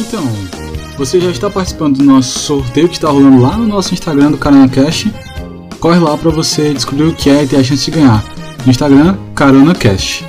Então, 0.00 0.24
você 0.96 1.20
já 1.20 1.30
está 1.30 1.50
participando 1.50 1.98
do 1.98 2.04
nosso 2.04 2.38
sorteio 2.38 2.88
que 2.88 2.94
está 2.94 3.10
rolando 3.10 3.42
lá 3.42 3.58
no 3.58 3.66
nosso 3.66 3.92
Instagram 3.92 4.30
do 4.30 4.38
Carona 4.38 4.66
Cash. 4.66 5.04
Corre 5.78 5.98
lá 5.98 6.16
para 6.16 6.30
você 6.30 6.72
descobrir 6.72 7.04
o 7.04 7.14
que 7.14 7.28
é 7.28 7.44
e 7.44 7.46
ter 7.48 7.56
a 7.56 7.62
chance 7.62 7.84
de 7.84 7.90
ganhar. 7.90 8.24
Instagram, 8.66 9.14
Carona 9.34 9.74
Cash. 9.74 10.24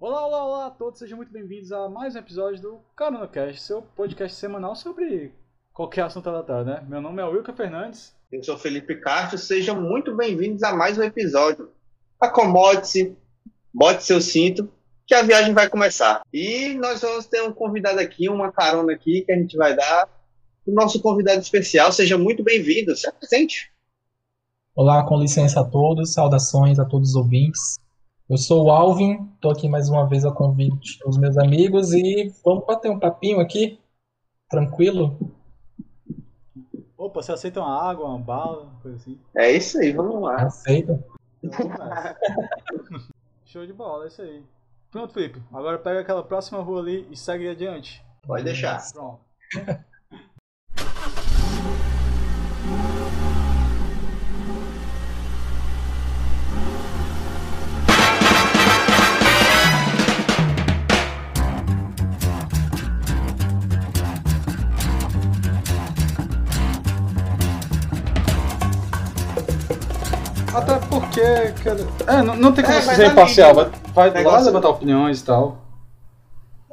Olá, 0.00 0.26
olá, 0.26 0.44
olá 0.44 0.66
a 0.66 0.70
todos, 0.70 0.98
sejam 0.98 1.16
muito 1.16 1.32
bem-vindos 1.32 1.70
a 1.70 1.88
mais 1.88 2.16
um 2.16 2.18
episódio 2.18 2.60
do 2.60 2.80
Carona 2.96 3.28
Cash, 3.28 3.62
seu 3.62 3.82
podcast 3.82 4.36
semanal 4.36 4.74
sobre 4.74 5.32
qualquer 5.72 6.02
assunto 6.02 6.28
aleatório, 6.28 6.64
né? 6.66 6.84
Meu 6.88 7.00
nome 7.00 7.22
é 7.22 7.24
Wilker 7.24 7.54
Fernandes. 7.54 8.17
Eu 8.30 8.42
sou 8.42 8.58
Felipe 8.58 8.96
Castro, 8.96 9.38
sejam 9.38 9.80
muito 9.80 10.14
bem-vindos 10.14 10.62
a 10.62 10.76
mais 10.76 10.98
um 10.98 11.02
episódio. 11.02 11.70
Acomode-se, 12.20 13.16
bote 13.72 14.04
seu 14.04 14.20
cinto, 14.20 14.70
que 15.06 15.14
a 15.14 15.22
viagem 15.22 15.54
vai 15.54 15.66
começar. 15.66 16.20
E 16.30 16.74
nós 16.74 17.00
vamos 17.00 17.24
ter 17.24 17.42
um 17.42 17.54
convidado 17.54 17.98
aqui, 17.98 18.28
uma 18.28 18.52
carona 18.52 18.92
aqui 18.92 19.22
que 19.22 19.32
a 19.32 19.34
gente 19.34 19.56
vai 19.56 19.74
dar. 19.74 20.06
O 20.66 20.72
nosso 20.72 21.00
convidado 21.00 21.40
especial, 21.40 21.90
seja 21.90 22.18
muito 22.18 22.44
bem-vindo, 22.44 22.94
se 22.94 23.08
apresente. 23.08 23.72
Olá, 24.76 25.02
com 25.04 25.18
licença 25.18 25.62
a 25.62 25.64
todos, 25.64 26.12
saudações 26.12 26.78
a 26.78 26.84
todos 26.84 27.10
os 27.10 27.16
ouvintes. 27.16 27.78
Eu 28.28 28.36
sou 28.36 28.66
o 28.66 28.70
Alvin, 28.70 29.26
estou 29.36 29.52
aqui 29.52 29.70
mais 29.70 29.88
uma 29.88 30.06
vez 30.06 30.26
a 30.26 30.30
convite 30.30 30.98
dos 31.02 31.16
meus 31.16 31.38
amigos 31.38 31.94
e 31.94 32.30
vamos 32.44 32.66
bater 32.66 32.90
um 32.90 32.98
papinho 32.98 33.40
aqui, 33.40 33.78
tranquilo? 34.50 35.37
Opa, 36.98 37.22
você 37.22 37.30
aceita 37.30 37.60
uma 37.60 37.88
água, 37.88 38.08
uma 38.08 38.18
bala, 38.18 38.72
coisa 38.82 38.96
assim? 38.96 39.16
É 39.36 39.52
isso 39.52 39.78
aí, 39.78 39.92
vamos 39.92 40.20
lá. 40.20 40.34
Aceita. 40.42 41.02
Show 43.46 43.64
de 43.64 43.72
bola, 43.72 44.04
é 44.04 44.08
isso 44.08 44.20
aí. 44.20 44.44
Pronto, 44.90 45.14
Felipe. 45.14 45.40
Agora 45.52 45.78
pega 45.78 46.00
aquela 46.00 46.24
próxima 46.24 46.60
rua 46.60 46.80
ali 46.80 47.06
e 47.08 47.16
segue 47.16 47.48
adiante. 47.48 48.04
Pode 48.26 48.42
deixar. 48.42 48.82
Pronto. 48.92 49.20
Cara, 71.64 72.18
É, 72.18 72.22
não, 72.22 72.36
não 72.36 72.52
tem 72.52 72.64
como 72.64 72.76
É, 72.76 72.80
você 72.80 72.86
mas 72.86 72.96
ser 72.96 73.06
imparcial. 73.10 73.54
Vai, 73.94 74.10
vai 74.10 74.24
lá 74.24 74.38
levantar 74.40 74.68
opiniões 74.68 75.20
e 75.20 75.24
tal. 75.24 75.58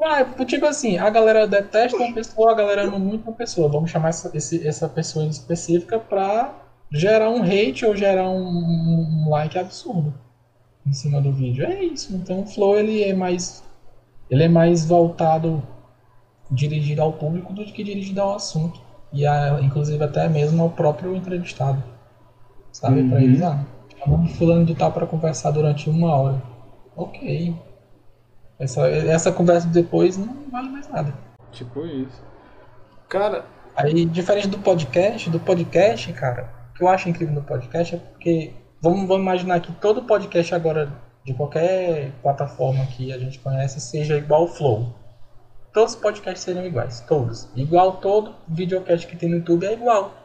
Ah, 0.02 0.24
tipo 0.46 0.66
assim, 0.66 0.98
a 0.98 1.10
galera 1.10 1.48
detesta 1.48 1.98
uma 1.98 2.14
pessoa, 2.14 2.52
a 2.52 2.56
galera 2.56 2.84
ama 2.84 3.00
muito 3.00 3.24
uma 3.28 3.34
pessoa. 3.36 3.68
Vamos 3.70 3.90
chamar 3.90 4.10
essa, 4.10 4.30
esse- 4.38 4.66
essa 4.68 4.88
pessoa 4.88 5.26
em 5.26 5.30
específica 5.30 5.98
pra 5.98 6.54
gerar 6.92 7.30
um 7.32 7.42
hate 7.42 7.86
ou 7.86 7.96
gerar 7.96 8.30
um, 8.30 9.26
um 9.26 9.30
like 9.30 9.58
absurdo 9.58 10.14
em 10.86 10.94
cima 10.94 11.20
do 11.20 11.32
vídeo. 11.32 11.66
É 11.66 11.84
isso. 11.84 12.16
Então 12.16 12.42
o 12.42 12.46
Flow 12.46 12.78
ele 12.78 13.04
é 13.04 13.14
mais 13.14 13.64
ele 14.30 14.44
é 14.44 14.48
mais 14.48 14.86
voltado 14.86 15.62
dirigido 16.52 17.02
ao 17.02 17.14
público 17.14 17.52
do 17.54 17.64
que 17.66 17.84
dirigido 17.84 18.22
ao 18.22 18.36
assunto 18.36 18.80
e 19.12 19.26
a, 19.26 19.60
inclusive 19.62 20.04
até 20.04 20.28
mesmo 20.30 20.62
ao 20.62 20.70
próprio 20.70 21.16
entrevistado. 21.16 21.82
Sabe, 22.72 23.04
Pra 23.08 23.18
Uhum. 23.18 23.24
eles, 23.24 23.42
ah, 23.42 23.60
chamamos 24.06 24.38
fulano 24.38 24.66
de 24.66 24.76
tal 24.76 24.92
para 24.92 25.08
conversar 25.08 25.52
durante 25.52 25.90
uma 25.90 26.16
hora. 26.16 26.42
Ok. 26.96 27.56
Essa, 28.60 28.88
essa 28.88 29.32
conversa 29.32 29.68
depois 29.68 30.18
não 30.18 30.50
vale 30.50 30.70
mais 30.70 30.88
nada. 30.88 31.14
Tipo 31.52 31.86
isso. 31.86 32.24
Cara, 33.10 33.44
Aí, 33.76 34.06
diferente 34.06 34.48
do 34.48 34.58
podcast, 34.58 35.30
do 35.30 35.38
podcast, 35.38 36.14
cara, 36.14 36.50
o 36.70 36.78
que 36.78 36.82
eu 36.82 36.88
acho 36.88 37.10
incrível 37.10 37.36
no 37.36 37.42
podcast 37.42 37.96
é 37.96 37.98
porque, 37.98 38.54
vamos, 38.82 39.06
vamos 39.06 39.22
imaginar 39.22 39.60
que 39.60 39.70
todo 39.74 40.04
podcast 40.04 40.56
agora, 40.56 40.90
de 41.26 41.34
qualquer 41.34 42.14
plataforma 42.22 42.86
que 42.86 43.12
a 43.12 43.18
gente 43.18 43.38
conhece, 43.40 43.82
seja 43.82 44.16
igual 44.16 44.44
ao 44.44 44.48
Flow. 44.48 44.96
Todos 45.74 45.94
os 45.94 46.00
podcasts 46.00 46.42
seriam 46.42 46.66
iguais, 46.66 47.02
todos. 47.02 47.50
Igual 47.54 47.98
todo 47.98 48.36
videocast 48.48 49.06
que 49.06 49.18
tem 49.18 49.28
no 49.28 49.38
YouTube 49.40 49.66
é 49.66 49.74
igual. 49.74 50.25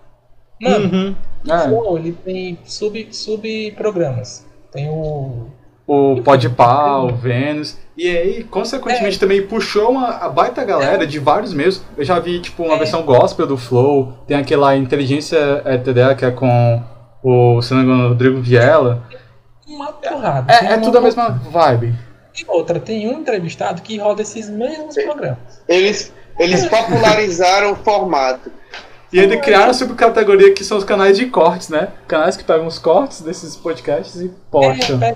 Mano, 0.60 0.90
uhum. 0.92 1.14
o 1.46 1.52
é, 1.52 1.68
Flow, 1.68 1.98
ele 1.98 2.12
tem 2.12 2.58
sub, 2.64 3.08
subprogramas. 3.12 4.46
Tem 4.70 4.88
o 4.88 5.48
o 5.92 6.22
Podpah, 6.22 6.98
o 7.02 7.08
Vênus. 7.16 7.76
E 7.96 8.08
aí, 8.08 8.44
consequentemente, 8.44 9.18
também 9.18 9.44
puxou 9.44 9.90
uma 9.90 10.10
a 10.10 10.28
baita 10.28 10.64
galera 10.64 11.04
de 11.04 11.18
vários 11.18 11.52
meios. 11.52 11.82
Eu 11.96 12.04
já 12.04 12.20
vi, 12.20 12.38
tipo, 12.38 12.62
uma 12.62 12.76
É. 12.76 12.78
versão 12.78 13.02
gospel 13.02 13.44
do 13.44 13.56
Flow. 13.56 14.12
Tem 14.24 14.36
aquela 14.36 14.76
Inteligência 14.76 15.62
ETDA, 15.66 16.14
que 16.14 16.24
é 16.24 16.30
com 16.30 16.80
o, 17.24 17.60
se 17.60 17.74
Rodrigo 17.74 18.40
Viela. 18.40 19.02
uma 19.66 19.92
porrada. 19.92 20.52
É, 20.52 20.66
é 20.66 20.76
uma 20.76 20.84
tudo 20.84 20.98
a 20.98 21.00
mesma 21.00 21.30
vibe. 21.50 21.92
E 22.40 22.44
outra, 22.46 22.78
tem 22.78 23.08
um 23.08 23.18
entrevistado 23.18 23.82
que 23.82 23.98
roda 23.98 24.22
esses 24.22 24.48
mesmos 24.48 24.94
programas. 24.94 25.60
Eles, 25.66 26.12
eles 26.38 26.66
popularizaram 26.66 27.72
o 27.72 27.76
formato. 27.76 28.52
E 29.12 29.18
ainda 29.18 29.36
criaram 29.38 29.70
a 29.70 29.74
subcategoria 29.74 30.54
que 30.54 30.62
são 30.64 30.78
os 30.78 30.84
canais 30.84 31.16
de 31.16 31.26
cortes, 31.26 31.68
né? 31.68 31.92
Canais 32.06 32.36
que 32.36 32.44
pegam 32.44 32.66
os 32.66 32.78
cortes 32.78 33.20
desses 33.22 33.56
podcasts 33.56 34.20
e 34.20 34.28
postam. 34.50 35.00
É, 35.02 35.08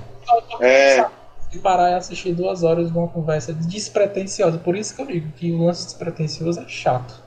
É. 0.61 0.97
conversar. 0.97 1.13
E 1.53 1.59
parar 1.59 1.91
e 1.93 1.95
assistir 1.95 2.33
duas 2.35 2.65
horas 2.65 2.91
de 2.91 2.99
uma 2.99 3.07
conversa 3.07 3.53
despretensiosa. 3.53 4.59
Por 4.59 4.75
isso 4.77 4.97
que 4.97 5.03
eu 5.03 5.07
digo 5.07 5.31
que 5.37 5.53
o 5.53 5.65
lance 5.65 5.85
despretensioso 5.85 6.59
é 6.61 6.69
chato. 6.69 7.23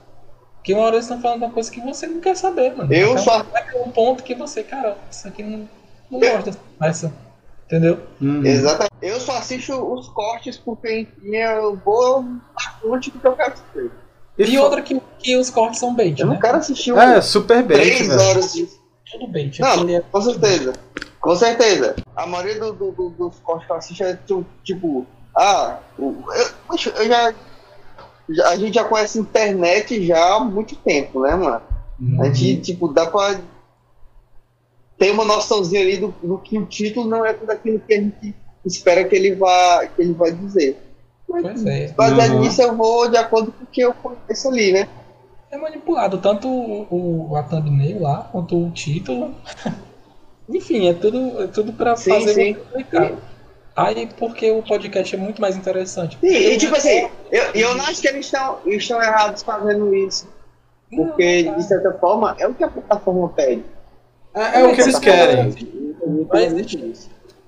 Porque 0.56 0.74
uma 0.74 0.82
hora 0.82 0.96
eles 0.96 1.06
estão 1.06 1.20
falando 1.22 1.44
uma 1.44 1.50
coisa 1.50 1.70
que 1.70 1.80
você 1.80 2.06
não 2.06 2.20
quer 2.20 2.36
saber, 2.36 2.76
mano. 2.76 2.92
Eu 2.92 3.12
Até 3.12 3.22
só- 3.22 3.46
um, 3.76 3.88
um 3.88 3.90
ponto 3.90 4.22
que 4.22 4.34
você, 4.34 4.62
cara, 4.62 4.98
isso 5.10 5.26
aqui 5.26 5.42
não, 5.42 5.66
não 6.10 6.20
gosta 6.20 6.42
dessa 6.42 6.58
conversa. 6.78 7.12
Entendeu? 7.64 8.00
Uhum. 8.20 8.44
Exatamente. 8.44 8.92
Eu 9.00 9.18
só 9.20 9.38
assisto 9.38 9.72
os 9.94 10.08
cortes 10.08 10.58
porque 10.58 11.06
eu 11.22 11.76
vou 11.82 12.22
na 12.22 12.70
fonte 12.82 13.10
do 13.10 13.18
que 13.18 13.26
eu 13.26 13.32
quero 13.32 13.52
assistir. 13.54 13.90
E, 14.38 14.56
fo- 14.56 14.62
outra 14.62 14.82
que, 14.82 15.00
que 15.18 15.36
os 15.36 15.50
cortes 15.50 15.80
são 15.80 15.94
bait, 15.94 16.18
Eu 16.20 16.26
não 16.26 16.34
né? 16.34 16.40
quero 16.40 16.58
assistir 16.58 16.92
um, 16.92 17.00
É, 17.00 17.20
super 17.20 17.62
bem, 17.62 17.76
três 17.78 18.06
velho. 18.06 18.20
horas 18.20 18.52
de 18.52 18.68
Tudo 19.10 19.26
bait. 19.26 19.58
Não, 19.60 19.88
é- 19.88 20.00
com 20.00 20.20
certeza. 20.20 20.72
Com 21.20 21.34
certeza. 21.36 21.96
A 22.14 22.26
maioria 22.26 22.60
do, 22.60 22.72
do- 22.72 22.90
do- 22.92 23.10
dos 23.10 23.38
cortes 23.40 23.66
que 23.66 23.72
eu 23.72 23.76
assisto 23.76 24.04
é 24.04 24.18
tipo, 24.62 25.06
ah, 25.36 25.78
eu, 25.98 26.16
eu 26.68 26.78
já, 27.08 27.34
já- 28.30 28.48
A 28.50 28.56
gente 28.56 28.74
já 28.74 28.84
conhece 28.84 29.18
a 29.18 29.22
internet 29.22 30.06
já 30.06 30.34
há 30.36 30.40
muito 30.40 30.76
tempo, 30.76 31.20
né, 31.22 31.34
mano? 31.34 31.62
Uhum. 32.00 32.22
A 32.22 32.26
gente, 32.26 32.60
tipo, 32.72 32.88
dá 32.88 33.06
pra 33.06 33.40
ter 34.98 35.10
uma 35.10 35.24
noçãozinha 35.24 35.80
ali 35.80 35.96
do, 35.96 36.14
do 36.22 36.38
que 36.38 36.58
o 36.58 36.66
título 36.66 37.08
não 37.08 37.24
é 37.24 37.32
tudo 37.32 37.50
aquilo 37.50 37.80
que 37.80 37.94
a 37.94 37.96
gente 38.00 38.34
espera 38.64 39.04
que 39.04 39.14
ele 39.16 39.34
vá, 39.34 39.86
que 39.86 40.02
ele 40.02 40.12
vai 40.12 40.30
dizer. 40.32 40.76
Pois 41.28 41.64
é. 41.66 41.88
Baseado 41.92 42.32
Uhum. 42.32 42.40
nisso, 42.40 42.62
eu 42.62 42.74
vou 42.74 43.08
de 43.08 43.16
acordo 43.16 43.52
com 43.52 43.62
o 43.62 43.66
que 43.66 43.82
eu 43.82 43.92
conheço 43.94 44.48
ali, 44.48 44.72
né? 44.72 44.88
É 45.50 45.56
manipulado, 45.58 46.18
tanto 46.18 46.48
o, 46.48 47.28
o- 47.30 47.36
a 47.36 47.42
thumbnail 47.42 48.00
lá, 48.02 48.28
quanto 48.32 48.56
o 48.66 48.70
título. 48.70 49.34
Enfim, 50.48 50.88
é 50.88 50.94
tudo, 50.94 51.42
é 51.42 51.46
tudo 51.46 51.72
pra 51.74 51.94
Sim, 51.96 52.10
fazer 52.10 52.34
sim. 52.34 52.56
clicar. 52.72 53.12
Aí, 53.76 54.08
porque 54.18 54.50
o 54.50 54.62
podcast 54.62 55.14
é 55.14 55.18
muito 55.18 55.40
mais 55.40 55.56
interessante. 55.56 56.18
E, 56.22 56.26
e, 56.54 56.56
tipo 56.58 56.74
assim, 56.74 57.08
eu, 57.30 57.42
eu 57.54 57.74
não 57.76 57.84
acho 57.84 58.00
que 58.00 58.08
eles 58.08 58.24
estão, 58.24 58.58
eles 58.66 58.82
estão 58.82 59.00
errados 59.00 59.42
fazendo 59.42 59.94
isso. 59.94 60.26
Porque, 60.90 61.42
Não, 61.44 61.56
de 61.58 61.64
certa 61.64 61.92
forma, 61.98 62.34
é 62.38 62.46
o 62.48 62.54
que 62.54 62.64
a 62.64 62.68
plataforma 62.68 63.28
pede. 63.28 63.62
É, 64.34 64.60
é 64.60 64.64
o 64.64 64.74
que 64.74 64.80
eles 64.80 64.98
querem. 64.98 65.54
Existir. 66.34 66.94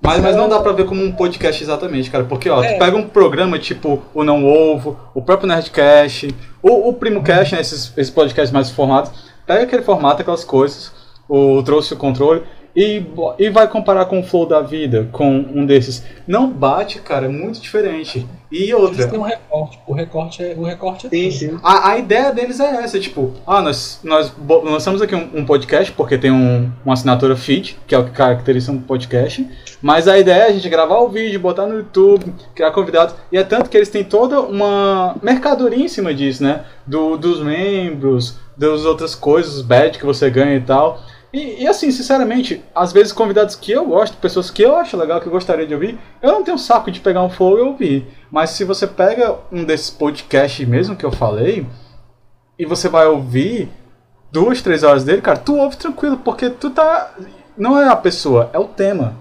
Mas, 0.01 0.19
mas 0.19 0.35
não 0.35 0.49
dá 0.49 0.59
pra 0.59 0.71
ver 0.71 0.85
como 0.85 1.03
um 1.03 1.11
podcast 1.11 1.61
exatamente, 1.63 2.09
cara. 2.09 2.23
Porque, 2.23 2.49
ó, 2.49 2.63
É. 2.63 2.73
tu 2.73 2.79
pega 2.79 2.97
um 2.97 3.07
programa 3.07 3.59
tipo 3.59 4.01
o 4.13 4.23
Não 4.23 4.43
Ovo, 4.45 4.99
o 5.13 5.21
próprio 5.21 5.47
Nerdcast, 5.47 6.33
o, 6.61 6.89
o 6.89 6.93
Primo 6.93 7.21
Cast, 7.21 7.53
né, 7.53 7.61
esses, 7.61 7.93
esses 7.95 8.09
podcasts 8.11 8.51
mais 8.51 8.71
formatos, 8.71 9.11
pega 9.45 9.63
aquele 9.63 9.83
formato, 9.83 10.21
aquelas 10.21 10.43
coisas, 10.43 10.91
o 11.29 11.61
Trouxe 11.63 11.93
o 11.93 11.97
Controle, 11.97 12.41
e, 12.75 13.03
e 13.37 13.49
vai 13.49 13.67
comparar 13.67 14.05
com 14.05 14.19
o 14.19 14.23
Flow 14.23 14.45
da 14.45 14.61
Vida, 14.61 15.07
com 15.11 15.29
um 15.53 15.65
desses. 15.65 16.03
Não 16.27 16.49
bate, 16.49 16.99
cara, 16.99 17.25
é 17.25 17.29
muito 17.29 17.59
diferente. 17.59 18.25
E 18.51 18.63
Eles 18.63 18.73
outra, 18.73 19.07
têm 19.07 19.19
um 19.19 19.23
recorte. 19.23 19.79
O 19.87 19.93
recorte 19.93 20.43
é, 20.43 20.55
o 20.57 20.63
recorte 20.63 21.07
é 21.07 21.09
Sim, 21.09 21.29
tudo. 21.29 21.39
sim. 21.39 21.59
a, 21.63 21.91
a 21.91 21.97
ideia 21.97 22.33
deles 22.33 22.59
é 22.59 22.83
essa, 22.83 22.99
tipo, 22.99 23.33
ah, 23.47 23.61
nós, 23.61 23.99
nós 24.03 24.33
lançamos 24.47 25.01
aqui 25.01 25.15
um, 25.15 25.29
um 25.33 25.45
podcast, 25.45 25.91
porque 25.93 26.17
tem 26.17 26.31
um, 26.31 26.69
uma 26.83 26.93
assinatura 26.93 27.35
feed, 27.35 27.77
que 27.87 27.95
é 27.95 27.97
o 27.97 28.03
que 28.03 28.11
caracteriza 28.11 28.71
um 28.71 28.81
podcast, 28.81 29.47
mas 29.81 30.07
a 30.07 30.19
ideia 30.19 30.43
é 30.43 30.47
a 30.47 30.51
gente 30.51 30.67
gravar 30.67 30.99
o 30.99 31.09
vídeo, 31.09 31.39
botar 31.39 31.65
no 31.65 31.75
YouTube, 31.75 32.33
criar 32.53 32.71
convidados, 32.71 33.15
e 33.31 33.37
é 33.37 33.43
tanto 33.43 33.69
que 33.69 33.77
eles 33.77 33.89
têm 33.89 34.03
toda 34.03 34.41
uma 34.41 35.15
mercadoria 35.21 35.85
em 35.85 35.87
cima 35.87 36.13
disso, 36.13 36.43
né? 36.43 36.65
Do, 36.85 37.17
dos 37.17 37.41
membros, 37.41 38.37
das 38.57 38.83
outras 38.83 39.15
coisas, 39.15 39.55
os 39.55 39.61
badges 39.61 39.97
que 39.97 40.05
você 40.05 40.29
ganha 40.29 40.55
e 40.55 40.61
tal. 40.61 41.01
E, 41.33 41.63
e, 41.63 41.67
assim, 41.67 41.89
sinceramente, 41.91 42.61
às 42.75 42.91
vezes 42.91 43.13
convidados 43.13 43.55
que 43.55 43.71
eu 43.71 43.85
gosto, 43.85 44.17
pessoas 44.17 44.51
que 44.51 44.61
eu 44.61 44.75
acho 44.75 44.97
legal, 44.97 45.21
que 45.21 45.27
eu 45.27 45.31
gostaria 45.31 45.65
de 45.65 45.73
ouvir, 45.73 45.97
eu 46.21 46.31
não 46.31 46.43
tenho 46.43 46.57
saco 46.57 46.91
de 46.91 46.99
pegar 46.99 47.23
um 47.23 47.29
flow 47.29 47.57
e 47.57 47.61
ouvir. 47.61 48.07
Mas 48.29 48.49
se 48.49 48.65
você 48.65 48.85
pega 48.85 49.35
um 49.51 49.63
desses 49.63 49.89
podcasts 49.89 50.67
mesmo 50.67 50.95
que 50.95 51.05
eu 51.05 51.11
falei, 51.11 51.65
e 52.59 52.65
você 52.65 52.89
vai 52.89 53.07
ouvir 53.07 53.69
duas, 54.31 54.61
três 54.61 54.83
horas 54.83 55.03
dele, 55.03 55.21
cara, 55.21 55.37
tu 55.37 55.55
ouve 55.55 55.77
tranquilo, 55.77 56.17
porque 56.17 56.49
tu 56.49 56.69
tá. 56.69 57.13
Não 57.57 57.79
é 57.79 57.87
a 57.87 57.95
pessoa, 57.95 58.49
é 58.53 58.59
o 58.59 58.65
tema. 58.65 59.15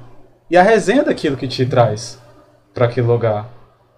E 0.50 0.56
a 0.56 0.62
resenha 0.62 1.04
daquilo 1.04 1.36
que 1.36 1.46
te 1.46 1.64
traz 1.64 2.18
para 2.74 2.86
aquele 2.86 3.06
lugar. 3.06 3.48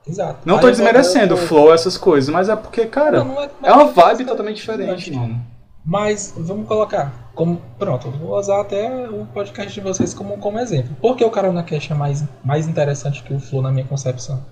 Exato. 0.06 0.40
Não 0.44 0.58
tô 0.58 0.68
desmerecendo 0.68 1.34
o 1.34 1.36
flow, 1.36 1.72
essas 1.72 1.96
coisas, 1.96 2.28
mas 2.28 2.48
é 2.48 2.56
porque, 2.56 2.86
cara, 2.86 3.24
não, 3.24 3.34
não 3.34 3.42
é, 3.42 3.50
é, 3.62 3.72
uma 3.72 3.86
vibe 3.86 4.24
totalmente 4.24 4.56
diferente, 4.56 5.12
mano. 5.12 5.40
Mas 5.84 6.32
vamos 6.36 6.68
colocar 6.68 7.30
como. 7.34 7.60
Pronto, 7.78 8.10
vou 8.10 8.38
usar 8.38 8.60
até 8.60 9.08
o 9.08 9.26
podcast 9.26 9.72
de 9.72 9.80
vocês 9.80 10.14
como, 10.14 10.38
como 10.38 10.58
exemplo. 10.58 10.94
Por 11.00 11.16
que 11.16 11.24
o 11.24 11.30
Carona 11.30 11.62
Cash 11.62 11.90
é 11.90 11.94
mais, 11.94 12.24
mais 12.44 12.68
interessante 12.68 13.22
que 13.22 13.34
o 13.34 13.40
Flow 13.40 13.62
na 13.62 13.72
minha 13.72 13.86
concepção? 13.86 14.44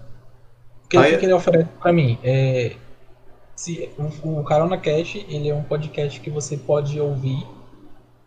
Porque 0.82 0.98
o 0.98 1.18
que 1.18 1.24
ele 1.24 1.32
oferece 1.32 1.68
para 1.80 1.92
mim 1.92 2.18
é. 2.24 2.74
Se, 3.54 3.90
o, 3.98 4.40
o 4.40 4.44
Carona 4.44 4.76
Cash 4.76 5.24
ele 5.28 5.48
é 5.48 5.54
um 5.54 5.62
podcast 5.62 6.18
que 6.18 6.30
você 6.30 6.56
pode 6.56 6.98
ouvir 6.98 7.46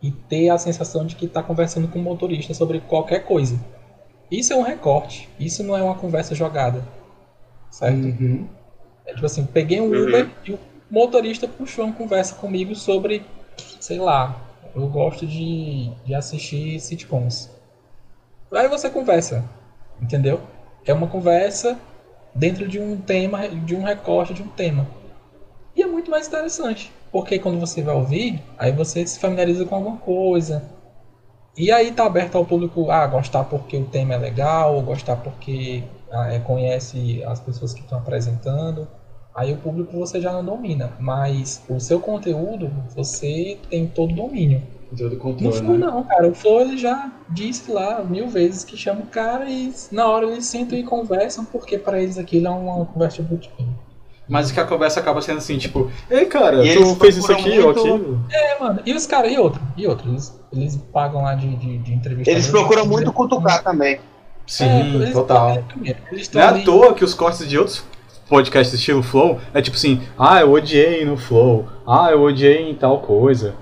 e 0.01 0.11
ter 0.11 0.49
a 0.49 0.57
sensação 0.57 1.06
de 1.06 1.15
que 1.15 1.25
está 1.25 1.41
conversando 1.41 1.88
com 1.88 1.99
o 1.99 2.01
motorista 2.01 2.53
sobre 2.53 2.79
qualquer 2.81 3.25
coisa. 3.25 3.59
Isso 4.31 4.53
é 4.53 4.56
um 4.56 4.61
recorte, 4.61 5.29
isso 5.39 5.63
não 5.63 5.77
é 5.77 5.81
uma 5.81 5.95
conversa 5.95 6.35
jogada. 6.35 6.83
Certo? 7.69 7.97
Uhum. 7.97 8.47
É 9.06 9.13
tipo 9.13 9.25
assim, 9.25 9.45
peguei 9.45 9.81
um 9.81 9.88
Uber 9.88 10.25
uhum. 10.25 10.31
e 10.45 10.51
o 10.53 10.59
motorista 10.94 11.48
puxou 11.48 11.86
uma 11.86 11.94
conversa 11.94 12.36
comigo 12.36 12.75
sobre, 12.75 13.25
sei 13.80 13.98
lá, 13.98 14.40
eu 14.75 14.88
gosto 14.88 15.25
de, 15.25 15.90
de 16.06 16.13
assistir 16.13 16.80
sitcoms. 16.80 17.50
Aí 18.51 18.68
você 18.68 18.92
conversa, 18.92 19.44
entendeu? 20.00 20.40
É 20.86 20.94
uma 20.94 21.07
conversa 21.07 21.80
dentro 22.36 22.68
de 22.68 22.80
um 22.80 22.95
tema, 22.95 23.48
de 23.50 23.75
um 23.75 23.81
recorte 23.81 24.36
de 24.36 24.44
um 24.44 24.48
tema. 24.50 24.86
E 25.75 25.81
é 25.81 25.88
muito 25.88 26.12
mais 26.12 26.28
interessante, 26.28 26.92
porque 27.12 27.40
quando 27.40 27.60
você 27.60 27.81
vai 27.81 27.95
ouvir, 27.95 28.44
aí 28.56 28.72
você 28.72 29.06
se 29.07 29.19
familiariza 29.19 29.66
com 29.66 29.74
alguma 29.74 29.98
coisa. 29.98 30.63
E 31.57 31.72
aí 31.72 31.92
tá 31.92 32.06
aberto 32.06 32.36
ao 32.36 32.45
público 32.45 32.92
a 32.92 33.01
ah, 33.01 33.07
gostar 33.07 33.45
porque 33.45 33.75
o 33.78 33.86
tema 33.86 34.13
é 34.13 34.18
legal, 34.18 34.75
ou 34.75 34.84
gostar 34.84 35.16
porque 35.16 35.84
ah, 36.12 36.31
é, 36.31 36.40
conhece 36.40 37.24
as 37.24 37.40
pessoas 37.40 37.74
que 37.74 37.81
estão 37.81 37.98
apresentando. 37.98 38.88
Aí 39.35 39.51
o 39.51 39.57
público 39.57 39.97
você 39.97 40.21
já 40.21 40.31
não 40.31 40.45
domina, 40.45 40.94
mas 41.00 41.63
o 41.68 41.80
seu 41.80 42.00
conteúdo 42.00 42.71
você 42.95 43.57
tem 43.69 43.88
todo 43.88 44.12
o 44.12 44.15
domínio. 44.15 44.62
Todo 44.95 45.18
controle, 45.18 45.47
no 45.47 45.53
Flow 45.53 45.77
né? 45.77 45.88
não, 45.88 46.03
cara. 46.03 46.27
O 46.27 46.35
Flow 46.35 46.62
ele 46.62 46.77
já 46.77 47.12
disse 47.30 47.71
lá 47.71 48.03
mil 48.03 48.27
vezes 48.27 48.63
que 48.63 48.77
chama 48.77 49.01
o 49.01 49.07
cara 49.07 49.50
e 49.50 49.74
na 49.91 50.07
hora 50.07 50.27
eles 50.27 50.45
sentam 50.45 50.77
e 50.77 50.83
conversam, 50.83 51.44
porque 51.45 51.80
para 51.80 52.00
eles 52.00 52.19
aquilo 52.19 52.45
é 52.45 52.50
uma 52.51 52.85
conversa 52.85 53.24
de 53.24 53.30
bootcamp. 53.30 53.69
Mas 54.30 54.51
que 54.51 54.59
a 54.59 54.65
conversa 54.65 55.00
acaba 55.00 55.21
sendo 55.21 55.39
assim, 55.39 55.57
tipo, 55.57 55.91
ei 56.09 56.25
cara, 56.25 56.63
e 56.63 56.75
tu 56.77 56.95
fez 56.95 57.18
isso 57.18 57.31
aqui 57.31 57.59
muito... 57.59 57.65
ou 57.65 57.71
aquilo? 57.71 58.25
É, 58.31 58.59
mano, 58.59 58.80
e 58.85 58.94
os 58.94 59.06
caras, 59.06 59.31
e 59.31 59.38
outro, 59.38 59.62
e 59.75 59.85
outro, 59.85 60.09
eles, 60.12 60.39
eles 60.51 60.77
pagam 60.94 61.24
lá 61.24 61.33
de, 61.33 61.56
de, 61.56 61.80
de 61.80 61.94
entrevista. 61.94 62.31
Eles 62.31 62.47
procuram 62.47 62.85
muito 62.85 63.12
cutucar 63.12 63.63
também. 63.63 64.00
Sim, 64.45 65.03
é, 65.03 65.12
total. 65.12 65.63
Não 66.33 66.41
é 66.41 66.45
à 66.45 66.63
toa 66.63 66.94
que 66.94 67.03
os 67.03 67.13
cortes 67.13 67.47
de 67.50 67.57
outros 67.57 67.83
podcasts 68.33 68.74
estilo 68.74 69.03
Flow 69.03 69.39
é 69.53 69.62
tipo 69.62 69.77
assim, 69.77 70.01
ah, 70.18 70.41
eu 70.41 70.51
odiei 70.51 71.06
no 71.06 71.15
Flow, 71.15 71.68
ah, 71.85 72.09
eu 72.09 72.24
odiei 72.24 72.68
em 72.68 72.74
tal 72.74 73.00
coisa. 73.00 73.53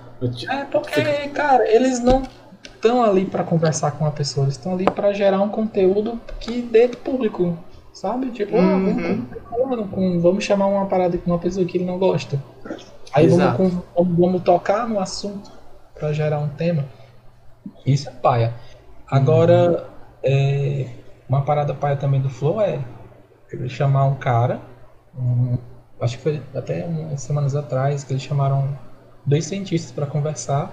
É 0.49 0.63
porque, 0.63 1.01
cara, 1.33 1.69
eles 1.69 1.99
não 1.99 2.23
estão 2.63 3.03
ali 3.03 3.25
para 3.25 3.43
conversar 3.43 3.91
com 3.91 4.05
a 4.05 4.11
pessoa, 4.11 4.45
eles 4.45 4.55
estão 4.55 4.73
ali 4.73 4.85
para 4.85 5.11
gerar 5.11 5.41
um 5.41 5.49
conteúdo 5.49 6.17
que 6.39 6.61
dê 6.61 6.87
público, 6.87 7.57
sabe? 7.91 8.27
Tipo, 8.27 8.55
uhum. 8.55 9.25
ah, 9.35 9.57
vamos, 9.57 9.89
vamos, 9.89 10.23
vamos, 10.23 10.43
chamar 10.45 10.67
uma 10.67 10.85
parada 10.85 11.17
com 11.17 11.31
uma 11.31 11.39
pessoa 11.39 11.65
que 11.65 11.77
ele 11.77 11.85
não 11.85 11.99
gosta. 11.99 12.41
Aí 13.13 13.27
vamos, 13.27 13.73
vamos, 13.93 14.17
vamos, 14.17 14.41
tocar 14.41 14.87
no 14.87 15.01
assunto 15.01 15.51
para 15.99 16.13
gerar 16.13 16.39
um 16.39 16.47
tema. 16.47 16.85
Isso 17.85 18.07
é 18.07 18.11
paia. 18.13 18.53
Agora, 19.05 19.69
uhum. 19.69 19.85
é, 20.23 20.87
uma 21.27 21.41
parada 21.41 21.73
paia 21.73 21.97
também 21.97 22.21
do 22.21 22.29
Flow 22.29 22.61
é 22.61 22.79
chamar 23.69 24.05
um 24.05 24.15
cara, 24.15 24.61
um, 25.17 25.57
acho 25.99 26.17
que 26.17 26.23
foi 26.23 26.41
até 26.55 26.85
umas 26.85 27.21
semanas 27.21 27.55
atrás, 27.55 28.03
que 28.03 28.13
eles 28.13 28.23
chamaram 28.23 28.77
dois 29.25 29.45
cientistas 29.45 29.91
para 29.91 30.05
conversar. 30.05 30.71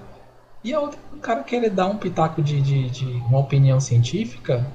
E 0.64 0.74
a 0.74 0.80
outra, 0.80 0.98
o 1.12 1.18
cara 1.18 1.42
querer 1.42 1.70
dar 1.70 1.86
um 1.86 1.96
pitaco 1.96 2.42
de, 2.42 2.60
de, 2.60 2.90
de 2.90 3.04
uma 3.04 3.38
opinião 3.38 3.78
científica 3.78 4.66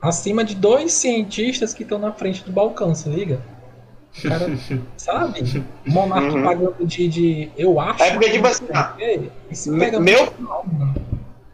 acima 0.00 0.42
de 0.42 0.56
dois 0.56 0.92
cientistas 0.92 1.72
que 1.72 1.84
estão 1.84 1.98
na 1.98 2.12
frente 2.12 2.42
do 2.44 2.50
balcão, 2.50 2.94
se 2.94 3.08
liga? 3.08 3.40
O 4.18 4.28
cara, 4.28 4.50
sabe? 4.96 5.64
Monarca 5.86 6.36
uhum. 6.36 6.42
pagando 6.42 6.86
de, 6.86 7.08
de. 7.08 7.50
Eu 7.56 7.78
acho. 7.78 8.02
É 8.02 8.10
porque, 8.10 8.30
tipo 8.30 8.46
assim, 8.46 8.66
meu, 9.70 9.92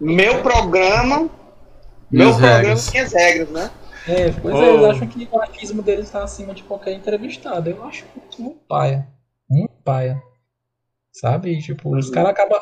meu 0.00 0.38
programa. 0.38 1.30
Meu 2.10 2.34
programa 2.34 2.76
tem 2.90 3.00
as 3.02 3.12
regras, 3.12 3.50
né? 3.50 3.70
É, 4.08 4.32
pois 4.40 4.54
oh. 4.54 4.62
é, 4.62 4.74
eles 4.74 4.84
acham 4.84 5.06
que 5.06 5.28
o 5.30 5.40
achismo 5.42 5.82
deles 5.82 6.06
está 6.06 6.22
acima 6.22 6.54
de 6.54 6.62
qualquer 6.62 6.92
entrevistado. 6.92 7.68
Eu 7.68 7.84
acho 7.84 8.06
muito 8.16 8.58
paia. 8.66 9.08
Muito 9.48 9.74
paia. 9.84 10.22
Sabe? 11.12 11.60
Tipo, 11.60 11.96
os 11.96 12.08
uhum. 12.08 12.14
caras 12.14 12.30
acabam. 12.30 12.60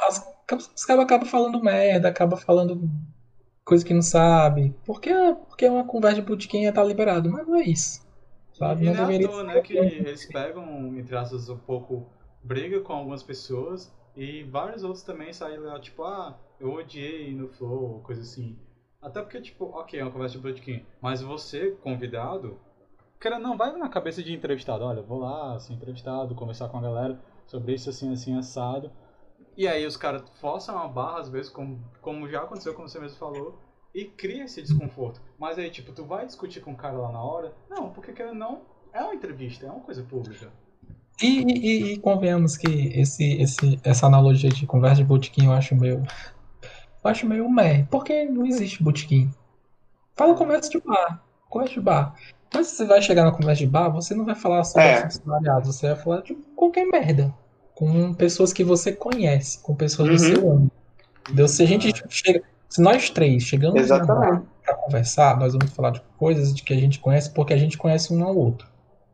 Os 0.75 0.85
caras 0.85 1.05
acabam 1.05 1.29
falando 1.29 1.63
merda, 1.63 2.09
acabam 2.09 2.39
falando 2.39 2.91
coisa 3.65 3.85
que 3.85 3.95
não 3.95 4.03
sabe. 4.03 4.75
Porque, 4.85 5.11
porque 5.49 5.69
uma 5.69 5.85
conversa 5.85 6.21
de 6.21 6.27
botequim 6.27 6.71
tá 6.73 6.83
liberado, 6.83 7.31
mas 7.31 7.47
não 7.47 7.57
é 7.57 7.63
isso. 7.63 8.07
Sabe? 8.53 8.85
E 8.85 8.87
não, 8.87 8.95
não 8.95 9.03
é 9.03 9.07
deveria 9.07 9.27
à 9.27 9.31
toa, 9.31 9.43
né, 9.45 9.61
que 9.61 9.77
eles 9.77 10.27
pegam, 10.27 10.97
entre 10.97 11.17
aspas, 11.17 11.49
um 11.49 11.59
pouco 11.59 12.07
briga 12.43 12.81
com 12.81 12.93
algumas 12.93 13.23
pessoas 13.23 13.93
e 14.17 14.45
vários 14.45 14.83
outros 14.83 15.03
também 15.03 15.33
saem 15.33 15.59
lá, 15.59 15.79
tipo, 15.79 16.03
ah, 16.05 16.39
eu 16.59 16.73
odiei 16.73 17.35
no 17.35 17.49
Flow, 17.49 18.01
coisa 18.01 18.23
assim. 18.23 18.57
Até 19.06 19.23
porque, 19.23 19.41
tipo, 19.41 19.67
ok, 19.67 20.00
é 20.00 20.03
uma 20.03 20.11
conversa 20.11 20.37
de 20.37 20.43
botequim, 20.43 20.85
mas 21.00 21.23
você, 21.23 21.70
convidado, 21.81 22.58
cara, 23.20 23.38
não 23.38 23.56
vai 23.56 23.73
na 23.76 23.88
cabeça 23.88 24.20
de 24.20 24.32
entrevistado, 24.32 24.82
olha, 24.82 25.00
vou 25.00 25.20
lá, 25.20 25.56
ser 25.61 25.75
entrevistado, 25.75 26.35
conversar 26.35 26.69
com 26.69 26.79
a 26.79 26.82
galera 26.82 27.17
sobre 27.47 27.73
isso 27.73 27.88
assim, 27.88 28.12
assim, 28.12 28.37
assado. 28.37 28.91
E 29.56 29.69
aí 29.69 29.87
os 29.87 29.97
caras 29.97 30.29
forçam 30.41 30.76
a 30.76 30.88
barra, 30.88 31.20
às 31.20 31.29
vezes, 31.29 31.49
como, 31.49 31.81
como 32.03 32.29
já 32.29 32.43
aconteceu, 32.43 32.75
como 32.75 32.88
você 32.88 32.99
mesmo 32.99 33.17
falou, 33.17 33.56
e 33.94 34.06
cria 34.06 34.43
esse 34.43 34.61
desconforto. 34.61 35.23
Mas 35.38 35.57
aí, 35.57 35.71
tipo, 35.71 35.92
tu 35.92 36.04
vai 36.04 36.26
discutir 36.26 36.61
com 36.61 36.73
o 36.73 36.76
cara 36.76 36.99
lá 36.99 37.12
na 37.12 37.23
hora? 37.23 37.54
Não, 37.71 37.90
porque 37.90 38.12
querendo 38.12 38.35
não, 38.35 38.62
é 38.92 39.04
uma 39.04 39.14
entrevista, 39.14 39.66
é 39.66 39.71
uma 39.71 39.85
coisa 39.85 40.02
pública. 40.02 40.50
E, 41.23 41.42
e, 41.42 41.92
e 41.92 41.99
convenhamos 41.99 42.57
que 42.57 42.69
esse, 42.99 43.40
esse, 43.40 43.81
essa 43.85 44.07
analogia 44.07 44.50
de 44.50 44.66
conversa 44.66 44.97
de 44.97 45.04
botequim 45.04 45.47
eu 45.47 45.52
acho 45.52 45.76
meio. 45.76 46.02
Eu 47.07 47.11
acho 47.11 47.27
meio 47.27 47.49
meh, 47.49 47.87
porque 47.89 48.25
não 48.25 48.45
existe 48.45 48.83
botequim. 48.83 49.31
Fala 50.17 50.35
conversa 50.35 50.69
de 50.69 50.81
bar. 50.81 51.23
Conversa 51.49 51.75
de 51.75 51.81
bar. 51.81 52.15
Mas 52.53 52.67
se 52.67 52.77
você 52.77 52.85
vai 52.85 53.01
chegar 53.01 53.25
na 53.25 53.31
conversa 53.31 53.61
de 53.61 53.67
bar, 53.69 53.91
você 53.91 54.13
não 54.13 54.25
vai 54.25 54.35
falar 54.35 54.65
sobre 54.65 54.89
é. 54.89 54.95
assuntos 54.95 55.23
variados, 55.25 55.69
você 55.69 55.87
vai 55.87 55.97
falar 55.97 56.23
de 56.23 56.35
qualquer 56.57 56.85
merda. 56.87 57.33
Com 57.77 58.13
pessoas 58.13 58.53
que 58.53 58.65
você 58.65 58.93
conhece, 58.93 59.61
com 59.61 59.73
pessoas 59.75 60.09
uhum. 60.09 60.15
do 60.15 60.21
seu 60.21 60.51
ano. 60.51 60.71
Entendeu? 61.23 61.47
Se 61.47 61.63
a 61.63 61.67
gente 61.67 61.93
chega. 62.09 62.43
Se 62.69 62.83
nós 62.83 63.09
três 63.09 63.45
chegamos 63.45 63.87
para 63.87 64.75
conversar, 64.75 65.39
nós 65.39 65.53
vamos 65.53 65.71
falar 65.73 65.91
de 65.91 66.03
coisas 66.19 66.53
de 66.53 66.65
que 66.65 66.75
a 66.75 66.77
gente 66.77 66.99
conhece 66.99 67.31
porque 67.31 67.55
a 67.55 67.57
gente 67.57 67.79
conhece 67.79 68.13
um 68.13 68.25
ao 68.25 68.37
outro. 68.37 68.67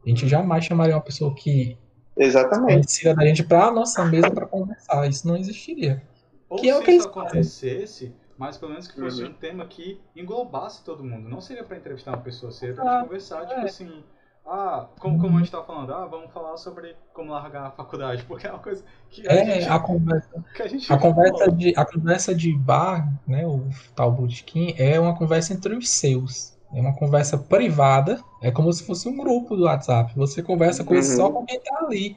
A 0.05 0.09
gente 0.09 0.27
jamais 0.27 0.65
chamaria 0.65 0.95
uma 0.95 1.03
pessoa 1.03 1.35
que 1.35 1.77
Exatamente. 2.17 2.73
conhecia 2.73 3.15
da 3.15 3.27
gente 3.27 3.45
para 3.45 3.67
a 3.67 3.71
nossa 3.71 4.03
mesa 4.07 4.31
para 4.31 4.47
conversar. 4.47 5.07
Isso 5.07 5.29
não 5.29 5.37
existiria. 5.37 6.03
Ou 6.53 6.59
que 6.59 6.65
se 6.65 6.69
é 6.69 6.79
o 6.79 6.83
que 6.83 6.91
isso 6.93 7.09
acontecesse, 7.09 8.15
mas 8.37 8.59
pelo 8.59 8.73
menos 8.73 8.87
que 8.87 9.01
fosse 9.01 9.23
uhum. 9.23 9.31
um 9.31 9.33
tema 9.33 9.67
que 9.67 9.99
englobasse 10.15 10.85
todo 10.85 11.03
mundo. 11.03 11.29
Não 11.29 11.41
seria 11.41 11.65
para 11.65 11.79
entrevistar 11.79 12.11
uma 12.11 12.21
pessoa, 12.21 12.53
seria 12.53 12.75
para 12.75 13.01
ah, 13.01 13.03
conversar, 13.05 13.47
tipo 13.47 13.61
é. 13.61 13.65
assim. 13.65 14.05
Ah, 14.45 14.89
como, 14.99 15.19
como 15.21 15.37
a 15.37 15.39
gente 15.39 15.53
tava 15.53 15.65
falando, 15.65 15.95
ah, 15.95 16.05
vamos 16.05 16.31
falar 16.33 16.57
sobre 16.57 16.97
como 17.15 17.31
largar 17.31 17.69
a 17.69 17.71
faculdade, 17.71 18.25
porque 18.29 18.47
é 18.47 18.51
uma 18.51 18.59
coisa 18.59 18.85
que 19.09 19.27
a 19.27 19.33
é, 19.33 19.45
gente, 19.47 19.69
a 19.69 19.79
conversa, 19.79 20.45
a, 20.59 20.67
gente 20.67 20.93
a 20.93 20.99
conversa 20.99 21.53
de 21.53 21.75
a 21.77 21.85
conversa 21.87 22.35
de 22.35 22.59
bar, 22.59 23.09
né, 23.27 23.47
o 23.47 23.69
tal 23.95 24.13
bootkin 24.13 24.75
é 24.77 25.01
uma 25.01 25.17
conversa 25.17 25.55
entre 25.55 25.75
os 25.75 25.89
seus. 25.89 26.53
É 26.75 26.81
uma 26.81 26.95
conversa 26.95 27.39
privada, 27.39 28.21
é 28.43 28.51
como 28.51 28.73
se 28.73 28.85
fosse 28.85 29.09
um 29.09 29.17
grupo 29.17 29.55
do 29.57 29.65
WhatsApp. 29.65 30.13
Você 30.17 30.43
conversa 30.43 30.83
com 30.83 30.95
uhum. 30.95 31.03
só 31.03 31.31
com 31.31 31.47
quem 31.47 31.61
tá 31.61 31.79
ali. 31.85 32.17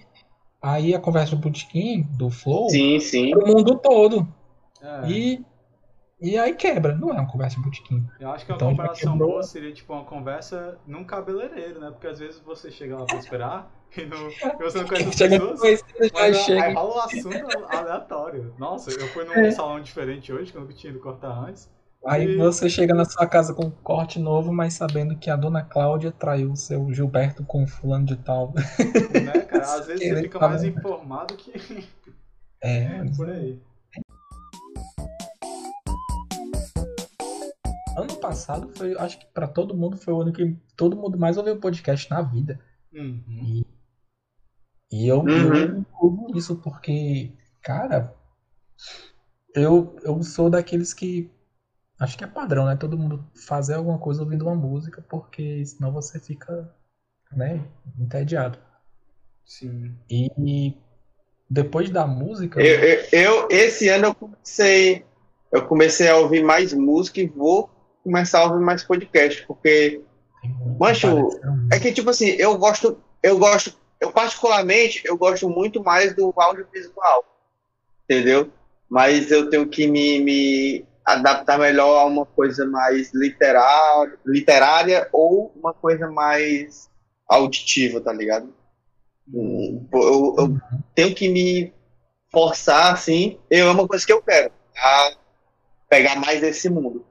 Aí 0.67 0.95
a 0.95 0.99
conversa 0.99 1.35
do 1.35 1.41
bootkin, 1.41 2.01
do 2.17 2.29
Flow, 2.29 2.69
sim, 2.69 2.99
sim. 2.99 3.35
o 3.35 3.45
mundo 3.45 3.77
todo. 3.77 4.27
É. 4.81 5.07
E 5.09 5.45
e 6.19 6.37
aí 6.39 6.55
quebra, 6.55 6.95
não 6.95 7.09
é 7.09 7.13
uma 7.13 7.27
conversa 7.27 7.57
de 7.57 7.61
botequim. 7.63 8.03
Eu 8.19 8.31
acho 8.31 8.45
que 8.45 8.51
uma 8.51 8.55
então, 8.55 8.69
comparação 8.69 9.17
boa 9.17 9.43
seria 9.43 9.71
tipo 9.73 9.93
uma 9.93 10.05
conversa 10.05 10.79
num 10.87 11.03
cabeleireiro, 11.03 11.79
né? 11.79 11.91
Porque 11.91 12.07
às 12.07 12.17
vezes 12.17 12.39
você 12.39 12.71
chega 12.71 12.97
lá 12.97 13.05
pra 13.05 13.17
esperar, 13.17 13.71
E, 13.95 14.05
não, 14.05 14.27
e 14.29 14.63
você 14.63 14.79
não 14.79 14.87
conhece 14.87 15.09
as 15.09 15.15
Chega 15.15 15.39
pessoas. 15.39 15.59
conhecida, 15.59 16.07
já 16.07 16.11
Mas 16.13 16.37
chega. 16.37 16.63
aí 16.63 16.73
rola 16.73 16.95
um 16.95 16.99
assunto 16.99 17.65
aleatório. 17.69 18.53
Nossa, 18.57 18.91
eu 18.91 19.07
fui 19.09 19.23
num 19.25 19.33
É. 19.45 19.51
salão 19.51 19.79
diferente 19.81 20.33
hoje, 20.33 20.51
que 20.51 20.57
eu 20.57 20.61
nunca 20.61 20.73
tinha 20.73 20.91
ido 20.91 20.99
cortar 20.99 21.31
antes. 21.31 21.69
Aí 22.07 22.25
E- 22.25 22.37
você 22.37 22.69
chega 22.69 22.93
na 22.93 23.03
sua 23.05 23.25
casa 23.27 23.53
com 23.53 23.65
um 23.65 23.71
corte 23.71 24.19
novo, 24.19 24.53
mas 24.53 24.75
sabendo 24.75 25.17
que 25.17 25.29
a 25.29 25.35
dona 25.35 25.63
Cláudia 25.63 26.11
traiu 26.11 26.51
o 26.51 26.55
seu 26.55 26.91
Gilberto 26.93 27.43
com 27.43 27.63
o 27.63 27.67
fulano 27.67 28.05
de 28.05 28.15
tal. 28.17 28.53
Né, 28.53 29.41
cara? 29.41 29.63
Às 29.63 29.85
vezes 29.87 30.07
você 30.09 30.21
fica 30.21 30.39
falar. 30.39 30.51
mais 30.51 30.63
informado 30.63 31.35
que 31.35 31.51
É, 32.61 33.03
por 33.17 33.29
aí. 33.29 33.59
ano 37.97 38.15
passado 38.19 38.69
foi, 38.77 38.97
acho 38.97 39.19
que 39.19 39.25
pra 39.27 39.47
todo 39.47 39.75
mundo 39.75 39.97
foi 39.97 40.13
o 40.13 40.21
ano 40.21 40.33
que 40.33 40.55
todo 40.75 40.95
mundo 40.97 41.17
mais 41.17 41.37
ouviu 41.37 41.59
podcast 41.59 42.09
na 42.09 42.21
vida. 42.21 42.59
Uhum. 42.93 43.63
E 44.91 45.07
eu, 45.07 45.19
Uhum. 45.21 45.55
eu 45.79 45.85
ouvo 45.99 46.37
isso 46.37 46.55
porque, 46.57 47.31
cara, 47.61 48.13
eu, 49.55 49.95
eu 50.03 50.21
sou 50.23 50.49
daqueles 50.49 50.93
que. 50.93 51.31
Acho 51.99 52.17
que 52.17 52.23
é 52.23 52.27
padrão, 52.27 52.65
né? 52.65 52.75
Todo 52.75 52.97
mundo 52.97 53.25
fazer 53.47 53.75
alguma 53.75 53.97
coisa 53.97 54.21
ouvindo 54.21 54.45
uma 54.45 54.55
música, 54.55 55.03
porque 55.09 55.65
senão 55.65 55.91
você 55.91 56.19
fica, 56.19 56.69
né, 57.31 57.65
entediado. 57.97 58.59
Sim. 59.45 59.95
E 60.09 60.75
depois 61.49 61.89
da 61.89 62.05
música. 62.05 62.61
Eu, 62.61 62.79
eu- 62.79 63.05
eu- 63.11 63.47
esse 63.49 63.87
ano 63.89 64.07
eu 64.07 64.15
comecei, 64.15 65.05
eu 65.51 65.65
comecei 65.67 66.09
a 66.09 66.17
ouvir 66.17 66.43
mais 66.43 66.73
música 66.73 67.21
e 67.21 67.27
vou 67.27 67.69
começar 68.03 68.41
a 68.41 68.45
ouvir 68.45 68.63
mais 68.63 68.83
podcast, 68.83 69.45
porque 69.47 70.01
Mancho, 70.79 71.29
é 71.71 71.79
que 71.79 71.91
tipo 71.91 72.09
assim, 72.09 72.27
eu 72.37 72.57
gosto, 72.57 72.99
eu 73.23 73.39
gosto, 73.39 73.75
eu 73.99 74.11
particularmente 74.11 75.01
eu 75.05 75.17
gosto 75.17 75.49
muito 75.49 75.83
mais 75.83 76.15
do 76.15 76.31
audiovisual, 76.35 77.23
entendeu? 78.03 78.51
Mas 78.89 79.31
eu 79.31 79.49
tenho 79.49 79.67
que 79.67 79.87
me, 79.87 80.19
me 80.19 80.85
adaptar 81.05 81.59
melhor 81.59 81.99
a 81.99 82.05
uma 82.05 82.25
coisa 82.25 82.65
mais 82.65 83.13
literar, 83.13 84.11
literária 84.25 85.07
ou 85.13 85.53
uma 85.55 85.73
coisa 85.73 86.09
mais 86.09 86.89
auditiva, 87.27 88.01
tá 88.01 88.11
ligado? 88.11 88.53
Eu, 89.31 90.35
eu 90.37 90.57
tenho 90.95 91.13
que 91.13 91.29
me 91.29 91.73
forçar, 92.31 92.93
assim, 92.93 93.39
eu 93.49 93.67
é 93.67 93.71
uma 93.71 93.87
coisa 93.87 94.05
que 94.05 94.11
eu 94.11 94.21
quero, 94.21 94.51
a 94.75 95.11
pegar 95.87 96.15
mais 96.15 96.41
desse 96.41 96.69
mundo. 96.69 97.05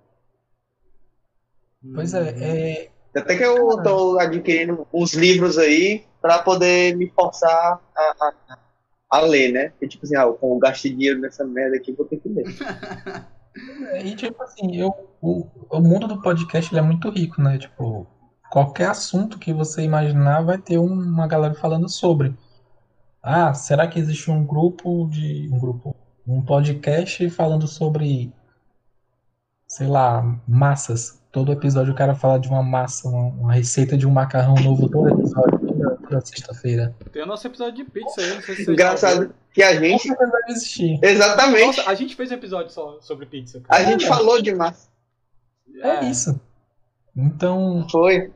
Pois 1.94 2.14
é, 2.14 2.28
é, 2.40 2.90
Até 3.14 3.36
que 3.36 3.44
eu 3.44 3.82
tô 3.82 4.18
adquirindo 4.18 4.86
uns 4.92 5.14
livros 5.14 5.58
aí 5.58 6.04
para 6.20 6.38
poder 6.40 6.96
me 6.96 7.10
forçar 7.10 7.80
a, 7.94 8.02
a, 8.20 8.58
a 9.10 9.20
ler, 9.20 9.52
né? 9.52 9.68
Porque, 9.70 9.88
tipo 9.88 10.04
assim, 10.04 10.16
ah, 10.16 10.22
eu 10.22 10.58
gastei 10.58 10.92
dinheiro 10.92 11.20
nessa 11.20 11.44
merda 11.44 11.76
aqui, 11.76 11.92
vou 11.92 12.06
ter 12.06 12.18
que 12.18 12.28
ler. 12.28 12.44
E 14.02 14.14
tipo 14.16 14.42
assim, 14.42 14.76
eu, 14.76 14.92
o, 15.20 15.46
o 15.70 15.80
mundo 15.80 16.08
do 16.08 16.20
podcast 16.20 16.76
é 16.76 16.82
muito 16.82 17.08
rico, 17.10 17.40
né? 17.40 17.56
Tipo, 17.58 18.06
qualquer 18.50 18.88
assunto 18.88 19.38
que 19.38 19.52
você 19.52 19.82
imaginar 19.82 20.42
vai 20.42 20.58
ter 20.58 20.78
um- 20.78 20.92
uma 20.92 21.26
galera 21.26 21.54
falando 21.54 21.88
sobre. 21.88 22.36
Ah, 23.22 23.54
será 23.54 23.86
que 23.88 23.98
existe 23.98 24.30
um 24.30 24.44
grupo 24.44 25.08
de. 25.08 25.48
Um 25.52 25.58
grupo. 25.58 25.94
Um 26.26 26.42
podcast 26.42 27.28
falando 27.30 27.66
sobre. 27.68 28.32
Sei 29.68 29.86
lá, 29.86 30.40
massas. 30.46 31.22
Todo 31.32 31.52
episódio 31.52 31.92
o 31.92 31.96
cara 31.96 32.14
fala 32.14 32.38
de 32.38 32.48
uma 32.48 32.62
massa, 32.62 33.08
uma, 33.08 33.26
uma 33.26 33.52
receita 33.54 33.96
de 33.96 34.06
um 34.06 34.10
macarrão 34.10 34.54
novo 34.54 34.88
todo 34.88 35.08
episódio, 35.08 35.58
toda 36.14 36.26
sexta-feira. 36.26 36.94
Tem 37.12 37.22
o 37.22 37.26
nosso 37.26 37.46
episódio 37.46 37.84
de 37.84 37.90
pizza 37.90 38.20
aí, 38.20 38.34
não 38.34 38.42
sei 38.42 38.56
se. 38.56 38.70
Engraçado 38.70 39.34
que 39.52 39.62
a 39.62 39.74
gente. 39.74 40.08
Exatamente. 41.02 41.78
Nossa, 41.78 41.90
a 41.90 41.94
gente 41.94 42.14
fez 42.14 42.30
um 42.30 42.34
episódio 42.34 42.70
só 42.70 42.98
sobre 43.00 43.26
pizza. 43.26 43.58
A 43.68 43.76
Cara. 43.76 43.84
gente 43.84 44.06
falou 44.06 44.40
demais. 44.40 44.88
É 45.82 46.04
isso. 46.04 46.40
Então. 47.16 47.86
Foi. 47.90 48.32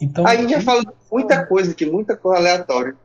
então 0.00 0.26
A 0.26 0.36
gente 0.36 0.50
já 0.50 0.60
falou 0.60 0.82
de 0.82 0.92
muita 1.10 1.46
coisa 1.46 1.72
aqui, 1.72 1.86
muita 1.86 2.16
coisa 2.16 2.38
aleatória. 2.38 2.96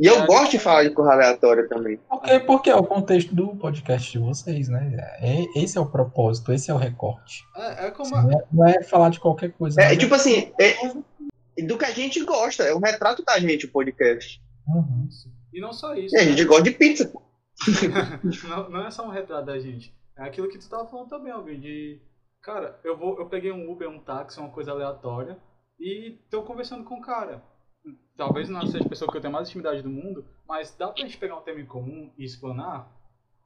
E 0.00 0.06
eu 0.06 0.22
É, 0.22 0.26
gosto 0.26 0.52
de 0.52 0.58
falar 0.58 0.84
de 0.84 0.90
coisa 0.90 1.12
aleatória 1.12 1.68
também. 1.68 2.00
Porque, 2.08 2.40
porque 2.40 2.70
é 2.70 2.74
o 2.74 2.82
contexto 2.82 3.34
do 3.34 3.48
podcast 3.56 4.10
de 4.10 4.18
vocês, 4.18 4.68
né? 4.68 4.90
É, 5.20 5.60
esse 5.60 5.76
é 5.78 5.80
o 5.80 5.86
propósito, 5.86 6.52
esse 6.52 6.70
é 6.70 6.74
o 6.74 6.78
recorte. 6.78 7.44
É, 7.54 7.86
é 7.86 7.90
como. 7.90 8.10
Não 8.10 8.30
é, 8.32 8.44
não 8.50 8.66
é 8.66 8.82
falar 8.82 9.10
de 9.10 9.20
qualquer 9.20 9.52
coisa. 9.52 9.80
É, 9.80 9.88
mas 9.90 9.98
tipo 9.98 10.14
assim, 10.14 10.50
é 10.58 10.74
do 11.66 11.76
que 11.78 11.84
a 11.84 11.90
gente 11.90 12.24
gosta, 12.24 12.62
é 12.64 12.74
um 12.74 12.80
retrato 12.80 13.22
da 13.24 13.38
gente 13.38 13.66
o 13.66 13.70
podcast. 13.70 14.42
Uhum. 14.66 15.08
E 15.52 15.60
não 15.60 15.72
só 15.72 15.94
isso. 15.94 16.14
E 16.14 16.18
a 16.18 16.24
né? 16.24 16.30
gente 16.30 16.44
gosta 16.44 16.62
de 16.64 16.70
pizza. 16.72 17.06
pô. 17.08 17.22
não, 18.48 18.70
não 18.70 18.86
é 18.86 18.90
só 18.90 19.06
um 19.06 19.10
retrato 19.10 19.46
da 19.46 19.58
gente. 19.58 19.94
É 20.16 20.24
aquilo 20.24 20.48
que 20.48 20.58
tu 20.58 20.68
tava 20.68 20.86
falando 20.88 21.08
também, 21.08 21.32
Alvin, 21.32 21.60
de. 21.60 22.00
Cara, 22.42 22.78
eu 22.84 22.96
vou. 22.96 23.18
Eu 23.18 23.26
peguei 23.28 23.52
um 23.52 23.70
Uber, 23.70 23.88
um 23.88 24.00
táxi, 24.00 24.40
uma 24.40 24.50
coisa 24.50 24.70
aleatória, 24.72 25.38
e 25.78 26.18
tô 26.30 26.42
conversando 26.42 26.84
com 26.84 26.96
o 26.96 27.00
cara. 27.02 27.42
Talvez 28.16 28.48
não 28.48 28.66
seja 28.66 28.84
a 28.84 28.88
pessoa 28.88 29.10
que 29.10 29.16
eu 29.16 29.20
tenho 29.20 29.32
mais 29.32 29.48
intimidade 29.48 29.82
do 29.82 29.88
mundo, 29.90 30.24
mas 30.46 30.74
dá 30.76 30.88
pra 30.88 31.02
gente 31.02 31.16
pegar 31.18 31.36
um 31.36 31.42
tema 31.42 31.60
em 31.60 31.66
comum 31.66 32.12
e 32.16 32.24
explanar 32.24 32.88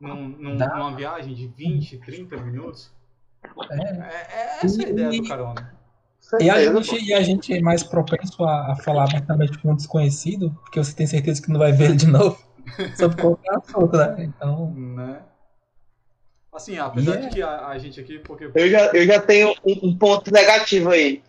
num, 0.01 0.29
num- 0.29 0.55
numa 0.57 0.95
viagem 0.95 1.35
de 1.35 1.47
20, 1.47 1.99
30 1.99 2.37
minutos? 2.39 2.91
É. 3.71 3.77
É, 3.77 4.27
é 4.33 4.59
essa 4.65 4.85
a 4.85 4.89
ideia 4.89 5.11
do 5.11 5.29
carona. 5.29 5.76
E, 6.41 6.51
a 6.51 6.61
gente, 6.73 7.05
e 7.05 7.15
a 7.15 7.23
gente 7.23 7.55
é 7.55 7.61
mais 7.61 7.83
propenso 7.83 8.45
a, 8.45 8.73
a 8.73 8.77
falar 8.77 9.05
abertamente 9.05 9.59
com 9.59 9.71
um 9.71 9.77
desconhecido, 9.77 10.51
porque 10.63 10.79
você 10.79 10.95
tem 10.95 11.07
certeza 11.07 11.41
que 11.41 11.51
não 11.51 11.59
vai 11.59 11.73
ver 11.73 11.85
ele 11.87 11.97
de 11.97 12.07
novo, 12.07 12.39
sobre 12.97 13.21
qualquer 13.21 13.55
assunto, 13.55 13.97
né? 13.97 14.17
Então, 14.25 14.73
Né? 14.75 15.23
Assim, 16.53 16.79
apesar 16.79 17.13
Yeah. 17.13 17.29
de 17.29 17.35
que 17.35 17.43
a, 17.43 17.67
a 17.69 17.79
gente 17.79 18.01
aqui, 18.01 18.19
porque 18.19 18.51
Eu 18.55 18.71
já, 18.71 18.87
eu 18.87 19.07
já 19.07 19.21
tenho 19.21 19.55
um, 19.65 19.89
um 19.89 19.99
ponto 19.99 20.33
negativo 20.33 20.89
aí. 20.91 21.23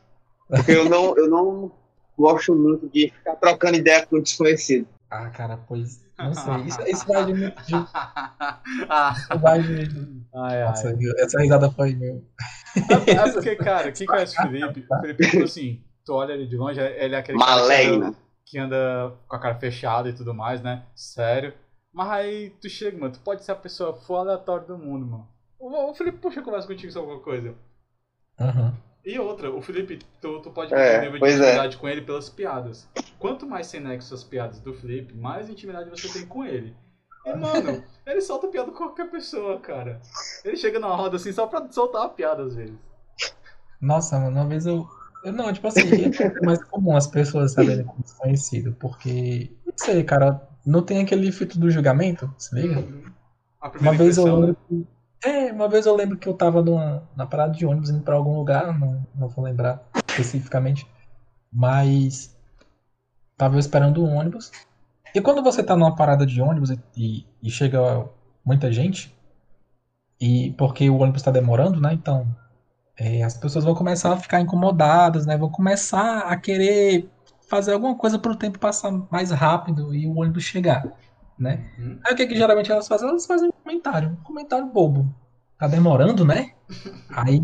Porque 0.48 0.72
eu 0.72 0.90
não, 0.90 1.18
eu 1.18 1.30
não 1.30 1.72
gosto 2.18 2.56
muito 2.56 2.88
de 2.88 3.10
ficar 3.10 3.36
trocando 3.36 3.78
ideia 3.78 4.06
com 4.06 4.22
desconhecido. 4.22 4.88
ah, 5.12 5.30
cara, 5.30 5.58
pois, 5.68 6.02
não 6.18 6.34
sei. 6.34 6.56
Isso, 6.66 6.82
isso 6.82 7.08
vai 7.08 7.26
de. 7.26 7.34
de 7.34 7.74
ah, 8.90 9.14
isso 9.16 9.40
vai 9.40 9.62
de 9.62 10.24
ai, 10.34 10.62
ai. 10.62 10.68
nossa, 10.68 10.98
essa 11.20 11.40
risada 11.40 11.72
foi 11.72 11.96
meu. 11.96 12.24
É, 13.08 13.32
porque, 13.32 13.56
cara, 13.56 13.92
quem 13.92 14.08
conhece 14.08 14.40
o 14.40 14.42
Felipe, 14.44 14.86
o 14.90 15.02
Felipe, 15.02 15.30
tipo 15.30 15.44
assim, 15.44 15.84
tu 16.06 16.14
olha 16.14 16.34
ele 16.34 16.48
de 16.48 16.58
longe, 16.58 16.80
ele 16.80 17.16
é 17.16 17.18
aquele 17.20 17.38
cara 17.38 18.14
que 18.46 18.58
anda, 18.58 19.14
com 19.28 19.36
a 19.36 19.40
cara 19.40 19.60
fechada 19.60 20.10
e 20.10 20.14
tudo 20.14 20.34
mais, 20.34 20.62
né? 20.62 20.86
Sério. 20.96 21.54
Mas 21.94 22.10
aí 22.10 22.50
tu 22.62 22.70
chega, 22.70 22.98
mano, 22.98 23.14
tu 23.14 23.20
pode 23.20 23.44
ser 23.44 23.52
a 23.52 23.56
pessoa 23.56 23.94
for 23.94 24.18
aleatória 24.18 24.66
do 24.66 24.78
mundo, 24.78 25.06
mano. 25.06 25.28
O, 25.60 25.94
Felipe 25.94 26.20
puxa 26.20 26.42
conversa 26.42 26.68
contigo 26.68 26.92
sobre 26.92 27.10
alguma 27.10 27.24
coisa. 27.24 27.56
Uhum. 28.40 28.74
E 29.08 29.18
outra, 29.18 29.50
o 29.50 29.62
Felipe, 29.62 30.00
tu, 30.20 30.42
tu 30.42 30.52
pode 30.52 30.74
É, 30.74 31.00
ter 31.00 31.08
um 31.10 31.14
nível 31.14 31.20
de 31.20 31.26
é. 31.34 31.38
intimidade 31.38 31.78
com 31.78 31.88
ele 31.88 32.02
pelas 32.02 32.30
piadas. 32.30 32.90
Quanto 33.18 33.48
mais 33.48 33.68
sem 33.68 33.80
nexo 33.80 34.14
as 34.14 34.22
piadas 34.22 34.60
do 34.60 34.74
Felipe, 34.74 35.16
mais 35.16 35.50
intimidade 35.50 35.90
você 35.90 36.10
tem 36.10 36.26
com 36.28 36.44
ele. 36.44 36.76
E, 37.26 37.34
mano, 37.34 37.82
ele 38.06 38.20
solta 38.20 38.50
piada 38.50 38.70
com 38.70 38.78
qualquer 38.78 39.10
pessoa, 39.10 39.62
cara. 39.62 40.02
Ele 40.44 40.58
chega 40.58 40.78
na 40.78 40.94
roda 40.94 41.16
assim 41.16 41.32
só 41.32 41.48
pra 41.48 41.72
soltar 41.72 42.04
a 42.04 42.10
piada 42.10 42.44
às 42.44 42.54
vezes. 42.54 42.76
Nossa, 43.80 44.20
mano, 44.20 44.36
uma 44.42 44.46
vez 44.48 44.66
eu. 44.66 44.86
eu 45.24 45.32
não, 45.32 45.54
tipo 45.54 45.68
assim, 45.68 45.82
é 46.20 46.42
mais 46.46 46.62
comum 46.66 46.96
as 46.98 47.08
pessoas 47.08 47.54
saberem 47.54 47.86
como 47.86 48.02
desconhecido, 48.04 48.76
porque. 48.78 49.56
Não 49.66 49.74
sei, 49.78 50.04
cara, 50.04 50.42
não 50.66 50.82
tem 50.82 51.02
aquele 51.02 51.32
filtro 51.32 51.58
do 51.60 51.70
julgamento, 51.70 52.30
se 52.38 52.54
liga? 52.56 52.84
A 53.62 53.70
Uma 53.70 53.94
vez 53.94 54.18
eu 54.18 54.48
né? 54.48 54.56
É, 55.24 55.52
uma 55.52 55.68
vez 55.68 55.86
eu 55.86 55.96
lembro 55.96 56.18
que 56.18 56.28
eu 56.28 56.34
tava 56.34 56.62
numa, 56.62 57.08
na 57.16 57.26
parada 57.26 57.54
de 57.54 57.66
ônibus 57.66 57.90
indo 57.90 58.04
pra 58.04 58.16
algum 58.16 58.36
lugar, 58.38 58.78
não, 58.78 59.06
não 59.16 59.28
vou 59.28 59.44
lembrar 59.44 59.84
especificamente, 60.10 60.88
mas 61.52 62.36
tava 63.38 63.58
esperando 63.60 64.04
um 64.04 64.16
ônibus. 64.16 64.52
E 65.16 65.22
quando 65.22 65.44
você 65.44 65.64
tá 65.64 65.76
numa 65.76 65.96
parada 65.96 66.26
de 66.26 66.42
ônibus 66.42 66.72
e, 66.72 66.80
e- 66.98 67.26
e 67.44 67.50
chega 67.52 68.08
muita 68.46 68.72
gente, 68.72 69.16
e 70.20 70.52
porque 70.58 70.90
o 70.90 70.98
ônibus 70.98 71.22
tá 71.22 71.32
demorando, 71.32 71.80
né? 71.80 71.94
Então 71.94 72.28
é, 72.98 73.24
as 73.24 73.38
pessoas 73.38 73.66
vão 73.66 73.76
começar 73.76 74.14
a 74.14 74.18
ficar 74.18 74.42
incomodadas, 74.42 75.26
né? 75.26 75.38
Vão 75.38 75.50
começar 75.50 76.22
a 76.22 76.38
querer 76.38 77.10
fazer 77.50 77.74
alguma 77.74 77.96
coisa 77.98 78.20
para 78.20 78.32
o 78.32 78.38
tempo 78.38 78.60
passar 78.60 78.92
mais 79.12 79.32
rápido 79.32 79.96
e 79.96 80.08
o 80.08 80.18
ônibus 80.20 80.44
chegar, 80.44 80.86
né? 81.40 81.66
Uhum. 81.78 82.00
Aí 82.06 82.14
o 82.14 82.16
que, 82.18 82.28
que 82.28 82.36
geralmente 82.36 82.72
elas 82.72 82.88
fazem? 82.88 83.08
Elas 83.10 83.26
fazem 83.26 83.50
um 83.50 83.52
comentário, 83.64 84.10
um 84.10 84.24
comentário 84.24 84.66
bobo. 84.68 85.08
Tá 85.60 85.68
demorando, 85.68 86.24
né? 86.26 86.52
Aí, 87.10 87.44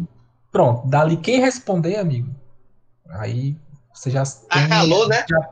pronto, 0.51 0.87
dali 0.87 1.17
quem 1.17 1.39
responder, 1.39 1.97
amigo. 1.97 2.33
Aí 3.09 3.55
você 3.93 4.09
já 4.09 4.23
tem- 4.23 4.63
Acalou, 4.63 5.07
né? 5.07 5.25
já- 5.29 5.49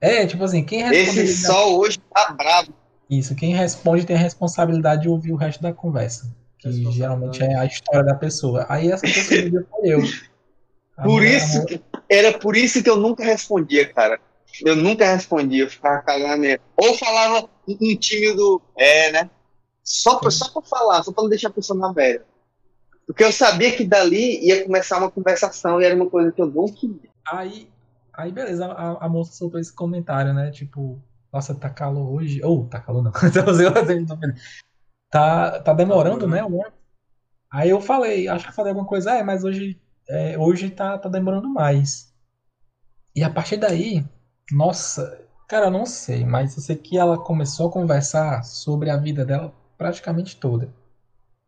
É, 0.00 0.26
tipo 0.26 0.42
assim, 0.44 0.64
quem 0.64 0.82
responder. 0.82 1.22
Esse 1.24 1.46
sol 1.46 1.78
hoje 1.78 1.98
tá 2.12 2.32
bravo. 2.32 2.72
Isso, 3.08 3.34
quem 3.34 3.54
responde 3.54 4.06
tem 4.06 4.16
a 4.16 4.20
responsabilidade 4.20 5.02
de 5.02 5.08
ouvir 5.08 5.32
o 5.32 5.36
resto 5.36 5.60
da 5.62 5.72
conversa. 5.72 6.32
Que 6.58 6.90
geralmente 6.92 7.42
é 7.42 7.56
a 7.56 7.64
história 7.64 8.04
da 8.04 8.14
pessoa. 8.14 8.66
Aí 8.68 8.90
essa 8.92 9.02
pessoa 9.02 9.66
foi 9.70 9.88
eu. 9.88 10.00
A 10.96 11.02
Por 11.02 11.12
mulher- 11.12 11.36
isso 11.36 11.60
mulher- 11.62 11.80
era 12.08 12.38
por 12.38 12.56
isso 12.56 12.82
que 12.82 12.90
eu 12.90 12.96
nunca 12.96 13.24
respondia, 13.24 13.92
cara. 13.92 14.20
Eu 14.64 14.76
nunca 14.76 15.12
respondia, 15.12 15.64
eu 15.64 15.70
ficava 15.70 16.02
calando. 16.02 16.44
Ou 16.76 16.96
falava 16.96 17.48
um 17.68 17.96
tímido, 17.96 18.62
é, 18.76 19.12
né? 19.12 19.30
Só 19.82 20.18
pra, 20.18 20.30
só 20.30 20.48
pra 20.50 20.62
falar, 20.62 21.02
só 21.02 21.12
pra 21.12 21.22
não 21.22 21.30
deixar 21.30 21.48
a 21.48 21.52
pessoa 21.52 21.78
na 21.78 21.92
velha. 21.92 22.24
Porque 23.06 23.24
eu 23.24 23.32
sabia 23.32 23.76
que 23.76 23.84
dali 23.84 24.46
ia 24.46 24.64
começar 24.64 24.98
uma 24.98 25.10
conversação 25.10 25.80
e 25.80 25.84
era 25.84 25.96
uma 25.96 26.08
coisa 26.08 26.30
que 26.30 26.40
eu 26.40 26.46
não 26.46 26.66
queria. 26.66 27.10
Aí, 27.26 27.68
aí 28.12 28.30
beleza, 28.30 28.66
a, 28.66 29.04
a 29.04 29.08
moça 29.08 29.32
soltou 29.32 29.58
esse 29.58 29.72
comentário, 29.72 30.32
né? 30.32 30.50
Tipo, 30.50 31.02
nossa, 31.32 31.54
tá 31.54 31.68
calor 31.68 32.12
hoje. 32.12 32.42
Ou, 32.44 32.62
oh, 32.62 32.66
tá 32.66 32.80
calor 32.80 33.02
não. 33.02 33.10
tá, 35.10 35.60
tá 35.60 35.72
demorando, 35.72 36.28
né? 36.28 36.40
Aí 37.52 37.70
eu 37.70 37.80
falei, 37.80 38.28
acho 38.28 38.46
que 38.46 38.54
falei 38.54 38.70
alguma 38.70 38.86
coisa, 38.86 39.12
é, 39.12 39.24
mas 39.24 39.42
hoje, 39.42 39.80
é, 40.08 40.38
hoje 40.38 40.70
tá, 40.70 40.96
tá 40.96 41.08
demorando 41.08 41.48
mais. 41.48 42.14
E 43.14 43.24
a 43.24 43.30
partir 43.30 43.56
daí, 43.56 44.04
nossa, 44.52 45.20
cara, 45.48 45.66
eu 45.66 45.70
não 45.70 45.86
sei, 45.86 46.24
mas 46.24 46.56
eu 46.56 46.62
sei 46.62 46.76
que 46.76 46.98
ela 46.98 47.18
começou 47.18 47.68
a 47.68 47.72
conversar 47.72 48.44
sobre 48.44 48.90
a 48.90 48.96
vida 48.96 49.24
dela 49.24 49.52
praticamente 49.76 50.36
toda. 50.36 50.72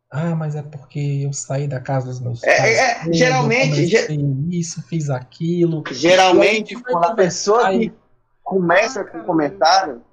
Ah, 0.09 0.35
mas 0.35 0.55
é 0.55 0.61
porque 0.61 1.23
eu 1.25 1.33
saí 1.33 1.67
da 1.67 1.79
casa 1.79 2.05
dos 2.05 2.19
meus 2.19 2.43
é, 2.43 2.57
pais. 2.57 2.77
É, 2.77 3.09
é, 3.09 3.13
geralmente. 3.13 3.87
Ge 3.87 4.07
isso, 4.51 4.83
fiz 4.83 5.09
aquilo. 5.09 5.83
Geralmente, 5.91 6.75
quando 6.75 7.03
a 7.05 7.15
pessoa 7.15 7.65
aí, 7.67 7.89
que 7.89 7.95
começa 8.43 9.03
com 9.03 9.17
um 9.17 9.23
comentário, 9.23 10.03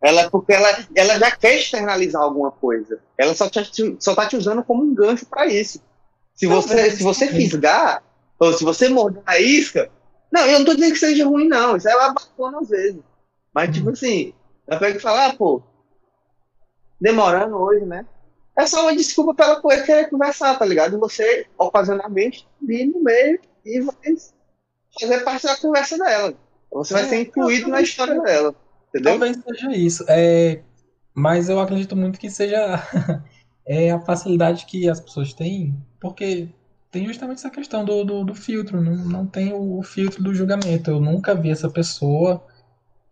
ela 0.00 0.20
é 0.20 0.30
porque 0.30 0.52
ela, 0.52 0.68
ela 0.94 1.18
já 1.18 1.32
quer 1.32 1.56
externalizar 1.56 2.22
alguma 2.22 2.52
coisa. 2.52 3.00
Ela 3.18 3.34
só, 3.34 3.48
te, 3.48 3.96
só 3.98 4.14
tá 4.14 4.26
te 4.28 4.36
usando 4.36 4.62
como 4.62 4.84
um 4.84 4.94
gancho 4.94 5.26
para 5.26 5.46
isso. 5.46 5.82
Se 6.34 6.46
você, 6.46 6.92
se 6.92 7.02
você 7.02 7.26
fisgar, 7.26 8.04
ou 8.38 8.52
se 8.52 8.62
você 8.62 8.88
morder 8.88 9.22
a 9.26 9.40
isca, 9.40 9.90
não, 10.32 10.46
eu 10.46 10.58
não 10.58 10.66
tô 10.66 10.74
dizendo 10.74 10.92
que 10.92 10.98
seja 10.98 11.26
ruim, 11.26 11.48
não. 11.48 11.76
Isso 11.76 11.88
é 11.88 11.94
bacana 11.94 12.58
às 12.60 12.68
vezes. 12.68 13.00
Mas, 13.54 13.74
tipo 13.74 13.90
assim, 13.90 14.32
ela 14.66 14.78
pega 14.78 14.98
e 14.98 15.00
fala, 15.00 15.26
ah, 15.26 15.34
pô, 15.34 15.62
demorando 17.00 17.56
hoje, 17.56 17.84
né? 17.84 18.06
É 18.56 18.66
só 18.66 18.82
uma 18.82 18.94
desculpa 18.94 19.34
para 19.34 19.46
ela 19.46 19.84
querer 19.84 20.10
conversar, 20.10 20.58
tá 20.58 20.64
ligado? 20.64 20.98
Você, 20.98 21.46
ocasionalmente, 21.56 22.46
vir 22.60 22.86
no 22.86 23.02
meio 23.02 23.40
e 23.64 23.80
vai 23.80 23.94
fazer 25.00 25.20
parte 25.20 25.46
da 25.46 25.56
conversa 25.56 25.96
dela. 25.96 26.34
Você 26.72 26.92
vai 26.92 27.04
é, 27.04 27.08
ser 27.08 27.20
incluído 27.20 27.68
na 27.68 27.80
história 27.80 28.20
dela. 28.20 28.54
Entendeu? 28.88 29.12
Talvez 29.12 29.36
seja 29.36 29.72
isso. 29.72 30.04
É, 30.08 30.62
mas 31.14 31.48
eu 31.48 31.60
acredito 31.60 31.96
muito 31.96 32.18
que 32.18 32.30
seja 32.30 32.82
é 33.66 33.90
a 33.90 34.00
facilidade 34.00 34.66
que 34.66 34.88
as 34.88 35.00
pessoas 35.00 35.32
têm, 35.32 35.76
porque 36.00 36.48
tem 36.90 37.06
justamente 37.06 37.38
essa 37.38 37.50
questão 37.50 37.84
do, 37.84 38.04
do, 38.04 38.24
do 38.24 38.34
filtro. 38.34 38.80
Não, 38.80 38.96
não 38.96 39.26
tem 39.26 39.52
o, 39.52 39.78
o 39.78 39.82
filtro 39.82 40.22
do 40.22 40.34
julgamento. 40.34 40.90
Eu 40.90 41.00
nunca 41.00 41.34
vi 41.34 41.50
essa 41.50 41.68
pessoa. 41.68 42.42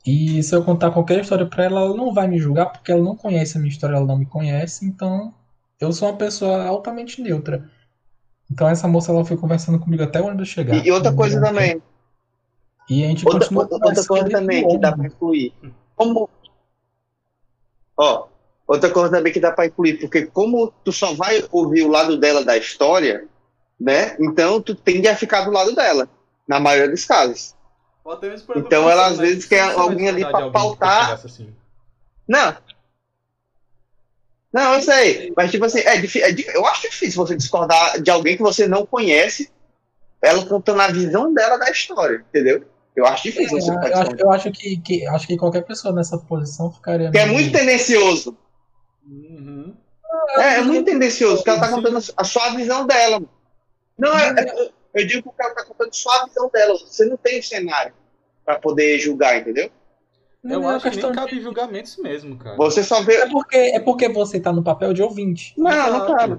E 0.06 0.42
se 0.42 0.54
eu 0.54 0.64
contar 0.64 0.92
qualquer 0.92 1.20
história 1.20 1.46
para 1.46 1.64
ela, 1.64 1.80
ela 1.80 1.96
não 1.96 2.14
vai 2.14 2.28
me 2.28 2.38
julgar, 2.38 2.66
porque 2.66 2.92
ela 2.92 3.02
não 3.02 3.16
conhece 3.16 3.56
a 3.56 3.60
minha 3.60 3.72
história, 3.72 3.96
ela 3.96 4.06
não 4.06 4.16
me 4.16 4.26
conhece. 4.26 4.86
Então, 4.86 5.34
eu 5.80 5.92
sou 5.92 6.08
uma 6.08 6.16
pessoa 6.16 6.64
altamente 6.64 7.20
neutra. 7.20 7.68
Então, 8.50 8.68
essa 8.68 8.86
moça 8.86 9.10
ela 9.10 9.24
foi 9.24 9.36
conversando 9.36 9.78
comigo 9.78 10.04
até 10.04 10.20
o 10.20 10.26
ônibus 10.26 10.48
chegar. 10.48 10.76
E, 10.76 10.86
e 10.86 10.92
outra 10.92 11.12
coisa 11.12 11.40
também. 11.40 11.82
E 12.88 13.04
a 13.04 13.08
gente 13.08 13.26
outra, 13.26 13.40
continua 13.40 13.68
outra 13.68 14.04
coisa 14.06 14.28
também 14.30 14.66
que 14.66 14.78
dá 14.78 14.92
para 14.92 15.06
incluir. 15.06 15.52
Como. 15.96 16.30
Ó, 17.96 18.28
outra 18.66 18.90
coisa 18.90 19.10
também 19.10 19.32
que 19.32 19.40
dá 19.40 19.50
para 19.50 19.66
incluir, 19.66 19.98
porque 19.98 20.26
como 20.26 20.72
tu 20.84 20.92
só 20.92 21.14
vai 21.14 21.44
ouvir 21.50 21.82
o 21.82 21.88
lado 21.88 22.16
dela 22.16 22.44
da 22.44 22.56
história, 22.56 23.26
né? 23.78 24.16
Então 24.18 24.60
tu 24.60 24.74
tende 24.74 25.08
a 25.08 25.16
ficar 25.16 25.44
do 25.44 25.50
lado 25.50 25.74
dela, 25.74 26.08
na 26.46 26.58
maioria 26.58 26.90
dos 26.90 27.04
casos. 27.04 27.54
Então 28.54 28.88
ela 28.88 29.08
às 29.08 29.18
vezes 29.18 29.46
quer 29.46 29.62
alguém 29.62 30.08
ali 30.08 30.24
para 30.24 30.50
pautar. 30.50 31.12
Assim. 31.12 31.52
Não. 32.26 32.56
Não, 34.52 34.74
eu 34.74 34.82
sei. 34.82 35.32
Mas 35.36 35.50
tipo 35.50 35.64
assim, 35.64 35.80
é, 35.80 35.96
é, 35.96 36.56
eu 36.56 36.64
acho 36.66 36.82
difícil 36.82 37.26
você 37.26 37.36
discordar 37.36 38.00
de 38.00 38.10
alguém 38.10 38.36
que 38.36 38.42
você 38.42 38.66
não 38.66 38.86
conhece, 38.86 39.50
ela 40.22 40.46
contando 40.46 40.80
a 40.80 40.88
visão 40.88 41.34
dela 41.34 41.58
da 41.58 41.70
história, 41.70 42.24
entendeu? 42.28 42.64
Eu 42.94 43.04
acho 43.04 43.24
difícil. 43.24 43.58
É, 43.58 43.92
eu, 43.92 43.98
acho, 43.98 44.10
eu 44.18 44.32
acho 44.32 44.50
que, 44.52 44.76
que, 44.78 45.06
acho 45.08 45.26
que 45.26 45.36
qualquer 45.36 45.62
pessoa 45.62 45.92
nessa 45.92 46.16
posição 46.16 46.72
ficaria. 46.72 47.10
Que 47.10 47.18
é 47.18 47.26
muito 47.26 47.52
tendencioso. 47.52 48.36
Uhum. 49.06 49.74
É, 50.38 50.54
é 50.54 50.60
muito 50.62 50.86
tendencioso, 50.86 51.36
porque 51.36 51.50
ela 51.50 51.60
tá 51.60 51.68
contando 51.68 51.98
a 52.16 52.24
sua 52.24 52.50
visão 52.50 52.86
dela. 52.86 53.22
Não, 53.98 54.16
é, 54.16 54.34
é, 54.38 54.70
eu 54.94 55.06
digo 55.06 55.32
que 55.32 55.42
ela 55.42 55.54
tá 55.54 55.64
contando 55.64 55.94
só 55.94 56.10
a 56.22 56.26
visão 56.26 56.50
dela. 56.50 56.74
Você 56.78 57.04
não 57.04 57.16
tem 57.16 57.40
cenário 57.40 57.94
para 58.44 58.58
poder 58.58 58.98
julgar, 58.98 59.38
entendeu? 59.38 59.70
Eu 60.44 60.60
não, 60.60 60.68
acho 60.68 60.90
que 60.90 60.96
nem 60.96 61.12
cabe 61.12 61.34
de... 61.34 61.42
julgamentos 61.42 61.96
mesmo, 61.98 62.36
cara. 62.36 62.56
Você 62.56 62.82
só 62.82 63.02
vê. 63.02 63.14
É 63.14 63.28
porque, 63.28 63.56
é 63.56 63.80
porque 63.80 64.08
você 64.08 64.38
tá 64.38 64.52
no 64.52 64.62
papel 64.62 64.92
de 64.92 65.02
ouvinte. 65.02 65.54
Não, 65.56 65.70
não 65.92 66.06
tá. 66.06 66.38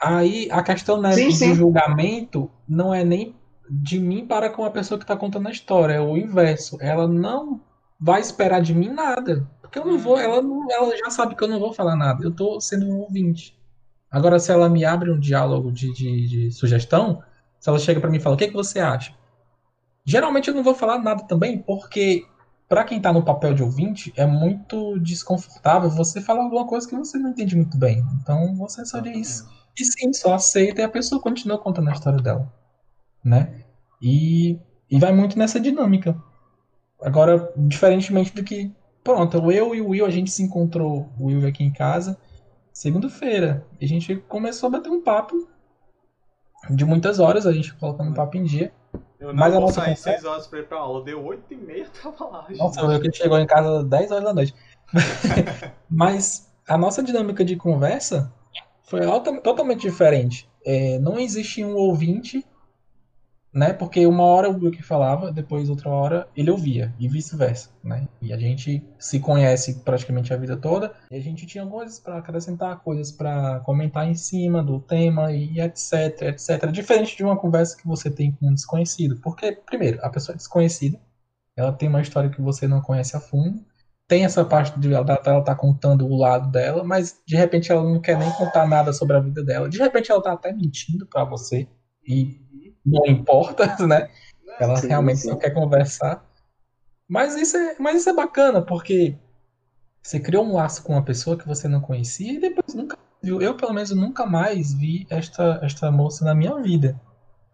Aí 0.00 0.48
a 0.50 0.62
questão 0.62 1.00
né, 1.00 1.12
sim, 1.12 1.26
do 1.26 1.32
sim. 1.32 1.54
julgamento 1.54 2.50
não 2.68 2.94
é 2.94 3.04
nem 3.04 3.34
de 3.68 3.98
mim 3.98 4.26
para 4.26 4.50
com 4.50 4.64
a 4.64 4.70
pessoa 4.70 4.98
que 4.98 5.04
está 5.04 5.16
contando 5.16 5.48
a 5.48 5.52
história, 5.52 5.94
é 5.94 6.00
o 6.00 6.16
inverso. 6.16 6.76
Ela 6.80 7.08
não 7.08 7.60
vai 7.98 8.20
esperar 8.20 8.60
de 8.60 8.74
mim 8.74 8.88
nada. 8.88 9.48
Porque 9.60 9.78
eu 9.78 9.84
não 9.84 9.98
vou, 9.98 10.18
ela, 10.18 10.42
não, 10.42 10.70
ela 10.70 10.96
já 10.96 11.10
sabe 11.10 11.34
que 11.34 11.42
eu 11.42 11.48
não 11.48 11.58
vou 11.58 11.72
falar 11.72 11.96
nada. 11.96 12.22
Eu 12.22 12.30
estou 12.30 12.60
sendo 12.60 12.86
um 12.86 13.00
ouvinte. 13.00 13.58
Agora, 14.14 14.38
se 14.38 14.52
ela 14.52 14.68
me 14.68 14.84
abre 14.84 15.10
um 15.10 15.18
diálogo 15.18 15.72
de, 15.72 15.92
de, 15.92 16.28
de 16.28 16.50
sugestão, 16.52 17.22
se 17.58 17.68
ela 17.68 17.78
chega 17.78 18.00
para 18.00 18.10
mim 18.10 18.18
e 18.18 18.20
fala, 18.20 18.34
o 18.34 18.38
que, 18.38 18.44
é 18.44 18.48
que 18.48 18.54
você 18.54 18.80
acha? 18.80 19.12
Geralmente 20.04 20.48
eu 20.48 20.54
não 20.54 20.62
vou 20.62 20.74
falar 20.74 20.98
nada 20.98 21.24
também, 21.24 21.58
porque 21.58 22.24
para 22.68 22.84
quem 22.84 22.98
está 22.98 23.12
no 23.12 23.24
papel 23.24 23.54
de 23.54 23.62
ouvinte, 23.62 24.12
é 24.16 24.26
muito 24.26 24.98
desconfortável 25.00 25.90
você 25.90 26.20
falar 26.20 26.42
alguma 26.42 26.66
coisa 26.66 26.88
que 26.88 26.96
você 26.96 27.18
não 27.18 27.30
entende 27.30 27.56
muito 27.56 27.76
bem. 27.76 28.04
Então 28.22 28.54
você 28.56 28.84
só 28.84 29.00
diz 29.00 29.44
e 29.78 29.84
sim, 29.84 30.12
só 30.12 30.34
aceita 30.34 30.80
e 30.80 30.84
a 30.84 30.88
pessoa 30.88 31.20
continua 31.20 31.58
contando 31.58 31.88
a 31.88 31.92
história 31.92 32.22
dela 32.22 32.52
né? 33.24 33.64
E, 34.00 34.58
e 34.90 34.98
vai 34.98 35.12
muito 35.12 35.38
nessa 35.38 35.58
dinâmica. 35.58 36.14
Agora, 37.00 37.52
diferentemente 37.56 38.34
do 38.34 38.44
que. 38.44 38.70
Pronto, 39.02 39.50
eu 39.50 39.74
e 39.74 39.80
o 39.80 39.88
Will, 39.88 40.06
a 40.06 40.10
gente 40.10 40.30
se 40.30 40.42
encontrou, 40.42 41.10
o 41.18 41.26
Will 41.26 41.46
aqui 41.46 41.62
em 41.62 41.72
casa, 41.72 42.18
segunda-feira. 42.74 43.64
E 43.80 43.84
a 43.84 43.88
gente 43.88 44.16
começou 44.16 44.66
a 44.66 44.70
bater 44.72 44.90
um 44.90 45.00
papo 45.00 45.48
de 46.68 46.84
muitas 46.84 47.20
horas, 47.20 47.46
a 47.46 47.52
gente 47.52 47.72
colocando 47.74 48.10
um 48.10 48.14
papo 48.14 48.36
em 48.36 48.42
dia. 48.42 48.72
Eu 49.18 49.28
não 49.28 49.36
Mas 49.36 49.54
vou 49.54 49.68
sair 49.70 49.96
6 49.96 50.24
horas 50.24 50.46
pra 50.46 50.58
ir 50.58 50.66
pra 50.66 50.78
aula, 50.78 51.02
deu 51.02 51.24
8 51.24 51.54
e 51.54 51.56
meia, 51.56 51.86
tava 52.02 52.26
lá. 52.26 52.46
Gente. 52.48 52.58
Nossa, 52.58 52.80
eu 52.80 53.00
que 53.00 53.12
chegou 53.12 53.38
em 53.38 53.46
casa 53.46 53.84
10 53.84 54.10
horas 54.10 54.24
da 54.24 54.34
noite. 54.34 54.54
Mas 55.88 56.52
a 56.68 56.76
nossa 56.76 57.02
dinâmica 57.02 57.44
de 57.44 57.56
conversa 57.56 58.32
foi 58.82 59.04
alta, 59.04 59.40
totalmente 59.40 59.82
diferente. 59.82 60.50
É, 60.66 60.98
não 60.98 61.18
existe 61.18 61.64
um 61.64 61.76
ouvinte 61.76 62.44
né? 63.54 63.72
Porque 63.72 64.04
uma 64.06 64.24
hora 64.24 64.50
o 64.50 64.56
Wilker 64.56 64.84
falava, 64.84 65.30
depois 65.30 65.70
outra 65.70 65.88
hora 65.88 66.28
ele 66.36 66.50
ouvia, 66.50 66.92
e 66.98 67.06
vice-versa, 67.06 67.70
né? 67.82 68.08
E 68.20 68.32
a 68.32 68.36
gente 68.36 68.82
se 68.98 69.20
conhece 69.20 69.82
praticamente 69.84 70.34
a 70.34 70.36
vida 70.36 70.56
toda, 70.56 70.92
e 71.10 71.16
a 71.16 71.20
gente 71.20 71.46
tinha 71.46 71.64
coisas 71.64 72.00
para 72.00 72.18
acrescentar, 72.18 72.80
coisas 72.80 73.12
para 73.12 73.60
comentar 73.60 74.08
em 74.08 74.14
cima 74.14 74.62
do 74.62 74.80
tema 74.80 75.32
e 75.32 75.60
etc, 75.60 76.22
etc. 76.22 76.70
Diferente 76.72 77.16
de 77.16 77.22
uma 77.22 77.36
conversa 77.36 77.76
que 77.76 77.86
você 77.86 78.10
tem 78.10 78.32
com 78.32 78.48
um 78.48 78.54
desconhecido, 78.54 79.20
porque 79.22 79.52
primeiro, 79.52 80.00
a 80.02 80.10
pessoa 80.10 80.34
é 80.34 80.36
desconhecida, 80.36 80.98
ela 81.56 81.72
tem 81.72 81.88
uma 81.88 82.02
história 82.02 82.30
que 82.30 82.42
você 82.42 82.66
não 82.66 82.80
conhece 82.80 83.16
a 83.16 83.20
fundo, 83.20 83.64
tem 84.06 84.24
essa 84.24 84.44
parte 84.44 84.78
de 84.78 84.92
ela 84.92 85.20
ela 85.24 85.42
tá 85.42 85.54
contando 85.54 86.06
o 86.06 86.16
lado 86.16 86.50
dela, 86.50 86.84
mas 86.84 87.20
de 87.26 87.36
repente 87.36 87.72
ela 87.72 87.82
não 87.82 88.00
quer 88.00 88.18
nem 88.18 88.30
contar 88.32 88.66
nada 88.66 88.92
sobre 88.92 89.16
a 89.16 89.20
vida 89.20 89.42
dela. 89.42 89.68
De 89.68 89.78
repente 89.78 90.10
ela 90.10 90.22
tá 90.22 90.32
até 90.32 90.52
mentindo 90.52 91.06
para 91.06 91.24
você 91.24 91.66
e 92.06 92.43
não 92.84 93.06
importa, 93.06 93.76
né? 93.86 94.08
Ela 94.60 94.76
sim, 94.76 94.88
realmente 94.88 95.20
sim. 95.20 95.28
só 95.28 95.36
quer 95.36 95.50
conversar. 95.50 96.24
Mas 97.08 97.36
isso, 97.36 97.56
é, 97.56 97.76
mas 97.78 98.00
isso 98.00 98.10
é 98.10 98.14
bacana, 98.14 98.62
porque 98.62 99.16
você 100.02 100.20
criou 100.20 100.44
um 100.44 100.54
laço 100.54 100.82
com 100.82 100.92
uma 100.92 101.02
pessoa 101.02 101.36
que 101.36 101.46
você 101.46 101.68
não 101.68 101.80
conhecia 101.80 102.32
e 102.32 102.40
depois 102.40 102.74
nunca 102.74 102.98
viu. 103.22 103.40
Eu, 103.40 103.56
pelo 103.56 103.72
menos, 103.72 103.90
nunca 103.90 104.26
mais 104.26 104.72
vi 104.72 105.06
esta, 105.10 105.60
esta 105.62 105.90
moça 105.90 106.24
na 106.24 106.34
minha 106.34 106.60
vida. 106.60 107.00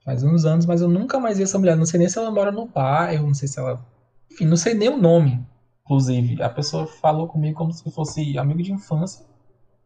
Faz 0.04 0.22
uns 0.22 0.44
anos, 0.44 0.66
mas 0.66 0.80
eu 0.80 0.88
nunca 0.88 1.18
mais 1.20 1.38
vi 1.38 1.44
essa 1.44 1.58
mulher. 1.58 1.76
Não 1.76 1.86
sei 1.86 1.98
nem 1.98 2.08
se 2.08 2.18
ela 2.18 2.30
mora 2.30 2.50
no 2.50 2.66
bairro, 2.66 3.26
não 3.26 3.34
sei 3.34 3.48
se 3.48 3.58
ela. 3.58 3.84
Enfim, 4.30 4.46
não 4.46 4.56
sei 4.56 4.74
nem 4.74 4.88
o 4.88 4.96
nome, 4.96 5.44
inclusive. 5.84 6.42
A 6.42 6.48
pessoa 6.48 6.86
falou 6.86 7.28
comigo 7.28 7.58
como 7.58 7.72
se 7.72 7.88
fosse 7.90 8.38
amigo 8.38 8.62
de 8.62 8.72
infância. 8.72 9.24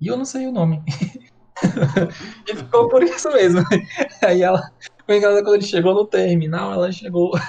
E 0.00 0.06
eu 0.06 0.16
não 0.16 0.24
sei 0.24 0.46
o 0.46 0.52
nome. 0.52 0.82
e 2.48 2.56
ficou 2.56 2.88
por 2.88 3.02
isso 3.02 3.30
mesmo. 3.32 3.60
Aí 4.22 4.42
ela 4.42 4.70
foi 5.06 5.18
engraçado 5.18 5.44
quando 5.44 5.54
ele 5.54 5.64
chegou 5.64 5.94
no 5.94 6.06
terminal, 6.06 6.72
ela 6.72 6.90
chegou. 6.92 7.32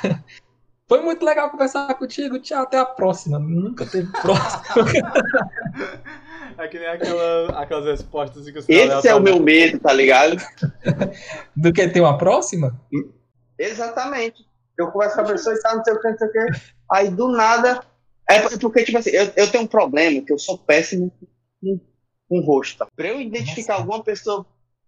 Foi 0.87 1.01
muito 1.01 1.25
legal 1.25 1.49
conversar 1.49 1.91
contigo. 1.95 2.37
Tchau, 2.37 2.61
até 2.61 2.77
a 2.77 2.85
próxima. 2.85 3.39
Nunca 3.39 3.85
teve 3.87 4.11
próxima. 4.11 4.85
É 6.57 6.67
que 6.69 6.79
nem 6.79 6.87
aquela, 6.87 7.61
aquelas 7.61 7.85
respostas 7.85 8.49
que 8.49 8.57
os 8.57 8.69
Esse 8.69 9.07
é 9.07 9.13
o 9.13 9.19
meu 9.19 9.41
medo, 9.41 9.77
tá 9.79 9.91
ligado? 9.91 10.37
Do 11.55 11.73
que 11.73 11.87
ter 11.89 11.99
uma 11.99 12.17
próxima? 12.17 12.79
Exatamente. 13.59 14.45
Eu 14.77 14.91
converso 14.91 15.15
com 15.15 15.21
a 15.21 15.25
pessoa 15.25 15.55
e 15.55 15.59
tá, 15.59 15.75
não 15.75 15.83
sei 15.83 15.93
o 15.93 15.99
que, 15.99 16.09
não 16.09 16.17
sei 16.17 16.27
o 16.27 16.31
que. 16.31 16.45
Aí 16.91 17.09
do 17.09 17.27
nada. 17.29 17.81
É 18.29 18.39
porque, 18.57 18.83
tipo 18.83 18.97
assim, 18.97 19.11
eu, 19.11 19.31
eu 19.35 19.51
tenho 19.51 19.65
um 19.65 19.67
problema 19.67 20.21
que 20.21 20.31
eu 20.31 20.39
sou 20.39 20.57
péssimo 20.57 21.11
com, 21.61 21.79
com 22.29 22.39
rosto. 22.41 22.87
Pra 22.95 23.07
eu 23.07 23.19
identificar 23.19 23.73
Nossa. 23.73 23.83
alguma 23.83 24.03
pessoa 24.03 24.45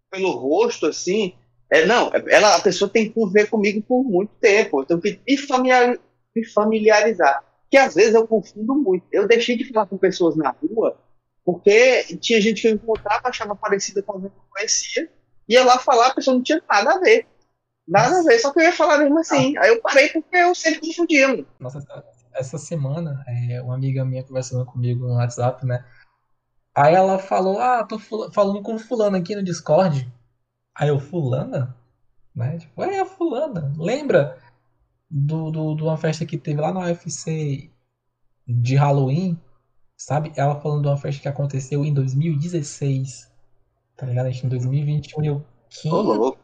pelo 0.09 0.31
rosto, 0.31 0.85
assim. 0.85 1.35
É, 1.69 1.85
não, 1.85 2.11
ela, 2.27 2.55
a 2.55 2.61
pessoa 2.61 2.89
tem 2.89 3.05
que 3.07 3.13
conviver 3.13 3.49
comigo 3.49 3.81
por 3.81 4.03
muito 4.03 4.31
tempo. 4.39 4.81
Eu 4.81 4.85
tenho 4.85 5.01
que 5.01 5.21
me, 5.27 5.37
familiar, 5.37 5.97
me 6.35 6.45
familiarizar. 6.47 7.43
Que 7.69 7.77
às 7.77 7.95
vezes 7.95 8.15
eu 8.15 8.25
confundo 8.27 8.75
muito. 8.75 9.05
Eu 9.11 9.27
deixei 9.27 9.57
de 9.57 9.65
falar 9.71 9.85
com 9.87 9.97
pessoas 9.97 10.35
na 10.35 10.51
rua 10.51 10.97
porque 11.47 12.03
tinha 12.19 12.41
gente 12.41 12.61
que 12.61 12.67
eu 12.67 12.73
encontrava, 12.73 13.29
achava 13.29 13.55
parecida 13.55 14.03
com 14.03 14.11
alguém 14.11 14.29
que 14.29 14.35
eu 14.35 14.43
conhecia, 14.53 15.09
ia 15.47 15.63
lá 15.63 15.79
falar, 15.79 16.07
a 16.07 16.13
pessoa 16.13 16.35
não 16.35 16.43
tinha 16.43 16.61
nada 16.69 16.95
a 16.95 16.99
ver. 16.99 17.25
Nada 17.87 18.19
a 18.19 18.23
ver, 18.23 18.37
só 18.37 18.51
que 18.51 18.59
eu 18.59 18.63
ia 18.63 18.73
falar 18.73 18.97
mesmo 18.97 19.17
assim. 19.17 19.57
Aí 19.57 19.69
eu 19.69 19.81
parei 19.81 20.09
porque 20.09 20.35
eu 20.35 20.53
sempre 20.53 20.81
confundia. 20.81 21.29
mano. 21.29 21.47
Nossa, 21.57 21.79
essa- 22.33 22.57
semana, 22.57 23.23
é, 23.49 23.61
uma 23.61 23.75
amiga 23.75 24.03
minha 24.03 24.25
conversando 24.25 24.65
comigo 24.65 25.07
no 25.07 25.13
WhatsApp, 25.15 25.65
né? 25.65 25.85
Aí 26.75 26.93
ela 26.93 27.17
falou, 27.17 27.59
ah, 27.59 27.85
tô 27.85 27.97
falando 27.97 28.61
com 28.61 28.77
fulano 28.77 29.15
aqui 29.15 29.33
no 29.33 29.41
Discord. 29.41 30.05
Aí 30.77 30.89
eu, 30.89 30.99
fulana? 30.99 31.75
Né? 32.35 32.59
Tipo, 32.59 32.83
é 32.83 32.99
a 32.99 33.05
fulana. 33.05 33.73
Lembra 33.77 34.37
do, 35.09 35.49
do, 35.49 35.75
de 35.75 35.81
uma 35.81 35.97
festa 35.97 36.25
que 36.25 36.37
teve 36.37 36.61
lá 36.61 36.71
no 36.71 36.81
UFC 36.81 37.71
de 38.47 38.75
Halloween? 38.75 39.39
Sabe? 39.97 40.31
Ela 40.35 40.59
falando 40.61 40.83
de 40.83 40.87
uma 40.89 40.97
festa 40.97 41.21
que 41.21 41.27
aconteceu 41.27 41.83
em 41.83 41.91
2016. 41.91 43.31
Tá 43.95 44.05
ligado? 44.05 44.27
A 44.27 44.29
gente 44.29 44.45
em 44.45 44.49
2021 44.49 45.23
e 45.23 45.27
eu? 45.27 45.43
Ô, 45.85 46.01
louco. 46.01 46.37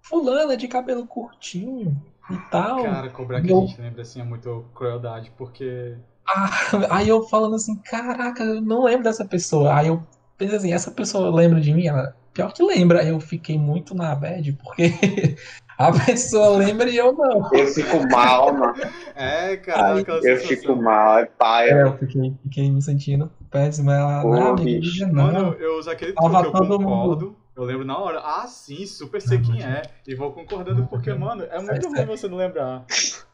Fulana 0.00 0.56
de 0.56 0.66
cabelo 0.66 1.06
curtinho 1.06 2.02
e 2.30 2.36
tal. 2.50 2.82
Cara, 2.82 3.10
cobrar 3.10 3.42
que 3.42 3.52
a 3.52 3.54
Não. 3.54 3.66
gente 3.66 3.80
lembra 3.80 4.00
assim 4.02 4.20
é 4.20 4.24
muito 4.24 4.64
crueldade, 4.74 5.30
porque. 5.36 5.98
Ah, 6.26 6.48
aí 6.90 7.08
eu 7.08 7.22
falando 7.28 7.56
assim, 7.56 7.76
caraca, 7.76 8.42
eu 8.42 8.62
não 8.62 8.84
lembro 8.84 9.04
dessa 9.04 9.26
pessoa. 9.26 9.74
Aí 9.76 9.88
eu 9.88 10.02
pensei 10.36 10.56
assim, 10.56 10.72
essa 10.72 10.90
pessoa 10.90 11.34
lembra 11.34 11.60
de 11.60 11.72
mim? 11.72 11.86
Ela, 11.86 12.14
pior 12.32 12.52
que 12.52 12.62
lembra. 12.62 13.00
Aí 13.00 13.08
eu 13.08 13.20
fiquei 13.20 13.58
muito 13.58 13.94
na 13.94 14.14
bad, 14.14 14.52
porque 14.52 14.92
a 15.78 15.92
pessoa 15.92 16.56
lembra 16.58 16.88
e 16.88 16.96
eu 16.96 17.12
não. 17.12 17.48
Eu 17.52 17.66
fico 17.68 18.08
mal, 18.10 18.52
mano. 18.52 18.74
É, 19.14 19.56
cara, 19.56 19.98
aquela 20.00 20.20
Eu 20.22 20.36
fico 20.38 20.76
mal, 20.76 21.18
é 21.18 21.22
É, 21.22 21.26
paia. 21.26 21.70
eu 21.72 21.98
fiquei, 21.98 22.34
fiquei 22.42 22.70
me 22.70 22.82
sentindo 22.82 23.30
péssimo. 23.50 23.90
Ela, 23.90 24.22
Pô, 24.22 24.34
não, 24.34 24.54
diga 24.56 25.06
não. 25.06 25.24
Mano, 25.32 25.56
eu 25.58 25.78
uso 25.78 25.90
aquele 25.90 26.12
truque 26.12 26.30
que 26.30 26.36
eu 26.46 26.52
todo 26.52 26.80
mundo- 26.80 26.84
concordo. 26.84 27.36
Eu 27.56 27.64
lembro 27.64 27.86
na 27.86 27.96
hora. 27.98 28.20
Ah, 28.22 28.46
sim, 28.46 28.84
super 28.84 29.18
sei 29.22 29.40
quem 29.40 29.62
é. 29.64 29.80
E 30.06 30.14
vou 30.14 30.30
concordando 30.30 30.86
porque, 30.88 31.10
mano, 31.14 31.42
é 31.44 31.56
muito 31.56 31.66
Sério, 31.68 31.86
ruim 31.88 31.96
sério. 31.96 32.16
você 32.18 32.28
não 32.28 32.36
lembrar. 32.36 32.84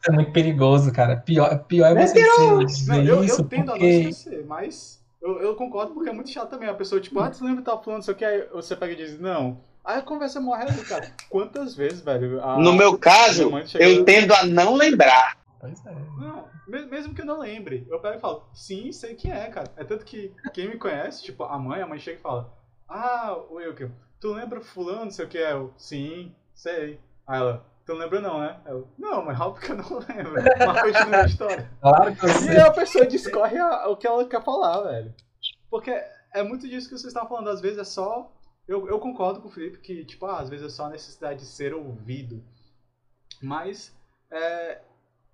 é 0.07 0.11
muito 0.13 0.31
perigoso, 0.31 0.93
cara. 0.93 1.17
Pior, 1.17 1.59
pior 1.65 1.87
é 1.97 2.07
você 2.07 2.21
Mentiroso! 2.21 2.65
dizer 2.67 2.91
Não, 2.93 3.03
eu, 3.03 3.23
isso 3.25 3.41
eu 3.41 3.45
tendo 3.45 3.63
a 3.63 3.65
não 3.65 3.71
porque... 3.73 3.85
esquecer, 3.85 4.45
mas 4.47 5.02
eu, 5.23 5.39
eu 5.41 5.55
concordo 5.55 5.93
porque 5.93 6.09
é 6.09 6.13
muito 6.13 6.29
chato 6.29 6.49
também. 6.49 6.69
A 6.69 6.73
pessoa, 6.73 7.01
tipo, 7.01 7.19
ah, 7.19 7.29
tu 7.29 7.43
lembra 7.43 7.61
que 7.61 7.65
tava 7.65 7.81
falando 7.81 8.01
isso 8.01 8.11
aqui? 8.11 8.25
Aí 8.25 8.47
você 8.51 8.75
pega 8.75 8.93
e 8.93 8.95
diz, 8.97 9.19
não. 9.19 9.61
Aí 9.83 9.97
a 9.97 10.01
conversa 10.01 10.39
morre 10.39 10.63
ali, 10.63 10.81
cara. 10.85 11.11
Quantas 11.29 11.75
vezes, 11.75 12.01
velho? 12.01 12.43
a- 12.43 12.57
No 12.57 12.73
meu 12.73 12.97
caso, 12.97 13.49
eu 13.79 14.05
tendo 14.05 14.33
a 14.33 14.45
não 14.45 14.75
lembrar. 14.75 15.37
Pois 15.59 15.85
é. 15.85 15.91
Não, 16.19 16.45
me- 16.67 16.85
mesmo 16.85 17.13
que 17.13 17.21
eu 17.21 17.25
não 17.25 17.39
lembre, 17.39 17.85
eu 17.89 17.99
pego 17.99 18.17
e 18.17 18.19
falo, 18.19 18.43
sim, 18.53 18.91
sei 18.91 19.15
quem 19.15 19.31
é, 19.31 19.47
cara. 19.47 19.71
É 19.77 19.83
tanto 19.83 20.05
que 20.05 20.31
quem 20.53 20.69
me 20.69 20.77
conhece, 20.77 21.23
tipo, 21.23 21.43
a 21.43 21.57
mãe, 21.57 21.81
a 21.81 21.87
mãe 21.87 21.99
chega 21.99 22.19
e 22.19 22.21
fala, 22.21 22.53
ah, 22.87 23.35
Wilker, 23.49 23.89
tu 24.19 24.33
lembra 24.33 24.61
fulano, 24.61 25.05
não 25.05 25.11
sei 25.11 25.25
o 25.25 25.27
que 25.29 25.37
é? 25.37 25.51
Eu, 25.53 25.73
sim, 25.77 26.33
sei. 26.53 26.99
Aí 27.25 27.39
ela, 27.39 27.65
tu 27.85 27.93
não 27.93 27.99
lembra 27.99 28.21
não, 28.21 28.39
né? 28.39 28.59
Eu, 28.65 28.87
não, 28.97 29.23
mas 29.25 29.39
óbvio 29.39 29.61
que 29.65 29.71
eu 29.71 29.75
não 29.77 29.99
lembro. 30.07 30.33
Mas 30.67 30.81
continua 30.81 31.21
a 31.21 31.25
história. 31.25 31.71
Claro 31.81 32.15
que 32.15 32.25
eu 32.25 32.53
E 32.53 32.57
a 32.59 32.71
pessoa 32.71 33.05
discorre 33.05 33.57
a- 33.57 33.87
o 33.89 33.97
que 33.97 34.07
ela 34.07 34.27
quer 34.27 34.43
falar, 34.43 34.81
velho. 34.83 35.13
Porque 35.69 35.91
é 36.33 36.43
muito 36.43 36.67
disso 36.67 36.87
que 36.87 36.95
vocês 36.97 37.07
estavam 37.07 37.29
falando, 37.29 37.49
às 37.49 37.61
vezes 37.61 37.77
é 37.79 37.83
só. 37.83 38.31
Eu, 38.67 38.87
eu 38.87 38.99
concordo 38.99 39.41
com 39.41 39.49
o 39.49 39.51
Felipe 39.51 39.79
que, 39.79 40.05
tipo, 40.05 40.25
ah, 40.25 40.39
às 40.39 40.49
vezes 40.49 40.65
é 40.65 40.69
só 40.69 40.85
a 40.85 40.89
necessidade 40.89 41.39
de 41.41 41.45
ser 41.45 41.73
ouvido. 41.73 42.41
Mas, 43.41 43.93
é, 44.31 44.79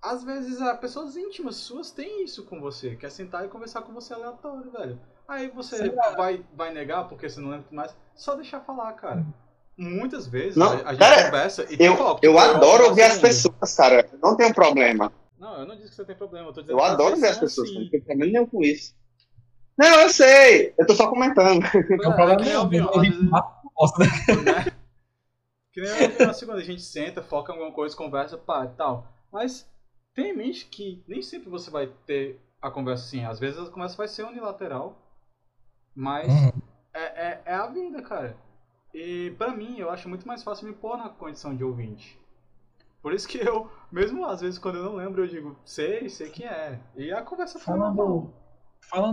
às 0.02 0.24
vezes, 0.24 0.60
a 0.62 0.76
pessoas 0.76 1.16
íntimas 1.16 1.56
suas 1.58 1.92
têm 1.92 2.24
isso 2.24 2.46
com 2.46 2.60
você, 2.60 2.96
quer 2.96 3.12
sentar 3.12 3.46
e 3.46 3.50
conversar 3.50 3.82
com 3.84 3.94
você 3.94 4.14
aleatório, 4.14 4.72
velho. 4.72 5.00
Aí 5.28 5.48
você 5.50 5.90
vai, 6.18 6.44
vai 6.56 6.74
negar 6.74 7.08
porque 7.08 7.30
você 7.30 7.40
não 7.40 7.52
lembra 7.52 7.68
mais. 7.72 7.96
Só 8.16 8.34
deixar 8.36 8.62
falar, 8.62 8.92
cara. 8.94 9.24
Muitas 9.82 10.28
vezes 10.28 10.58
Não, 10.58 10.72
a, 10.72 10.74
a 10.74 10.78
gente 10.94 10.98
cara, 11.00 11.26
conversa 11.26 11.66
e 11.70 11.78
Eu, 11.82 11.96
fala, 11.96 12.20
eu 12.22 12.34
"Pô, 12.34 12.40
adoro 12.40 12.86
ouvir 12.90 13.04
as 13.04 13.14
segundo." 13.14 13.28
pessoas, 13.28 13.76
cara. 13.76 14.10
Não 14.22 14.36
tenho 14.36 14.54
problema. 14.54 15.12
Não, 15.38 15.60
eu 15.62 15.66
não 15.66 15.76
disse 15.78 15.90
que 15.92 15.96
você 15.96 16.04
tem 16.06 16.16
problema, 16.18 16.50
eu 16.50 16.54
tô 16.54 16.62
dizendo 16.62 16.78
Eu 16.78 16.84
adoro 16.84 17.16
ver 17.16 17.28
as 17.30 17.38
pessoas. 17.38 17.70
assim. 17.70 17.80
Não 17.84 17.90
tenho 17.90 18.04
problema 18.04 18.32
nenhum 18.32 18.46
com 18.46 18.62
isso. 18.62 18.94
Não, 19.78 20.02
eu 20.02 20.10
sei. 20.10 20.74
Eu 20.78 20.86
tô 20.86 20.94
só 20.94 21.08
comentando. 21.10 21.62
Não 21.64 21.70
tem 21.72 21.94
É, 21.96 21.98
problema 21.98 22.36
que 22.36 22.44
nem 22.44 22.50
nenhum. 22.52 22.62
avião, 22.62 22.88
A 22.90 22.98
às 22.98 23.04
gente 23.06 23.14
vezes- 23.16 23.30
mata 23.30 23.62
o 23.66 23.72
bosta, 23.74 24.04
né? 24.04 24.08
né? 24.66 24.72
Que 25.72 25.80
nem 25.82 25.90
eu 25.92 26.10
vi 26.10 26.26
na 26.26 26.34
segunda, 26.34 26.58
a 26.58 26.64
gente 26.64 26.82
senta, 26.82 27.24
foca 27.24 27.54
em 27.54 27.56
alguma 27.56 27.74
coisa, 27.74 27.96
conversa, 27.96 28.38
pá, 28.38 28.66
e 28.66 28.76
tal. 28.76 29.08
Mas 29.32 29.66
tenha 30.14 30.34
em 30.34 30.36
mente 30.36 30.66
que 30.66 31.02
nem 31.08 31.22
sempre 31.22 31.50
você 31.50 31.72
vai 31.72 31.88
ter 32.06 32.38
a 32.62 32.70
conversa 32.70 33.06
assim. 33.06 33.24
Às 33.24 33.40
vezes 33.40 33.58
a 33.58 33.72
conversa 33.72 33.96
vai 33.96 34.10
ser 34.10 34.24
unilateral, 34.24 34.98
mas 35.96 36.28
Uhum. 36.28 36.52
é, 36.94 37.02
é, 37.28 37.42
é 37.46 37.54
a 37.54 37.68
vida, 37.68 38.02
cara. 38.02 38.36
E 39.02 39.32
pra 39.38 39.56
mim, 39.56 39.78
eu 39.80 39.90
acho 39.90 40.10
muito 40.10 40.28
mais 40.28 40.44
fácil 40.44 40.68
me 40.68 40.74
pôr 40.74 40.98
na 40.98 41.08
condição 41.08 41.56
de 41.56 41.64
ouvinte. 41.64 42.20
Por 43.02 43.14
isso 43.14 43.26
que 43.30 43.38
eu, 43.38 43.72
mesmo 43.90 44.26
às 44.26 44.42
vezes 44.42 44.60
quando 44.60 44.76
eu 44.80 44.84
não 44.84 44.96
lembro, 44.96 45.24
eu 45.24 45.28
digo, 45.28 45.58
sei, 45.64 46.10
sei 46.10 46.30
quem 46.30 46.46
é. 46.46 46.78
E 46.98 47.10
a 47.10 47.22
conversa 47.22 47.58
foi 47.58 47.78
normal. 47.78 47.96
Falando, 47.96 48.34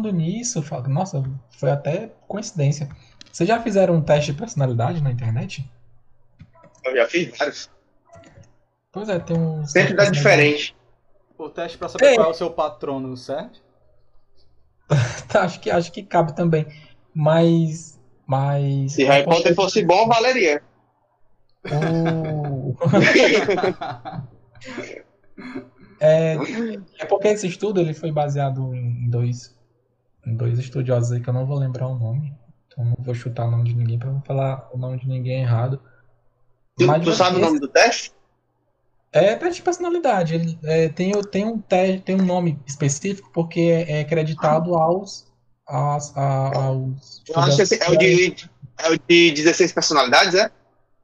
falando 0.09 0.11
nisso, 0.11 0.61
fal- 0.61 0.83
nossa, 0.89 1.23
foi 1.51 1.71
até 1.71 2.09
coincidência. 2.27 2.89
Vocês 3.31 3.49
já 3.49 3.63
fizeram 3.63 3.95
um 3.95 4.03
teste 4.03 4.33
de 4.33 4.39
personalidade 4.39 5.01
na 5.01 5.13
internet? 5.13 5.71
Eu 6.85 6.97
já 6.97 7.07
fiz 7.07 7.39
vários. 7.39 7.71
Pois 8.91 9.09
é, 9.09 9.21
tem 9.21 9.39
um. 9.39 9.65
Sempre 9.67 9.95
dá 9.95 10.11
diferente. 10.11 10.75
O 11.39 11.49
teste 11.49 11.79
pra 11.79 11.89
saber 11.89 12.07
Ei. 12.07 12.15
qual 12.17 12.27
é 12.27 12.31
o 12.31 12.35
seu 12.35 12.51
patrono, 12.51 13.17
certo? 13.17 13.63
Tá, 15.29 15.43
acho 15.43 15.61
que 15.61 15.71
acho 15.71 15.93
que 15.93 16.03
cabe 16.03 16.35
também. 16.35 16.67
Mas. 17.15 17.96
Mas. 18.27 18.93
Se 18.93 19.05
Harry 19.05 19.25
Potter 19.25 19.55
fosse 19.55 19.85
bom, 19.85 20.09
valeria. 20.09 20.63
O... 21.65 22.75
é, 26.01 26.37
é 26.99 27.05
porque 27.07 27.29
esse 27.29 27.47
estudo 27.47 27.81
ele 27.81 27.95
foi 27.95 28.13
baseado 28.13 28.75
em 28.75 29.09
dois, 29.09 29.57
em 30.27 30.37
dois 30.37 30.59
estudiosos 30.59 31.13
aí 31.13 31.21
que 31.21 31.29
eu 31.29 31.35
não 31.35 31.47
vou 31.47 31.59
lembrar 31.59 31.87
o 31.87 31.99
nome. 31.99 32.35
Então 32.67 32.85
não 32.85 32.97
vou 32.99 33.15
chutar 33.15 33.47
o 33.47 33.51
nome 33.51 33.65
de 33.65 33.75
ninguém 33.75 33.99
para 33.99 34.11
não 34.11 34.21
falar 34.23 34.69
o 34.73 34.79
nome 34.79 34.99
de 34.99 35.09
ninguém 35.09 35.43
errado. 35.43 35.81
Tu, 36.77 36.87
Mas 36.87 37.03
tu 37.03 37.15
sabe 37.15 37.37
o 37.37 37.41
nome 37.41 37.59
do 37.59 37.69
teste? 37.69 38.13
É 39.13 39.35
teste 39.35 39.57
de 39.57 39.63
personalidade. 39.63 40.35
Ele, 40.35 40.59
é, 40.65 40.89
tem, 40.91 41.13
tem, 41.23 41.47
um 41.47 41.59
te, 41.59 42.01
tem 42.01 42.21
um 42.21 42.25
nome 42.25 42.61
específico 42.67 43.31
porque 43.33 43.61
é, 43.61 43.93
é 43.93 44.01
acreditado 44.01 44.75
aos, 44.75 45.26
aos, 45.67 46.17
a- 46.17 46.53
aos 46.57 47.23
Eu 47.29 47.41
acho 47.41 47.67
que 47.67 47.75
é 47.83 47.91
o 47.91 47.97
de, 47.99 48.37
é 48.79 48.91
o 48.91 48.99
de 48.99 49.31
16 49.33 49.73
personalidades, 49.73 50.35
é? 50.35 50.51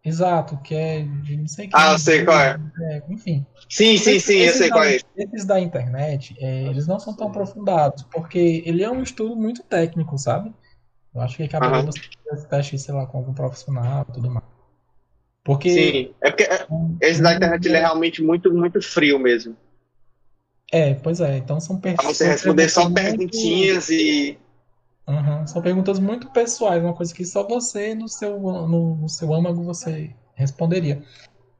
Exato, 0.04 0.56
que 0.62 0.74
é 0.74 1.02
de 1.02 1.36
não 1.36 1.46
sei 1.46 1.68
Ah, 1.72 1.84
quem, 1.84 1.92
eu 1.92 1.98
sei 1.98 2.24
qual 2.24 2.40
é. 2.40 2.58
é, 2.82 3.02
Enfim. 3.08 3.46
Sim, 3.68 3.96
sim, 3.96 4.18
sim, 4.18 4.38
eu 4.38 4.52
sei 4.52 4.68
da- 4.68 4.74
qual 4.74 4.84
é. 4.84 4.98
Esses 5.16 5.44
da 5.44 5.60
internet, 5.60 6.34
é, 6.40 6.64
eles 6.64 6.86
não 6.86 6.98
são 6.98 7.14
tão 7.14 7.28
aprofundados, 7.28 8.02
porque 8.04 8.62
ele 8.66 8.82
é 8.82 8.90
um 8.90 9.02
estudo 9.02 9.36
muito 9.36 9.62
técnico, 9.62 10.18
sabe? 10.18 10.52
Eu 11.14 11.20
acho 11.20 11.36
que 11.36 11.46
caberia 11.46 11.76
Aham. 11.78 11.86
você 12.30 12.48
teste, 12.48 12.78
sei 12.78 12.94
lá, 12.94 13.06
com 13.06 13.18
algum 13.18 13.34
profissional 13.34 14.04
e 14.08 14.12
tudo 14.12 14.30
mais. 14.30 14.46
Porque 15.44 15.68
Sim, 15.70 16.14
é 16.20 16.30
porque 16.30 16.44
é, 16.44 16.66
esse 17.00 17.22
da 17.22 17.34
internet 17.34 17.66
ele 17.66 17.76
é 17.76 17.80
realmente 17.80 18.22
muito, 18.22 18.52
muito 18.52 18.80
frio 18.80 19.18
mesmo. 19.18 19.56
É, 20.72 20.94
pois 20.94 21.20
é. 21.20 21.36
Então 21.36 21.60
são 21.60 21.78
per- 21.78 21.96
Pra 21.96 22.04
você 22.06 22.26
responder 22.26 22.68
só 22.68 22.88
perguntas 22.90 23.02
perguntinhas 23.18 23.88
e. 23.90 24.38
Aham, 25.06 25.46
São 25.46 25.60
perguntas 25.60 25.98
muito 25.98 26.30
pessoais, 26.30 26.82
uma 26.82 26.94
coisa 26.94 27.12
que 27.12 27.24
só 27.24 27.46
você 27.46 27.94
no 27.94 28.08
seu, 28.08 28.38
no, 28.40 28.96
no 28.96 29.08
seu 29.08 29.34
âmago 29.34 29.62
você 29.62 30.14
responderia. 30.34 31.02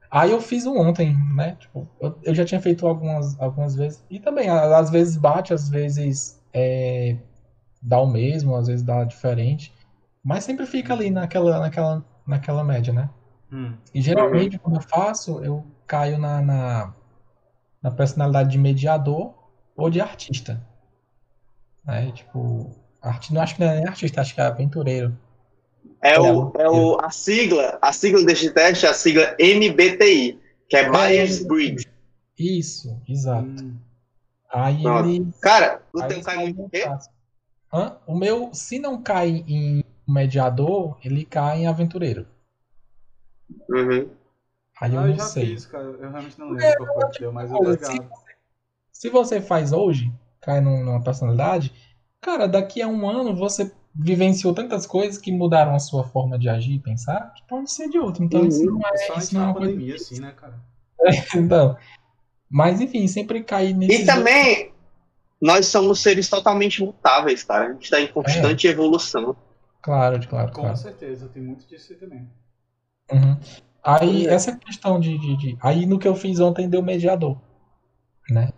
Aí 0.09 0.31
eu 0.31 0.39
fiz 0.39 0.65
um 0.65 0.77
ontem, 0.77 1.15
né? 1.35 1.55
Tipo, 1.55 1.87
eu, 1.99 2.17
eu 2.23 2.35
já 2.35 2.45
tinha 2.45 2.61
feito 2.61 2.87
algumas, 2.87 3.39
algumas 3.39 3.75
vezes. 3.75 4.05
E 4.09 4.19
também, 4.19 4.47
às 4.47 4.89
vezes 4.89 5.17
bate, 5.17 5.53
às 5.53 5.67
vezes 5.67 6.39
é, 6.53 7.17
dá 7.81 7.99
o 7.99 8.07
mesmo, 8.07 8.55
às 8.55 8.67
vezes 8.67 8.83
dá 8.83 9.03
diferente. 9.03 9.73
Mas 10.23 10.43
sempre 10.43 10.65
fica 10.65 10.93
ali 10.93 11.09
naquela, 11.09 11.59
naquela, 11.59 12.05
naquela 12.27 12.63
média, 12.63 12.93
né? 12.93 13.09
Hum. 13.51 13.73
E 13.93 14.01
geralmente, 14.01 14.57
quando 14.59 14.75
eu 14.75 14.81
faço, 14.81 15.43
eu 15.43 15.65
caio 15.85 16.17
na, 16.17 16.41
na, 16.41 16.93
na 17.81 17.91
personalidade 17.91 18.51
de 18.51 18.57
mediador 18.57 19.33
ou 19.75 19.89
de 19.89 19.99
artista. 19.99 20.63
Né? 21.83 22.11
Tipo, 22.11 22.71
arti... 23.09 23.33
não 23.33 23.41
acho 23.41 23.55
que 23.55 23.61
não 23.61 23.69
é 23.69 23.75
nem 23.75 23.87
artista, 23.87 24.21
acho 24.21 24.33
que 24.33 24.41
é 24.41 24.45
aventureiro. 24.45 25.15
É, 26.01 26.19
o, 26.19 26.51
é 26.57 26.69
o, 26.69 26.97
a 26.99 27.09
sigla, 27.09 27.77
a 27.81 27.93
sigla 27.93 28.25
deste 28.25 28.49
teste 28.51 28.85
é 28.85 28.89
a 28.89 28.93
sigla 28.93 29.35
MBTI, 29.39 30.39
que 30.69 30.75
é 30.75 30.89
Myers-Briggs. 30.89 31.87
Isso, 32.37 32.99
exato. 33.07 33.47
Hum. 33.47 33.77
Aí 34.51 34.83
ele. 34.85 35.31
Cara, 35.41 35.81
o 35.93 36.01
aí 36.01 36.09
teu 36.09 36.21
cai 36.21 36.37
muito 36.37 36.61
um 36.61 36.65
o. 36.65 37.09
Hã? 37.73 37.97
O 38.05 38.15
meu, 38.15 38.53
se 38.53 38.77
não 38.79 39.01
cai 39.01 39.43
em 39.47 39.83
mediador, 40.07 40.97
ele 41.03 41.25
cai 41.25 41.59
em 41.61 41.67
aventureiro. 41.67 42.27
Uhum. 43.69 44.09
Aí 44.81 44.93
eu 44.93 44.99
Ah, 44.99 45.03
eu 45.03 45.07
não 45.09 45.17
já 45.17 45.25
sei. 45.25 45.45
fiz, 45.47 45.65
cara. 45.65 45.83
Eu 45.83 46.11
realmente 46.11 46.39
não 46.39 46.49
lembro 46.49 46.85
qual 46.85 47.01
foi 47.01 47.11
que 47.11 47.19
deu, 47.19 47.31
mas 47.31 47.51
eu 47.51 47.57
se, 47.79 48.01
se 48.91 49.09
você 49.09 49.41
faz 49.41 49.71
hoje, 49.71 50.11
cai 50.41 50.59
num- 50.61 50.83
numa 50.83 51.01
personalidade, 51.03 51.73
cara, 52.23 52.47
daqui 52.47 52.81
a 52.81 52.87
um 52.87 53.07
ano 53.07 53.35
você 53.35 53.71
vivenciou 53.93 54.53
tantas 54.53 54.87
coisas 54.87 55.19
que 55.19 55.31
mudaram 55.31 55.75
a 55.75 55.79
sua 55.79 56.03
forma 56.03 56.39
de 56.39 56.49
agir 56.49 56.73
e 56.73 56.79
pensar, 56.79 57.31
que 57.35 57.43
pode 57.47 57.69
ser 57.71 57.89
de 57.89 57.99
outro. 57.99 58.23
Então, 58.23 58.41
Uhum. 58.41 58.47
isso 58.47 58.65
não 58.65 58.79
é, 58.87 59.17
isso 59.19 59.33
não 59.35 59.41
é 59.41 59.45
uma 59.45 59.53
coisa. 59.53 59.71
pandemia, 59.73 59.95
assim, 59.95 60.19
né, 60.19 60.31
cara? 60.35 60.59
Então, 61.35 61.77
mas 62.49 62.81
enfim, 62.81 63.05
sempre 63.07 63.43
cai 63.43 63.73
nesse. 63.73 64.01
E 64.01 64.05
também, 64.05 64.71
nós 65.41 65.67
somos 65.67 65.99
seres 66.01 66.29
totalmente 66.29 66.81
mutáveis, 66.83 67.43
cara. 67.43 67.67
A 67.69 67.73
gente 67.73 67.89
tá 67.89 67.99
em 67.99 68.05
É. 68.05 68.07
constante 68.07 68.67
evolução. 68.67 69.35
Claro, 69.81 70.25
claro, 70.27 70.51
Com 70.53 70.61
claro. 70.61 70.77
certeza, 70.77 71.27
tem 71.27 71.43
muito 71.43 71.67
disso 71.67 71.91
aí 71.93 71.99
também. 71.99 72.27
Uhum. 73.11 73.37
Aí, 73.83 74.27
é. 74.27 74.33
essa 74.33 74.55
questão 74.55 74.97
de, 74.99 75.17
de, 75.19 75.35
de- 75.37 75.57
Aí, 75.61 75.85
no 75.85 75.99
que 75.99 76.07
eu 76.07 76.15
fiz 76.15 76.39
ontem, 76.39 76.69
deu 76.69 76.81
mediador, 76.81 77.37
né? 78.29 78.49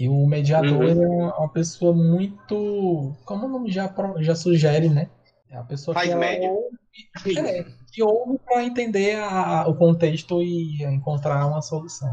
E 0.00 0.08
o 0.08 0.26
mediador, 0.26 0.72
Uhum. 0.82 0.88
é 0.88 0.94
uma, 1.06 1.38
uma 1.40 1.48
pessoa 1.52 1.92
muito... 1.92 3.14
Como 3.26 3.44
o 3.46 3.48
nome 3.50 3.70
já, 3.70 3.92
já 4.20 4.34
sugere, 4.34 4.88
né? 4.88 5.10
É 5.50 5.56
a 5.58 5.62
pessoa 5.62 5.94
Faz 5.94 6.08
que 6.08 6.14
média. 6.14 6.48
ouve, 6.50 7.38
é, 7.38 7.64
que 7.92 8.02
ouve 8.02 8.38
para 8.44 8.64
entender 8.64 9.16
a- 9.16 9.66
o 9.68 9.74
contexto 9.74 10.40
e 10.42 10.82
encontrar 10.84 11.46
uma 11.46 11.60
solução. 11.60 12.10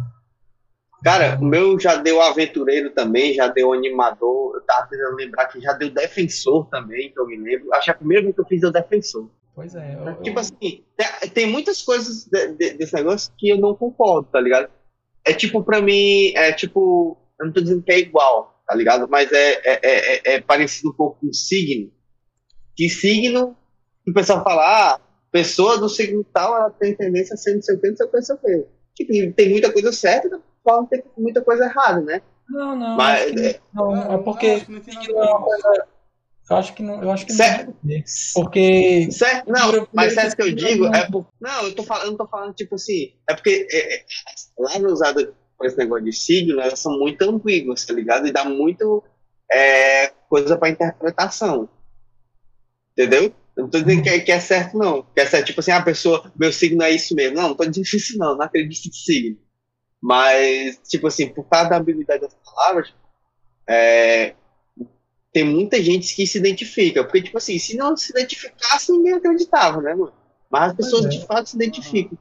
Cara, 1.03 1.37
o 1.39 1.45
meu 1.45 1.79
já 1.79 1.95
deu 1.95 2.21
aventureiro 2.21 2.89
também, 2.89 3.33
já 3.33 3.47
deu 3.47 3.71
animador. 3.71 4.55
Eu 4.55 4.61
tava 4.65 4.87
tentando 4.87 5.15
lembrar 5.15 5.45
que 5.45 5.61
já 5.61 5.71
deu 5.73 5.89
defensor 5.91 6.67
também, 6.69 7.11
que 7.13 7.19
eu 7.19 7.27
me 7.27 7.37
lembro. 7.37 7.71
Acho 7.73 7.85
que 7.85 7.91
a 7.91 7.93
primeira 7.93 8.23
vez 8.23 8.35
que 8.35 8.41
eu 8.41 8.45
fiz 8.45 8.59
deu 8.61 8.71
defensor. 8.71 9.29
Pois 9.55 9.75
é, 9.75 9.95
eu, 9.95 10.07
eu- 10.09 10.21
Tipo 10.23 10.39
assim, 10.39 10.55
tem, 10.59 11.29
tem 11.33 11.45
muitas 11.47 11.81
coisas 11.83 12.25
de- 12.25 12.53
de- 12.53 12.73
desse 12.73 12.93
negócio 12.95 13.31
que 13.37 13.49
eu 13.49 13.57
não 13.57 13.75
concordo, 13.75 14.27
tá 14.31 14.41
ligado? 14.41 14.69
É 15.23 15.31
tipo, 15.33 15.63
pra 15.63 15.79
mim, 15.81 16.33
é 16.35 16.51
tipo, 16.51 17.15
eu 17.39 17.45
não 17.45 17.53
tô 17.53 17.61
dizendo 17.61 17.83
que 17.83 17.91
é 17.91 17.99
igual, 17.99 18.61
tá 18.67 18.75
ligado? 18.75 19.07
Mas 19.09 19.31
é, 19.31 19.53
é, 19.63 19.79
é, 19.83 20.33
é 20.35 20.41
parecido 20.41 20.89
um 20.89 20.93
pouco 20.93 21.19
com 21.21 21.33
signo. 21.33 21.91
Que 22.75 22.89
signo, 22.89 23.55
o 24.07 24.13
pessoal 24.13 24.43
fala, 24.43 24.63
ah, 24.95 24.99
pessoa 25.31 25.77
do 25.77 25.89
signo 25.89 26.23
tal, 26.33 26.55
ela 26.55 26.69
tem 26.71 26.95
tendência 26.95 27.33
a 27.33 27.37
ser 27.37 27.55
não 27.55 27.61
sei 27.61 27.75
o 27.75 27.81
que, 27.81 27.89
não 27.89 27.95
sei 27.97 28.05
o 28.05 28.09
que, 28.09 28.15
não 28.17 28.23
sei 28.23 28.35
o 28.35 28.39
que. 28.39 28.67
Tipo, 28.95 29.33
tem 29.33 29.49
muita 29.49 29.71
coisa 29.71 29.91
certa, 29.91 30.29
da 30.29 30.39
forma 30.63 30.87
tem 30.89 31.03
muita 31.17 31.41
coisa 31.41 31.65
errada, 31.65 32.01
né? 32.01 32.21
Não, 32.49 32.75
não, 32.75 32.95
Mas, 32.95 33.23
acho 33.23 33.33
que 33.33 33.61
não, 33.73 34.13
é 34.13 34.17
porque 34.19 34.45
eu 34.47 34.55
acho 34.55 34.65
que 34.65 35.13
não 35.13 35.23
é 35.23 35.29
uma 35.29 35.41
coisa... 35.43 35.87
Eu 36.49 36.55
acho 36.55 36.73
que 36.75 36.81
não, 36.83 37.03
eu 37.03 37.11
acho 37.11 37.25
que 37.25 37.33
não 37.33 37.37
Certo. 37.37 37.75
ver. 37.83 38.03
Porque 38.33 39.11
Certo? 39.11 39.51
Não, 39.51 39.87
mas 39.91 40.13
certo 40.13 40.35
que 40.37 40.43
eu 40.43 40.55
digo 40.55 40.85
não- 40.85 40.95
é 40.95 41.11
por. 41.11 41.27
Não, 41.41 41.63
eu 41.65 41.75
tô 41.75 41.83
falando, 41.83 42.05
eu 42.05 42.11
não 42.11 42.17
tô 42.17 42.25
falando 42.25 42.53
tipo 42.55 42.75
assim. 42.75 43.11
É 43.29 43.33
porque 43.33 43.67
é, 43.69 43.95
é, 43.95 44.05
lá 44.57 44.79
no 44.79 44.93
usado 44.93 45.35
com 45.57 45.65
esse 45.65 45.77
negócio 45.77 46.05
de 46.05 46.13
signo, 46.13 46.61
elas 46.61 46.79
são 46.79 46.97
muito 46.97 47.21
ambíguas, 47.23 47.85
tá 47.85 47.93
ligado? 47.93 48.27
E 48.27 48.31
dá 48.31 48.45
muito 48.45 49.03
é, 49.51 50.09
coisa 50.29 50.57
pra 50.57 50.69
interpretação. 50.69 51.67
Entendeu? 52.91 53.33
Eu 53.55 53.63
não 53.63 53.69
tô 53.69 53.79
dizendo 53.79 54.03
que 54.03 54.09
é, 54.09 54.19
que 54.19 54.31
é 54.31 54.39
certo, 54.39 54.77
não. 54.77 55.01
Que 55.01 55.21
é 55.21 55.25
certo, 55.25 55.47
tipo 55.47 55.59
assim, 55.59 55.71
a 55.71 55.81
pessoa, 55.81 56.31
meu 56.39 56.53
signo 56.53 56.83
é 56.83 56.91
isso 56.91 57.15
mesmo. 57.15 57.35
Não, 57.35 57.49
não 57.49 57.55
tô 57.55 57.65
dizendo 57.65 57.85
isso, 57.85 58.17
não. 58.17 58.35
Não 58.35 58.45
acredito 58.45 58.87
em 58.87 58.91
signo. 58.91 59.37
Mas, 60.01 60.79
tipo 60.87 61.07
assim, 61.07 61.27
por 61.27 61.43
causa 61.49 61.71
da 61.71 61.77
ambiguidade 61.77 62.21
das 62.21 62.35
palavras, 62.35 62.93
é, 63.67 64.35
tem 65.33 65.43
muita 65.43 65.81
gente 65.81 66.15
que 66.15 66.27
se 66.27 66.37
identifica. 66.37 67.03
Porque, 67.03 67.23
tipo 67.23 67.37
assim, 67.37 67.57
se 67.57 67.75
não 67.75 67.97
se 67.97 68.11
identificasse, 68.11 68.91
ninguém 68.91 69.13
acreditava, 69.13 69.81
né, 69.81 69.95
mano? 69.95 70.13
Mas 70.49 70.69
as 70.71 70.77
pessoas 70.77 71.05
é. 71.05 71.09
de 71.09 71.25
fato 71.25 71.49
se 71.49 71.55
identificam. 71.55 72.17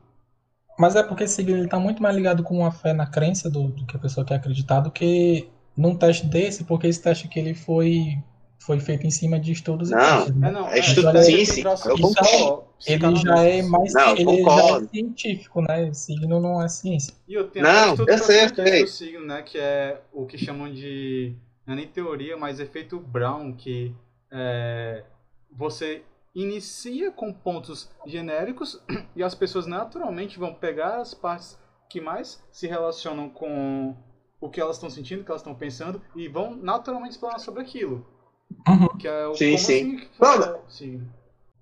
Mas 0.79 0.95
é 0.97 1.03
porque 1.03 1.25
esse 1.25 1.35
signo 1.37 1.57
ele 1.57 1.69
tá 1.69 1.79
muito 1.79 2.03
mais 2.03 2.15
ligado 2.15 2.43
com 2.43 2.65
a 2.65 2.71
fé 2.71 2.93
na 2.93 3.07
crença 3.07 3.49
do, 3.51 3.69
do 3.69 3.87
que 3.87 3.97
a 3.97 4.01
pessoa 4.01 4.25
quer 4.27 4.35
acreditar 4.37 4.81
do 4.81 4.91
que 4.91 5.49
num 5.77 5.97
teste 5.97 6.27
desse, 6.27 6.65
porque 6.65 6.87
esse 6.87 7.03
teste 7.03 7.29
que 7.29 7.39
ele 7.39 7.55
foi, 7.55 8.19
foi 8.59 8.79
feito 8.81 9.07
em 9.07 9.11
cima 9.11 9.39
de 9.41 9.53
estudos 9.53 9.91
Não, 9.91 9.99
e 9.99 10.03
testes, 10.17 10.35
né? 10.37 10.49
É, 10.49 10.51
não, 10.51 10.69
É 10.69 10.77
é, 10.77 10.81
estudo- 10.81 11.03
já 11.13 11.23
sim, 11.23 11.45
sim, 11.45 11.63
eu 11.63 11.75
psicológico, 11.75 12.65
Ele 12.87 13.17
já 13.17 13.43
é 13.43 13.63
mais 13.63 13.95
Não, 13.95 14.17
ele 14.17 14.43
já 14.45 14.77
é 14.77 14.89
científico, 14.89 15.63
né? 15.63 15.93
Signo 15.95 16.41
não 16.41 16.63
é 16.63 16.69
ciência. 16.69 17.15
E 17.27 17.35
eu 17.35 17.49
tenho 17.49 17.65
Não, 17.65 17.91
eu 17.91 17.97
podcast 17.97 18.55
sei. 18.55 18.83
do 18.83 18.89
signo, 18.89 19.27
né? 19.27 19.43
Que 19.43 19.59
é 19.59 20.01
o 20.13 20.27
que 20.27 20.37
chamam 20.37 20.71
de. 20.73 21.35
Não 21.67 21.73
é 21.73 21.77
nem 21.79 21.87
teoria, 21.87 22.37
mas 22.37 22.61
efeito 22.61 22.99
Brown, 23.01 23.53
que 23.55 23.95
é, 24.31 25.03
você 25.51 26.03
inicia 26.43 27.11
com 27.11 27.33
pontos 27.33 27.89
genéricos 28.07 28.81
e 29.17 29.23
as 29.23 29.35
pessoas 29.35 29.67
naturalmente 29.67 30.39
vão 30.39 30.55
pegar 30.55 31.01
as 31.01 31.15
partes 31.15 31.59
que 31.89 32.01
mais 32.01 32.43
se 32.53 32.67
relacionam 32.67 33.29
com 33.29 33.97
o 34.41 34.51
que 34.51 34.61
elas 34.61 34.77
estão 34.77 34.91
sentindo, 34.91 35.23
o 35.23 35.25
que 35.25 35.31
elas 35.31 35.41
estão 35.41 35.55
pensando, 35.55 36.01
e 36.15 36.29
vão 36.29 36.55
naturalmente 36.55 37.13
explanar 37.13 37.41
sobre 37.41 37.63
aquilo. 37.63 38.07
Uhum. 38.69 38.89
Que 38.99 39.09
é 39.09 39.27
o 39.27 39.35
Sim, 39.35 39.47
como 39.47 39.59
sim. 39.59 39.97
assim 39.97 40.09
signo. 40.69 41.13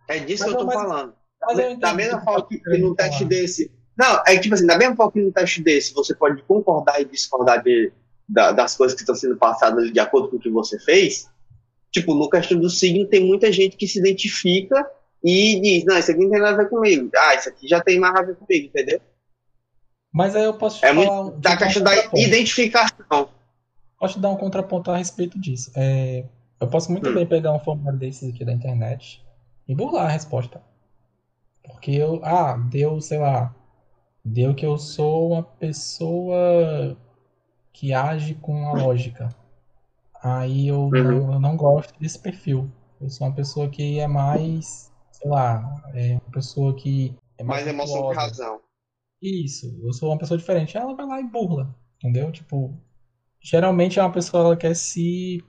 É 0.08 0.18
disso 0.18 0.42
Mas 0.44 0.52
que 0.52 0.56
eu 0.56 0.60
tô 0.60 0.66
mas- 0.66 0.74
falando. 0.74 1.14
Mas 1.46 1.58
eu 1.58 1.76
da 1.78 1.92
mesma 1.94 2.20
forma 2.22 2.46
que, 2.48 2.58
que 2.58 2.78
num 2.78 2.94
teste 2.94 3.18
falar. 3.18 3.28
desse. 3.28 3.72
Não, 3.96 4.22
é 4.26 4.38
tipo 4.38 4.54
assim, 4.54 4.66
da 4.66 4.76
mesma 4.78 4.96
forma 4.96 5.12
que 5.12 5.20
num 5.20 5.30
teste 5.30 5.62
desse 5.62 5.94
você 5.94 6.14
pode 6.14 6.42
concordar 6.42 7.00
e 7.00 7.04
discordar 7.04 7.62
de, 7.62 7.92
da- 8.28 8.50
das 8.50 8.76
coisas 8.76 8.94
que 8.96 9.02
estão 9.02 9.14
sendo 9.14 9.36
passadas 9.36 9.92
de 9.92 10.00
acordo 10.00 10.28
com 10.30 10.36
o 10.36 10.40
que 10.40 10.50
você 10.50 10.78
fez. 10.80 11.30
Tipo, 11.94 12.12
no 12.12 12.28
questão 12.28 12.58
do 12.58 12.68
signo, 12.68 13.06
tem 13.06 13.24
muita 13.24 13.52
gente 13.52 13.76
que 13.76 13.86
se 13.86 14.00
identifica 14.00 14.84
e 15.22 15.60
diz: 15.60 15.84
Não, 15.84 15.96
isso 15.96 16.10
aqui 16.10 16.20
não 16.24 16.30
tem 16.30 16.40
nada 16.40 16.54
a 16.54 16.64
ver 16.64 16.68
comigo. 16.68 17.08
Ah, 17.16 17.36
isso 17.36 17.48
aqui 17.48 17.68
já 17.68 17.80
tem 17.80 18.00
mais 18.00 18.16
a 18.16 18.22
ver 18.22 18.34
comigo, 18.34 18.66
entendeu? 18.66 19.00
Mas 20.12 20.34
aí 20.34 20.42
eu 20.42 20.54
posso 20.54 20.80
te 20.80 20.86
É 20.86 20.92
falar 20.92 21.22
muito 21.22 21.38
da 21.38 21.54
um 21.54 21.56
questão 21.56 21.82
da 21.84 21.94
identificação. 22.16 23.28
Posso 23.96 24.14
te 24.14 24.20
dar 24.20 24.30
um 24.30 24.36
contraponto 24.36 24.90
a 24.90 24.96
respeito 24.96 25.38
disso. 25.38 25.70
É, 25.76 26.24
eu 26.60 26.66
posso 26.66 26.90
muito 26.90 27.08
Hum. 27.10 27.14
bem 27.14 27.26
pegar 27.26 27.52
um 27.52 27.60
formulário 27.60 27.98
desses 27.98 28.28
aqui 28.28 28.44
da 28.44 28.52
internet 28.52 29.24
e 29.68 29.74
burlar 29.74 30.06
a 30.06 30.10
resposta. 30.10 30.60
Porque 31.62 31.92
eu, 31.92 32.20
ah, 32.24 32.56
deu, 32.56 33.00
sei 33.00 33.18
lá, 33.18 33.54
deu 34.24 34.52
que 34.52 34.66
eu 34.66 34.76
sou 34.78 35.30
uma 35.32 35.44
pessoa 35.44 36.96
que 37.72 37.92
age 37.92 38.34
com 38.34 38.66
a 38.68 38.72
lógica. 38.72 39.28
Aí 40.24 40.68
eu, 40.68 40.88
não, 40.90 41.34
eu 41.34 41.40
não 41.40 41.54
gosto 41.56 41.92
desse 42.00 42.18
perfil. 42.18 42.70
Eu 43.00 43.10
sou 43.10 43.26
uma 43.26 43.34
pessoa 43.34 43.68
que 43.68 43.98
é 44.00 44.06
mais, 44.08 44.90
sei 45.12 45.30
lá, 45.30 45.82
é 45.94 46.12
uma 46.14 46.32
pessoa 46.32 46.74
que 46.74 47.14
é 47.36 47.44
mais 47.44 47.64
Mais 47.64 47.74
emoção 47.74 48.08
que 48.08 48.14
razão. 48.16 48.60
Isso, 49.20 49.78
eu 49.82 49.92
sou 49.92 50.10
uma 50.10 50.18
pessoa 50.18 50.38
diferente. 50.38 50.76
Ela 50.78 50.94
vai 50.94 51.06
lá 51.06 51.20
e 51.20 51.24
burla, 51.24 51.74
entendeu? 51.98 52.32
Tipo, 52.32 52.74
geralmente 53.40 53.98
é 53.98 54.02
uma 54.02 54.12
pessoa 54.12 54.44
ela 54.44 54.56
quer 54.56 54.74
se 54.74 55.44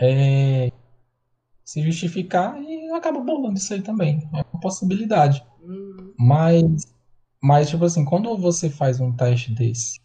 é, 0.00 0.70
se 1.64 1.82
justificar 1.82 2.60
e 2.62 2.90
acaba 2.92 3.20
burlando 3.20 3.58
isso 3.58 3.74
aí 3.74 3.82
também. 3.82 4.18
É 4.34 4.42
uma 4.52 4.60
possibilidade. 4.60 5.44
Hum, 5.62 6.12
Mas, 6.18 6.86
mas 7.42 7.68
tipo 7.70 7.84
assim, 7.84 8.04
quando 8.04 8.36
você 8.38 8.70
faz 8.70 9.00
um 9.00 9.12
teste 9.14 9.54
desse, 9.54 10.00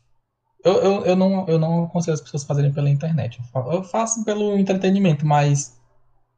eu, 0.64 0.74
eu, 0.84 1.06
eu 1.06 1.16
não 1.16 1.48
eu 1.48 1.60
não 1.60 1.86
aconselho 1.86 2.14
as 2.16 2.22
pessoas 2.22 2.44
fazerem 2.44 2.74
pela 2.74 2.90
internet. 2.90 3.40
Eu 3.40 3.46
fa- 3.46 3.74
Eu 3.74 3.84
faço 3.84 4.24
pelo 4.26 4.58
entretenimento, 4.58 5.26
mas 5.26 5.80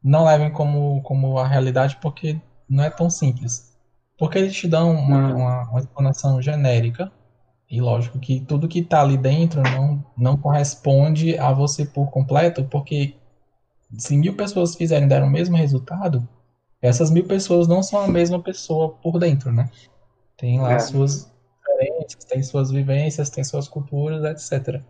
não 0.02 0.24
levem 0.26 0.52
como 0.52 1.02
como 1.02 1.38
a 1.38 1.46
realidade 1.48 1.98
porque 2.02 2.40
não 2.68 2.84
é 2.84 2.90
tão 2.90 3.10
simples. 3.10 3.72
Porque 4.18 4.38
eles 4.38 4.54
te 4.56 4.68
dão 4.68 4.92
uma, 4.92 5.34
uma, 5.34 5.70
uma 5.70 5.80
explanação 5.80 6.42
genérica, 6.42 7.12
e 7.70 7.80
lógico 7.80 8.18
que 8.20 8.40
tudo 8.40 8.68
que 8.68 8.80
está 8.80 9.02
ali 9.02 9.16
dentro 9.18 9.62
não, 9.62 10.04
não 10.16 10.36
corresponde 10.38 11.38
a 11.38 11.52
você 11.52 11.86
por 11.86 12.10
completo, 12.10 12.64
porque 12.66 13.16
se 13.98 14.16
mil 14.16 14.36
pessoas 14.36 14.74
fizerem 14.76 15.08
dar 15.08 15.22
o 15.22 15.30
mesmo 15.30 15.56
resultado, 15.56 16.26
essas 16.82 17.10
mil 17.10 17.26
pessoas 17.26 17.68
não 17.68 17.82
são 17.82 18.00
a 18.00 18.08
mesma 18.08 18.42
pessoa 18.42 18.90
por 19.02 19.18
dentro, 19.18 19.52
né? 19.52 19.70
Tem 20.36 20.60
lá 20.60 20.76
É. 20.76 20.78
suas 20.78 21.33
diferenças, 21.64 22.24
tem 22.24 22.42
suas 22.42 22.70
vivências, 22.70 23.30
tem 23.30 23.42
suas 23.42 23.68
culturas, 23.68 24.24
etc. 24.24 24.82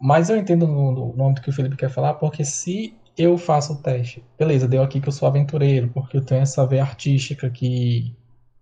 Mas 0.00 0.28
eu 0.28 0.36
entendo 0.36 0.66
no, 0.66 1.14
no, 1.14 1.34
que 1.34 1.50
o 1.50 1.52
Felipe 1.52 1.76
quer 1.76 1.90
falar, 1.90 2.14
porque 2.14 2.44
se 2.44 2.94
eu 3.16 3.38
faço 3.38 3.74
o 3.74 3.76
teste, 3.76 4.24
beleza, 4.38 4.68
deu 4.68 4.82
aqui 4.82 5.00
que 5.00 5.08
eu 5.08 5.12
sou 5.12 5.28
aventureiro, 5.28 5.88
porque 5.94 6.16
eu 6.16 6.24
tenho 6.24 6.42
essa 6.42 6.66
veia 6.66 6.82
artística 6.82 7.48
que, 7.48 8.14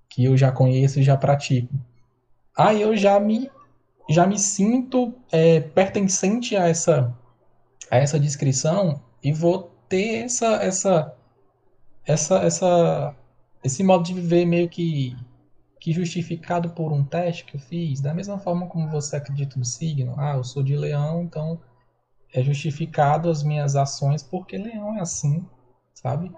que 0.09 0.25
eu 0.25 0.37
já 0.37 0.53
conheço 0.53 1.01
e 1.01 1.03
já 1.03 1.16
pratico. 1.16 1.75
Aí 2.57 2.83
eu 2.83 2.97
já 2.97 3.18
me, 3.18 3.51
já 4.11 4.27
me 4.27 4.38
sinto 4.38 5.14
é, 5.31 5.61
pertencente 5.61 6.55
a 6.55 6.68
essa, 6.68 7.12
a 7.90 7.97
essa 7.97 8.21
descrição 8.21 9.03
e 9.23 9.33
vou 9.33 9.73
ter 9.88 10.25
essa, 10.25 10.57
essa, 10.62 11.14
essa, 12.05 12.38
essa, 12.38 13.16
esse 13.64 13.83
modo 13.83 14.05
de 14.05 14.14
viver 14.14 14.45
meio 14.45 14.68
que, 14.68 15.16
que 15.83 15.92
justificado 15.92 16.71
por 16.71 16.92
um 16.92 17.03
teste 17.05 17.45
que 17.45 17.57
eu 17.57 17.61
fiz, 17.61 18.01
da 18.01 18.14
mesma 18.14 18.38
forma 18.38 18.68
como 18.68 18.88
você 18.88 19.16
acredita 19.16 19.59
no 19.59 19.64
signo. 19.64 20.14
Ah, 20.16 20.37
eu 20.37 20.45
sou 20.45 20.62
de 20.62 20.77
leão, 20.77 21.25
então 21.25 21.61
é 22.33 22.40
justificado 22.40 23.29
as 23.29 23.42
minhas 23.42 23.75
ações 23.75 24.23
porque 24.23 24.57
leão 24.57 24.97
é 24.97 25.01
assim, 25.01 25.45
sabe? 25.92 26.31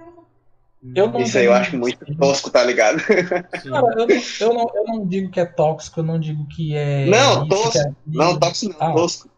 Eu 0.94 1.10
não 1.10 1.20
Isso 1.20 1.36
aí 1.36 1.44
eu 1.44 1.52
acho 1.52 1.76
muito 1.76 1.98
tosco, 2.16 2.50
tá 2.50 2.64
ligado? 2.64 2.98
Cara, 3.04 4.00
eu, 4.00 4.06
não- 4.08 4.16
eu 4.40 4.54
não, 4.54 4.66
eu 4.74 4.84
não 4.86 5.06
digo 5.06 5.30
que 5.30 5.40
é 5.40 5.44
tóxico, 5.44 6.00
eu 6.00 6.04
não 6.04 6.18
digo 6.18 6.46
que 6.48 6.74
é. 6.74 7.04
Não, 7.06 7.46
que 7.46 7.78
é. 7.78 7.92
Não, 8.06 8.38
tóxico 8.38 8.74
não, 8.80 8.86
Ah. 8.88 8.92
tosco. 8.94 9.28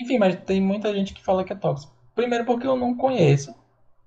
Enfim, 0.00 0.18
mas 0.18 0.36
tem 0.44 0.60
muita 0.60 0.94
gente 0.94 1.12
que 1.12 1.24
fala 1.24 1.42
que 1.42 1.52
é 1.52 1.56
tóxico. 1.56 1.92
Primeiro 2.14 2.44
porque 2.44 2.66
eu 2.66 2.76
não 2.76 2.96
conheço, 2.96 3.52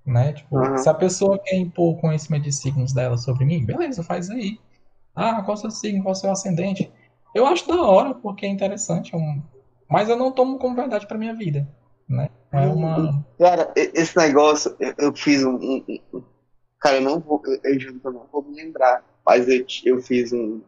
né? 0.06 0.32
Tipo, 0.32 0.58
Aham. 0.58 0.78
se 0.78 0.88
a 0.90 0.94
pessoa 0.94 1.38
quer 1.44 1.58
impor 1.58 1.96
o 1.96 2.00
conhecimento 2.00 2.44
de 2.44 2.54
signos 2.54 2.94
dela 2.94 3.18
sobre 3.18 3.44
mim, 3.44 3.66
beleza, 3.66 4.02
faz 4.02 4.30
aí. 4.30 4.58
Ah, 5.16 5.42
qual 5.44 5.58
seu 5.58 5.72
signo, 5.72 6.04
qual 6.04 6.16
seu 6.16 6.32
ascendente? 6.32 6.92
Eu 7.34 7.46
acho 7.46 7.68
da 7.68 7.82
hora, 7.82 8.14
porque 8.14 8.46
é 8.46 8.50
interessante, 8.50 9.14
é 9.14 9.18
um... 9.18 9.42
mas 9.90 10.10
eu 10.10 10.18
não 10.18 10.32
tomo 10.32 10.58
como 10.58 10.76
verdade 10.76 11.08
pra 11.08 11.18
minha 11.18 11.34
vida, 11.34 11.68
né? 12.08 12.30
É 12.52 12.68
uma... 12.68 13.24
Cara, 13.38 13.74
e- 13.78 13.92
esse 13.96 14.18
negócio, 14.18 14.76
eu, 14.80 14.94
eu 14.98 15.16
fiz 15.16 15.44
um, 15.44 15.58
Cara, 16.82 16.98
eu 16.98 17.02
não 17.02 17.20
vou. 17.20 17.42
Eu, 17.64 17.80
juro 17.80 18.00
que 18.00 18.08
eu 18.08 18.12
não 18.12 18.28
vou 18.32 18.42
me 18.44 18.56
lembrar. 18.56 19.06
Mas 19.24 19.48
eu, 19.48 19.64
eu 19.86 20.02
fiz 20.02 20.34
um. 20.34 20.62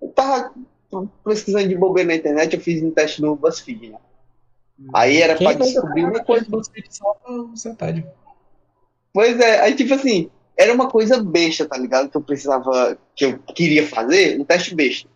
Eu 0.00 0.08
tava 0.10 0.52
pesquisando 1.24 1.68
de 1.68 1.76
bobeira 1.76 2.08
na 2.08 2.16
internet, 2.16 2.54
eu 2.54 2.60
fiz 2.60 2.82
um 2.82 2.90
teste 2.90 3.22
no 3.22 3.36
BuzzFeed, 3.36 3.90
né? 3.90 3.98
Aí 4.92 5.22
era 5.22 5.36
Quem 5.36 5.46
pra 5.46 5.64
descobrir 5.64 6.04
uma 6.04 6.24
coisa. 6.24 6.46
você 7.50 7.74
tá 7.74 7.92
de... 7.92 8.04
Pois 9.12 9.38
é, 9.38 9.60
aí 9.60 9.76
tipo 9.76 9.94
assim, 9.94 10.28
era 10.56 10.72
uma 10.72 10.88
coisa 10.88 11.22
besta, 11.22 11.66
tá 11.66 11.76
ligado? 11.76 12.08
Que 12.08 12.16
eu 12.16 12.22
precisava, 12.22 12.98
que 13.14 13.24
eu 13.24 13.38
queria 13.38 13.86
fazer, 13.86 14.38
um 14.40 14.44
teste 14.44 14.74
besta. 14.74 15.08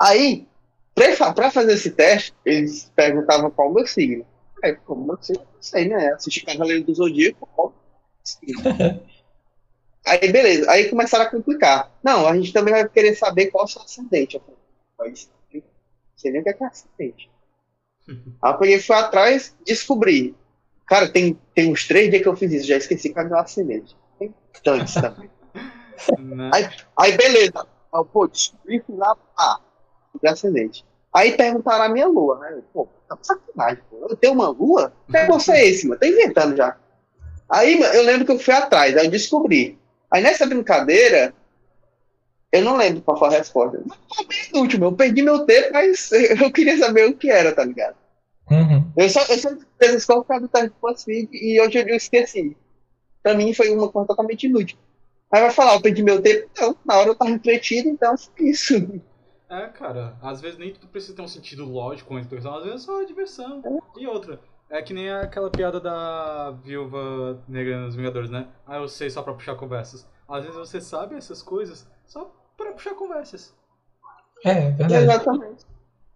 Aí, 0.00 0.46
pra 0.94 1.50
fazer 1.50 1.72
esse 1.72 1.90
teste, 1.90 2.34
eles 2.44 2.90
perguntavam 2.94 3.50
qual 3.50 3.70
o 3.70 3.74
meu 3.74 3.86
signo. 3.86 4.26
Aí, 4.62 4.74
como 4.74 5.12
eu 5.12 5.18
sei, 5.20 5.36
não 5.36 5.44
sei, 5.60 5.88
né? 5.88 6.12
Assisti 6.12 6.44
Cavaleiro 6.44 6.84
do 6.84 6.94
Zodíaco, 6.94 7.48
qual 7.54 7.68
o 7.68 7.74
signo? 8.22 8.60
Aí, 10.06 10.30
beleza, 10.30 10.70
aí 10.70 10.88
começaram 10.88 11.24
a 11.24 11.30
complicar. 11.30 11.90
Não, 12.02 12.28
a 12.28 12.36
gente 12.36 12.52
também 12.52 12.72
vai 12.72 12.88
querer 12.88 13.16
saber 13.16 13.46
qual 13.46 13.64
é 13.64 13.66
o 13.66 13.68
seu 13.68 13.82
ascendente. 13.82 14.36
Eu 14.36 14.40
falei, 14.40 14.56
mas 14.98 15.28
não 15.52 15.62
sei 16.16 16.30
nem 16.30 16.40
o 16.40 16.44
que 16.44 16.50
é 16.50 16.52
que 16.52 16.62
é 16.62 16.66
ascendente. 16.66 17.30
Aí 18.08 18.52
eu 18.52 18.58
peguei, 18.58 18.78
fui 18.78 18.94
atrás, 18.94 19.56
descobri. 19.66 20.34
Cara, 20.86 21.08
tem, 21.08 21.36
tem 21.52 21.72
uns 21.72 21.88
três 21.88 22.08
dias 22.08 22.22
que 22.22 22.28
eu 22.28 22.36
fiz 22.36 22.52
isso, 22.52 22.68
já 22.68 22.76
esqueci 22.76 23.10
qual 23.10 23.24
é 23.24 23.26
o 23.26 23.30
meu 23.30 23.38
ascendente. 23.40 23.96
Tem 24.18 24.34
tantos 24.62 24.94
também. 24.94 25.30
Né? 26.18 26.50
Aí, 26.52 26.68
aí 26.98 27.16
beleza. 27.16 27.66
Aí, 27.92 28.04
pô, 28.12 28.26
descobri 28.26 28.82
lá, 28.88 29.16
ah, 29.38 29.60
ascendente. 30.26 30.84
Aí 31.12 31.32
perguntaram 31.32 31.84
a 31.84 31.88
minha 31.88 32.06
lua, 32.06 32.38
né? 32.40 32.62
Pô, 32.72 32.88
tá 33.08 33.16
sacanagem, 33.22 33.82
pô. 33.88 34.06
Eu 34.08 34.16
tenho 34.16 34.34
uma 34.34 34.48
lua? 34.48 34.92
Que 35.06 35.12
negócio 35.12 35.52
é 35.52 35.64
esse, 35.64 35.86
mano? 35.86 35.98
Tá 35.98 36.06
inventando 36.06 36.56
já. 36.56 36.76
Aí 37.48 37.78
mano, 37.78 37.94
eu 37.94 38.02
lembro 38.02 38.26
que 38.26 38.32
eu 38.32 38.38
fui 38.38 38.52
atrás, 38.52 38.96
aí 38.96 39.06
eu 39.06 39.10
descobri. 39.10 39.78
Aí 40.10 40.22
nessa 40.22 40.46
brincadeira, 40.46 41.32
eu 42.52 42.62
não 42.62 42.76
lembro 42.76 43.02
qual 43.02 43.18
foi 43.18 43.28
a 43.28 43.38
resposta. 43.38 43.80
Mas 43.86 43.98
foi 44.14 44.26
bem 44.26 44.38
inútil, 44.50 44.78
meu. 44.78 44.90
Eu 44.90 44.96
perdi 44.96 45.22
meu 45.22 45.46
tempo, 45.46 45.70
mas 45.72 46.10
eu 46.12 46.52
queria 46.52 46.76
saber 46.78 47.08
o 47.08 47.16
que 47.16 47.30
era, 47.30 47.52
tá 47.52 47.64
ligado? 47.64 47.96
Uhum. 48.50 48.92
Eu 48.96 49.08
só, 49.08 49.20
eu 49.22 49.38
só 49.38 49.50
fiz 49.50 49.90
a 49.90 49.96
escola 49.96 50.22
por 50.22 50.28
causa 50.28 50.46
do 50.46 50.68
do 50.68 50.74
BuzzFeed 50.80 51.28
e 51.32 51.60
hoje 51.60 51.78
eu 51.78 51.96
esqueci. 51.96 52.56
Pra 53.26 53.34
mim 53.34 53.52
foi 53.52 53.74
uma 53.74 53.88
coisa 53.90 54.06
totalmente 54.06 54.46
inútil. 54.46 54.78
Aí 55.32 55.40
vai 55.40 55.50
falar, 55.50 55.74
eu 55.74 55.82
perdi 55.82 56.00
meu 56.00 56.22
tempo? 56.22 56.48
Não, 56.60 56.76
na 56.86 56.94
hora 56.94 57.08
eu 57.08 57.14
tava 57.16 57.32
refletindo, 57.32 57.88
então 57.88 58.14
isso. 58.38 58.74
É, 59.50 59.66
cara, 59.66 60.16
às 60.22 60.40
vezes 60.40 60.56
nem 60.60 60.72
tudo 60.72 60.86
precisa 60.86 61.16
ter 61.16 61.22
um 61.22 61.26
sentido 61.26 61.64
lógico 61.64 62.10
com 62.10 62.16
a 62.18 62.20
expressão, 62.20 62.54
às 62.54 62.62
vezes 62.62 62.82
é 62.82 62.86
só 62.86 63.02
diversão. 63.02 63.64
E 63.96 64.06
outra, 64.06 64.40
é 64.70 64.80
que 64.80 64.94
nem 64.94 65.10
aquela 65.10 65.50
piada 65.50 65.80
da 65.80 66.52
viúva 66.62 67.42
negra 67.48 67.80
nos 67.80 67.96
Vingadores, 67.96 68.30
né? 68.30 68.46
Ah, 68.64 68.76
eu 68.76 68.86
sei 68.86 69.10
só 69.10 69.22
pra 69.22 69.34
puxar 69.34 69.56
conversas. 69.56 70.06
Às 70.28 70.44
vezes 70.44 70.56
você 70.56 70.80
sabe 70.80 71.16
essas 71.16 71.42
coisas 71.42 71.84
só 72.06 72.32
pra 72.56 72.70
puxar 72.70 72.94
conversas. 72.94 73.52
É, 74.44 74.50
é 74.50 74.70
verdade. 74.70 75.02
Exatamente. 75.02 75.64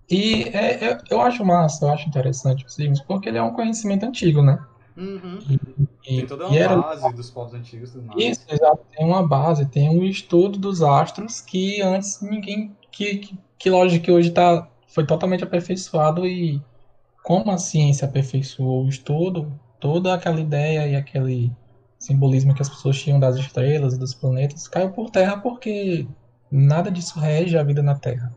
E 0.08 0.44
é, 0.56 0.92
é- 0.92 0.98
eu 1.10 1.20
acho 1.20 1.44
massa, 1.44 1.86
eu 1.86 1.90
acho 1.90 2.08
interessante 2.08 2.64
os 2.64 2.72
signos, 2.72 3.00
porque 3.00 3.28
ele 3.28 3.38
é 3.38 3.42
um 3.42 3.52
conhecimento 3.52 4.06
antigo, 4.06 4.42
né? 4.42 4.64
Uhum. 4.96 5.38
E, 5.48 5.88
Tem 6.16 6.26
toda 6.26 6.46
uma 6.46 6.56
era 6.56 6.76
base 6.76 7.14
dos 7.14 7.30
povos 7.30 7.54
antigos 7.54 7.90
tudo 7.90 8.06
mais. 8.06 8.20
isso, 8.20 8.44
exato, 8.48 8.80
tem 8.96 9.06
uma 9.06 9.26
base, 9.26 9.66
tem 9.66 9.88
um 9.88 10.04
estudo 10.04 10.58
dos 10.58 10.82
astros 10.82 11.40
que 11.40 11.80
antes 11.82 12.20
ninguém, 12.20 12.76
que, 12.90 13.16
que, 13.16 13.38
que 13.58 13.70
lógico 13.70 14.04
que 14.04 14.12
hoje 14.12 14.30
tá, 14.30 14.68
foi 14.88 15.06
totalmente 15.06 15.44
aperfeiçoado 15.44 16.26
e 16.26 16.60
como 17.22 17.50
a 17.50 17.58
ciência 17.58 18.06
aperfeiçoou 18.08 18.84
o 18.84 18.88
estudo, 18.88 19.52
toda 19.78 20.14
aquela 20.14 20.40
ideia 20.40 20.86
e 20.86 20.96
aquele 20.96 21.52
simbolismo 21.98 22.54
que 22.54 22.62
as 22.62 22.68
pessoas 22.68 22.98
tinham 22.98 23.20
das 23.20 23.36
estrelas 23.36 23.94
e 23.94 23.98
dos 23.98 24.14
planetas 24.14 24.66
caiu 24.66 24.90
por 24.90 25.10
terra 25.10 25.36
porque 25.36 26.06
nada 26.50 26.90
disso 26.90 27.18
rege 27.18 27.56
a 27.56 27.62
vida 27.62 27.82
na 27.82 27.94
Terra, 27.94 28.34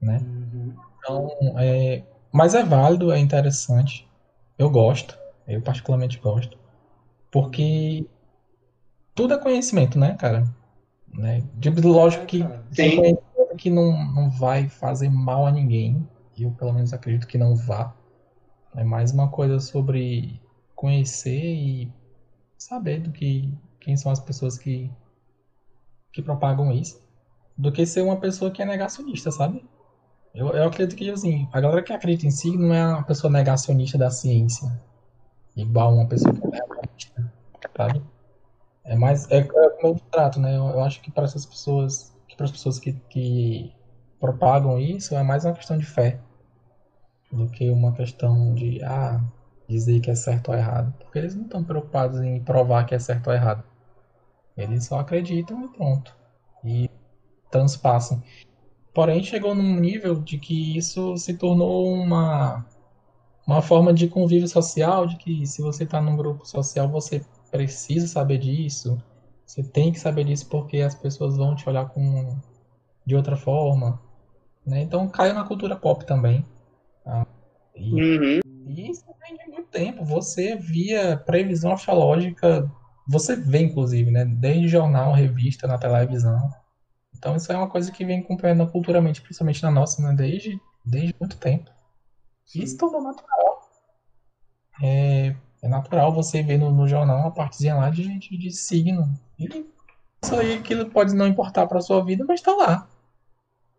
né? 0.00 0.18
Uhum. 0.22 0.74
Então, 0.98 1.28
é, 1.58 2.02
mas 2.32 2.54
é 2.54 2.62
válido, 2.62 3.10
é 3.10 3.18
interessante. 3.18 4.06
Eu 4.58 4.68
gosto, 4.68 5.16
eu 5.46 5.62
particularmente 5.62 6.18
gosto, 6.18 6.58
porque 7.36 8.06
tudo 9.14 9.34
é 9.34 9.38
conhecimento, 9.38 9.98
né, 9.98 10.16
cara? 10.16 10.44
Né? 11.08 11.42
De- 11.54 11.70
Lógico 11.70 12.26
que 12.26 12.44
tem 12.74 12.90
Sim. 12.90 12.96
conhecimento 12.96 13.56
que 13.56 13.70
não, 13.70 14.12
não 14.14 14.30
vai 14.30 14.68
fazer 14.68 15.08
mal 15.08 15.46
a 15.46 15.52
ninguém, 15.52 16.06
eu 16.38 16.50
pelo 16.52 16.72
menos 16.72 16.92
acredito 16.92 17.26
que 17.26 17.38
não 17.38 17.54
vá. 17.56 17.94
É 18.76 18.84
mais 18.84 19.12
uma 19.12 19.30
coisa 19.30 19.60
sobre 19.60 20.40
conhecer 20.74 21.40
e 21.54 21.92
saber 22.58 23.00
do 23.00 23.12
que 23.12 23.50
quem 23.80 23.96
são 23.96 24.12
as 24.12 24.20
pessoas 24.20 24.58
que 24.58 24.90
que 26.12 26.22
propagam 26.22 26.72
isso, 26.72 27.00
do 27.56 27.72
que 27.72 27.86
ser 27.86 28.02
uma 28.02 28.18
pessoa 28.20 28.50
que 28.50 28.62
é 28.62 28.64
negacionista, 28.64 29.30
sabe? 29.30 29.64
Eu, 30.34 30.48
eu 30.50 30.64
acredito 30.68 30.96
que, 30.98 31.10
assim, 31.10 31.48
a 31.52 31.60
galera 31.60 31.82
que 31.82 31.92
acredita 31.92 32.26
em 32.26 32.30
si 32.30 32.56
não 32.56 32.74
é 32.74 32.86
uma 32.86 33.04
pessoa 33.04 33.32
negacionista 33.32 33.98
da 33.98 34.10
ciência. 34.10 34.68
Igual 35.56 35.94
uma 35.94 36.06
pessoa 36.06 36.34
que 36.34 36.46
negacionista, 36.46 37.32
sabe? 37.76 38.02
É 38.84 38.94
mais, 38.94 39.28
é, 39.30 39.38
é 39.38 39.42
como 39.42 39.94
eu 39.94 40.00
trato, 40.10 40.38
né? 40.38 40.56
Eu, 40.56 40.66
eu 40.68 40.80
acho 40.84 41.00
que 41.00 41.10
para 41.10 41.24
essas 41.24 41.46
pessoas, 41.46 42.14
que 42.28 42.36
para 42.36 42.44
as 42.44 42.52
pessoas 42.52 42.78
que, 42.78 42.92
que 43.08 43.74
propagam 44.20 44.78
isso, 44.78 45.14
é 45.16 45.22
mais 45.22 45.44
uma 45.44 45.54
questão 45.54 45.78
de 45.78 45.86
fé 45.86 46.20
do 47.32 47.48
que 47.48 47.70
uma 47.70 47.92
questão 47.92 48.54
de, 48.54 48.82
ah, 48.84 49.20
dizer 49.68 50.00
que 50.00 50.10
é 50.10 50.14
certo 50.14 50.50
ou 50.50 50.54
errado. 50.54 50.92
Porque 50.98 51.18
eles 51.18 51.34
não 51.34 51.44
estão 51.44 51.64
preocupados 51.64 52.20
em 52.20 52.40
provar 52.42 52.84
que 52.84 52.94
é 52.94 52.98
certo 52.98 53.28
ou 53.28 53.34
errado. 53.34 53.64
Eles 54.56 54.84
só 54.84 55.00
acreditam 55.00 55.64
e 55.64 55.68
pronto. 55.68 56.14
E 56.64 56.90
transpassam. 57.50 58.22
Porém, 58.94 59.22
chegou 59.22 59.54
num 59.54 59.78
nível 59.78 60.22
de 60.22 60.38
que 60.38 60.76
isso 60.76 61.16
se 61.16 61.34
tornou 61.34 61.92
uma, 61.92 62.64
uma 63.46 63.62
forma 63.62 63.94
de 63.94 64.08
convívio 64.08 64.48
social, 64.48 65.06
de 65.06 65.16
que 65.16 65.46
se 65.46 65.62
você 65.62 65.84
está 65.84 66.00
num 66.00 66.16
grupo 66.16 66.44
social, 66.46 66.88
você 66.90 67.24
precisa 67.50 68.06
saber 68.08 68.38
disso. 68.38 68.98
Você 69.46 69.62
tem 69.62 69.92
que 69.92 70.00
saber 70.00 70.24
disso 70.24 70.48
porque 70.48 70.78
as 70.78 70.94
pessoas 70.94 71.36
vão 71.36 71.54
te 71.54 71.68
olhar 71.68 71.88
com, 71.90 72.36
de 73.06 73.16
outra 73.16 73.36
forma. 73.36 74.00
Né? 74.66 74.82
Então 74.82 75.08
caiu 75.08 75.34
na 75.34 75.44
cultura 75.44 75.76
pop 75.76 76.04
também. 76.06 76.44
tá? 77.04 77.26
E 77.76 77.96
Uhum. 77.96 78.40
e 78.66 78.90
isso 78.90 79.04
vem 79.20 79.36
de 79.36 79.46
muito 79.50 79.70
tempo. 79.70 80.04
Você 80.04 80.56
via 80.56 81.16
previsão 81.16 81.72
astrológica, 81.72 82.70
você 83.08 83.36
vê 83.36 83.60
inclusive, 83.62 84.10
né? 84.10 84.24
Desde 84.24 84.68
jornal, 84.68 85.12
revista, 85.14 85.66
na 85.68 85.78
televisão. 85.78 86.50
Então 87.16 87.36
isso 87.36 87.52
é 87.52 87.56
uma 87.56 87.70
coisa 87.70 87.92
que 87.92 88.04
vem 88.04 88.20
acompanhando 88.20 88.70
culturalmente, 88.70 89.22
principalmente 89.22 89.62
na 89.62 89.70
nossa, 89.70 90.02
né? 90.02 90.14
Desde, 90.16 90.60
desde 90.84 91.14
muito 91.20 91.38
tempo. 91.38 91.70
E 92.54 92.62
isso 92.62 92.76
tornou 92.78 93.02
natural. 93.02 93.70
É, 94.82 95.34
é 95.62 95.68
natural 95.68 96.12
você 96.12 96.42
ver 96.42 96.58
no, 96.58 96.70
no 96.70 96.86
jornal 96.86 97.18
uma 97.20 97.32
partezinha 97.32 97.74
lá 97.74 97.90
de, 97.90 98.18
de, 98.18 98.36
de 98.36 98.50
signo. 98.52 99.04
E 99.38 99.64
isso 100.22 100.34
aí, 100.34 100.54
aquilo 100.54 100.90
pode 100.90 101.14
não 101.14 101.26
importar 101.26 101.66
para 101.66 101.80
sua 101.80 102.04
vida, 102.04 102.24
mas 102.26 102.40
tá 102.40 102.54
lá. 102.54 102.88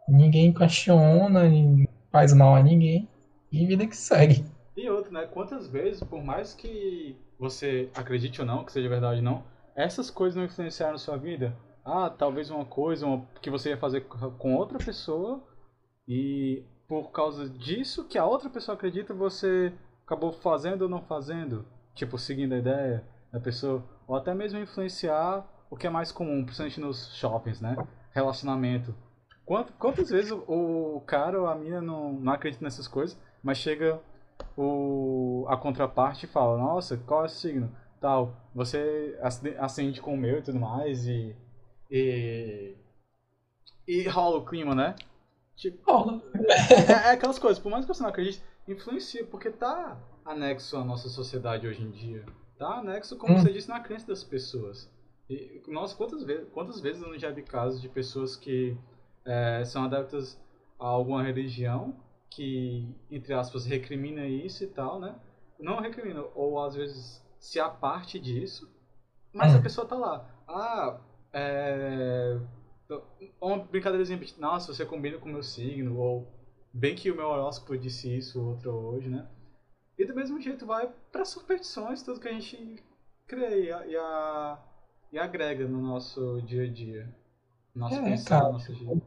Ninguém 0.08 0.54
questiona, 0.54 1.48
ninguém 1.48 1.88
faz 2.12 2.34
mal 2.34 2.56
a 2.56 2.64
ninguém. 2.64 3.08
E 3.52 3.66
vida 3.66 3.88
que 3.88 3.96
segue. 3.96 4.46
E 4.76 4.90
outro, 4.90 5.12
né? 5.12 5.26
Quantas 5.26 5.68
vezes, 5.68 6.04
por 6.04 6.24
mais 6.24 6.54
que 6.54 7.16
você 7.40 7.90
acredite 7.96 8.42
ou 8.42 8.48
não, 8.48 8.64
que 8.64 8.72
seja 8.72 8.90
verdade 8.90 9.18
ou 9.18 9.24
não, 9.24 9.44
essas 9.76 10.10
coisas 10.10 10.36
não 10.36 10.46
influenciaram 10.46 10.98
sua 10.98 11.18
vida? 11.18 11.56
Ah, 11.86 12.10
talvez 12.10 12.50
uma 12.50 12.66
coisa 12.66 13.06
uma- 13.06 13.26
que 13.42 13.50
você 13.50 13.70
ia 13.70 13.78
fazer 13.78 14.02
com 14.38 14.56
outra 14.56 14.78
pessoa 14.78 15.42
e 16.08 16.64
por 16.88 17.12
causa 17.12 17.50
disso 17.50 18.06
que 18.06 18.18
a 18.18 18.26
outra 18.26 18.50
pessoa 18.50 18.76
acredita, 18.76 19.14
você 19.14 19.74
acabou 20.06 20.32
fazendo 20.32 20.84
ou 20.84 20.90
não 20.90 21.02
fazendo, 21.02 21.66
tipo, 21.94 22.18
seguindo 22.18 22.54
a 22.54 22.58
ideia 22.58 23.04
da 23.32 23.40
pessoa, 23.40 23.84
ou 24.08 24.16
até 24.16 24.34
mesmo 24.34 24.60
influenciar 24.60 25.46
o 25.70 25.76
que 25.76 25.86
é 25.86 25.90
mais 25.90 26.12
comum, 26.12 26.44
principalmente 26.46 26.80
nos 26.80 27.14
shoppings, 27.18 27.60
né? 27.60 27.76
Relacionamento. 28.12 28.96
Quant- 29.46 29.72
Quantas 29.78 30.10
vezes 30.10 30.32
o, 30.32 30.98
o 30.98 31.02
cara 31.02 31.40
ou 31.42 31.48
a 31.48 31.56
mina 31.56 31.82
não, 31.82 32.14
não 32.14 32.32
acredita 32.34 32.64
nessas 32.64 32.88
coisas, 32.88 33.18
mas 33.44 33.58
chega 33.58 34.00
o, 34.58 35.46
a 35.50 35.58
contraparte 35.58 36.28
fala, 36.28 36.58
nossa, 36.58 36.98
qual 36.98 37.24
é 37.24 37.26
o 37.26 37.30
signo? 37.30 37.72
Tal, 38.00 38.34
você 38.54 39.18
acende 39.60 40.00
com 40.02 40.14
o 40.14 40.18
meu 40.18 40.40
e 40.40 40.42
tudo 40.42 40.60
mais, 40.60 41.06
e. 41.08 41.36
E. 41.90 42.76
E 43.88 44.08
rola 44.08 44.38
o 44.38 44.46
clima, 44.46 44.76
né? 44.76 44.94
Tipo, 45.58 45.92
rola. 45.92 46.22
É, 46.36 46.92
é, 46.92 47.12
aquelas 47.12 47.40
coisas, 47.40 47.58
por 47.58 47.72
mais 47.72 47.84
que 47.84 47.94
você 47.94 48.04
não 48.04 48.10
acredite, 48.10 48.44
influencia, 48.68 49.26
porque 49.26 49.50
tá 49.50 49.98
anexo 50.24 50.78
à 50.78 50.86
nossa 50.86 51.10
sociedade 51.10 51.68
hoje 51.68 51.82
em 51.82 51.90
dia. 51.90 52.24
Tá 52.60 52.78
anexo, 52.78 53.18
como 53.18 53.34
hum. 53.34 53.42
você 53.42 53.52
disse, 53.52 53.68
na 53.68 53.80
crença 53.80 54.08
das 54.08 54.24
pessoas. 54.24 54.90
E, 55.28 55.64
nossa, 55.68 55.96
quantas 55.96 56.24
vezes, 56.24 56.48
quantas 56.54 56.80
vezes 56.80 57.02
eu 57.02 57.10
não 57.10 57.18
já 57.18 57.32
vi 57.32 57.42
casos 57.42 57.82
de 57.82 57.90
pessoas 57.90 58.36
que 58.36 58.78
é, 59.26 59.66
são 59.66 59.84
adeptas 59.84 60.40
a 60.80 60.86
alguma 60.86 61.24
religião 61.24 61.96
que, 62.30 62.96
entre 63.10 63.34
aspas, 63.34 63.66
recrimina 63.66 64.28
isso 64.28 64.64
e 64.64 64.68
tal, 64.68 65.00
né? 65.00 65.16
Não 65.60 65.82
recrimina, 65.82 66.24
ou 66.36 66.64
às 66.64 66.76
vezes 66.76 67.26
se 67.40 67.60
há 67.60 67.68
parte 67.68 68.20
disso, 68.20 68.72
mas 69.34 69.56
a 69.56 69.58
hum. 69.58 69.64
pessoa 69.64 69.88
tá 69.88 69.96
lá. 69.96 70.30
Ah, 70.48 71.00
é. 71.34 72.40
Uma 73.42 73.58
brincadeira 73.60 74.02
exemplo, 74.02 74.28
nossa, 74.38 74.74
você 74.74 74.86
combina 74.86 75.18
com 75.18 75.28
o 75.28 75.32
meu 75.32 75.44
signo, 75.44 75.98
ou 75.98 76.28
bem 76.74 76.96
que 76.96 77.12
o 77.12 77.16
meu 77.16 77.28
horóscopo 77.28 77.78
disse 77.78 78.18
isso, 78.18 78.42
outro 78.42 78.72
hoje, 78.72 79.10
né? 79.10 79.28
E 79.98 80.06
do 80.06 80.16
mesmo 80.16 80.40
jeito 80.40 80.66
vai 80.66 80.92
para 81.12 81.26
superstições, 81.26 82.04
tudo 82.04 82.20
que 82.20 82.28
a 82.28 82.34
gente 82.34 82.84
crê 83.26 83.66
e, 83.66 83.72
a, 83.98 84.64
e 85.12 85.20
agrega 85.20 85.68
no 85.68 85.82
nosso 85.82 86.42
dia 86.44 86.64
a 86.64 86.72
dia. 86.72 87.14
Nosso 87.76 87.96
é, 87.96 88.04
pensar, 88.04 88.42
cara. 88.42 88.54
nosso 88.54 88.74
dia. 88.74 89.02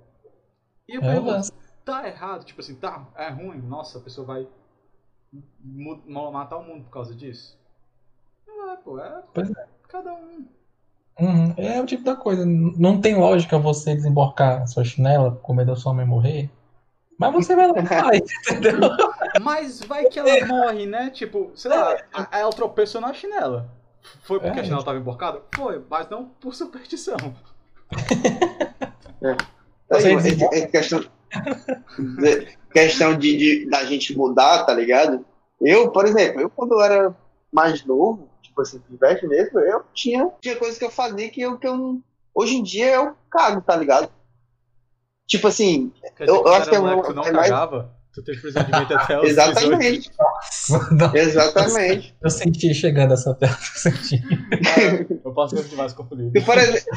E 0.88 0.94
eu 0.96 1.02
é 1.02 1.14
pergunto, 1.14 1.52
tá 1.84 2.06
errado? 2.06 2.44
Tipo 2.44 2.60
assim, 2.60 2.74
tá, 2.74 3.08
é 3.16 3.30
ruim? 3.30 3.60
Nossa, 3.62 3.98
a 3.98 4.02
pessoa 4.02 4.26
vai 4.26 4.48
matar 6.32 6.56
o 6.56 6.64
mundo 6.64 6.84
por 6.84 6.90
causa 6.90 7.14
disso? 7.14 7.58
Não 8.46 8.72
é, 8.72 8.76
pô, 8.76 8.98
é, 8.98 9.24
é. 9.36 9.68
cada 9.88 10.12
um. 10.12 10.46
Uhum. 11.20 11.54
É 11.56 11.80
o 11.80 11.86
tipo 11.86 12.02
da 12.02 12.16
coisa. 12.16 12.46
Não 12.46 13.00
tem 13.00 13.14
lógica 13.14 13.58
você 13.58 13.94
desemborcar 13.94 14.66
sua 14.66 14.84
chinela 14.84 15.38
com 15.42 15.52
medo 15.52 15.72
da 15.72 15.76
sua 15.76 15.92
mãe 15.92 16.06
morrer. 16.06 16.50
Mas 17.18 17.34
você 17.34 17.54
vai 17.54 17.68
lá 17.68 17.78
e 17.78 17.86
faz, 17.86 18.20
entendeu? 18.50 18.90
Mas 19.42 19.80
vai 19.82 20.06
que 20.06 20.18
ela 20.18 20.46
morre, 20.46 20.86
né? 20.86 21.10
Tipo, 21.10 21.50
sei 21.54 21.70
lá, 21.70 21.94
ela 22.32 22.50
tropeçou 22.50 22.98
na 22.98 23.12
chinela. 23.12 23.68
Foi 24.22 24.40
porque 24.40 24.58
é. 24.58 24.62
a 24.62 24.64
chinela 24.64 24.82
tava 24.82 24.98
emborcada? 24.98 25.42
Foi, 25.54 25.84
mas 25.90 26.08
não 26.08 26.24
por 26.40 26.54
superstição. 26.54 27.18
É. 29.22 29.36
é, 29.90 30.58
é 30.60 30.66
questão, 30.66 31.04
questão 32.72 33.18
de, 33.18 33.36
de, 33.36 33.68
da 33.68 33.84
gente 33.84 34.16
mudar, 34.16 34.64
tá 34.64 34.72
ligado? 34.72 35.22
Eu, 35.60 35.90
por 35.90 36.06
exemplo, 36.06 36.40
eu 36.40 36.48
quando 36.48 36.72
eu 36.72 36.80
era 36.80 37.14
mais 37.52 37.84
novo, 37.84 38.29
tipo 38.60 38.62
assim, 38.62 38.78
pivete 38.80 39.26
mesmo, 39.26 39.60
eu 39.60 39.82
tinha, 39.94 40.30
tinha 40.40 40.56
coisas 40.56 40.78
que 40.78 40.84
eu 40.84 40.90
fazia 40.90 41.30
que 41.30 41.40
eu, 41.40 41.58
que 41.58 41.66
eu 41.66 42.00
hoje 42.34 42.56
em 42.56 42.62
dia 42.62 42.94
eu 42.94 43.14
cago, 43.30 43.60
tá 43.60 43.76
ligado? 43.76 44.10
Tipo 45.26 45.48
assim, 45.48 45.92
eu, 46.18 46.36
eu 46.36 46.48
acho 46.48 46.68
que 46.68 46.76
é, 46.76 46.78
uma, 46.78 47.02
tu 47.02 47.14
não 47.14 47.22
é 47.22 47.32
cagava? 47.32 47.76
Mais... 47.78 48.00
Tu 48.12 48.24
teve 48.24 48.40
procedimento 48.40 48.92
até 48.92 49.20
os 49.20 49.28
Exatamente. 49.28 50.10
Exatamente. 51.14 52.16
Eu 52.20 52.28
senti 52.28 52.74
chegando 52.74 53.14
essa 53.14 53.32
perto, 53.32 53.62
eu 53.62 53.92
senti. 53.92 54.20
eu 55.24 55.32
posso 55.32 55.54
continuar 55.54 55.88
se 55.88 55.94
confundindo. 55.94 56.32
Por 56.44 56.58
exemplo, 56.58 56.88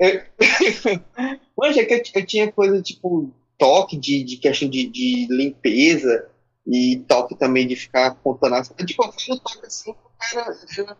eu, 0.00 0.08
é 1.68 1.84
que 1.84 1.94
eu, 1.94 2.02
eu, 2.14 2.26
tinha 2.26 2.50
coisa 2.50 2.80
tipo 2.80 3.30
toque 3.58 3.98
de, 3.98 4.24
de 4.24 4.38
questão 4.38 4.66
de, 4.66 4.88
de 4.88 5.28
limpeza 5.30 6.30
e 6.66 7.04
toque 7.06 7.36
também 7.36 7.66
de 7.66 7.76
ficar 7.76 8.12
contando 8.14 8.54
as 8.54 8.68
coisas. 8.68 8.86
Tipo, 8.86 9.04
eu 9.04 9.12
falo 9.12 9.40
toque 9.40 9.66
assim, 9.66 9.94
era, 10.32 10.96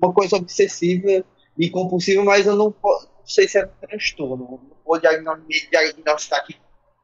uma 0.00 0.12
coisa 0.12 0.36
obsessiva 0.36 1.24
e 1.56 1.70
compulsiva, 1.70 2.22
mas 2.24 2.46
eu 2.46 2.54
não, 2.54 2.74
não 2.82 3.26
sei 3.26 3.48
se 3.48 3.58
era 3.58 3.68
um 3.68 3.86
transtorno. 3.86 4.36
Não 4.36 4.76
vou 4.84 4.98
diagnosticar 4.98 6.40
aqui 6.40 6.56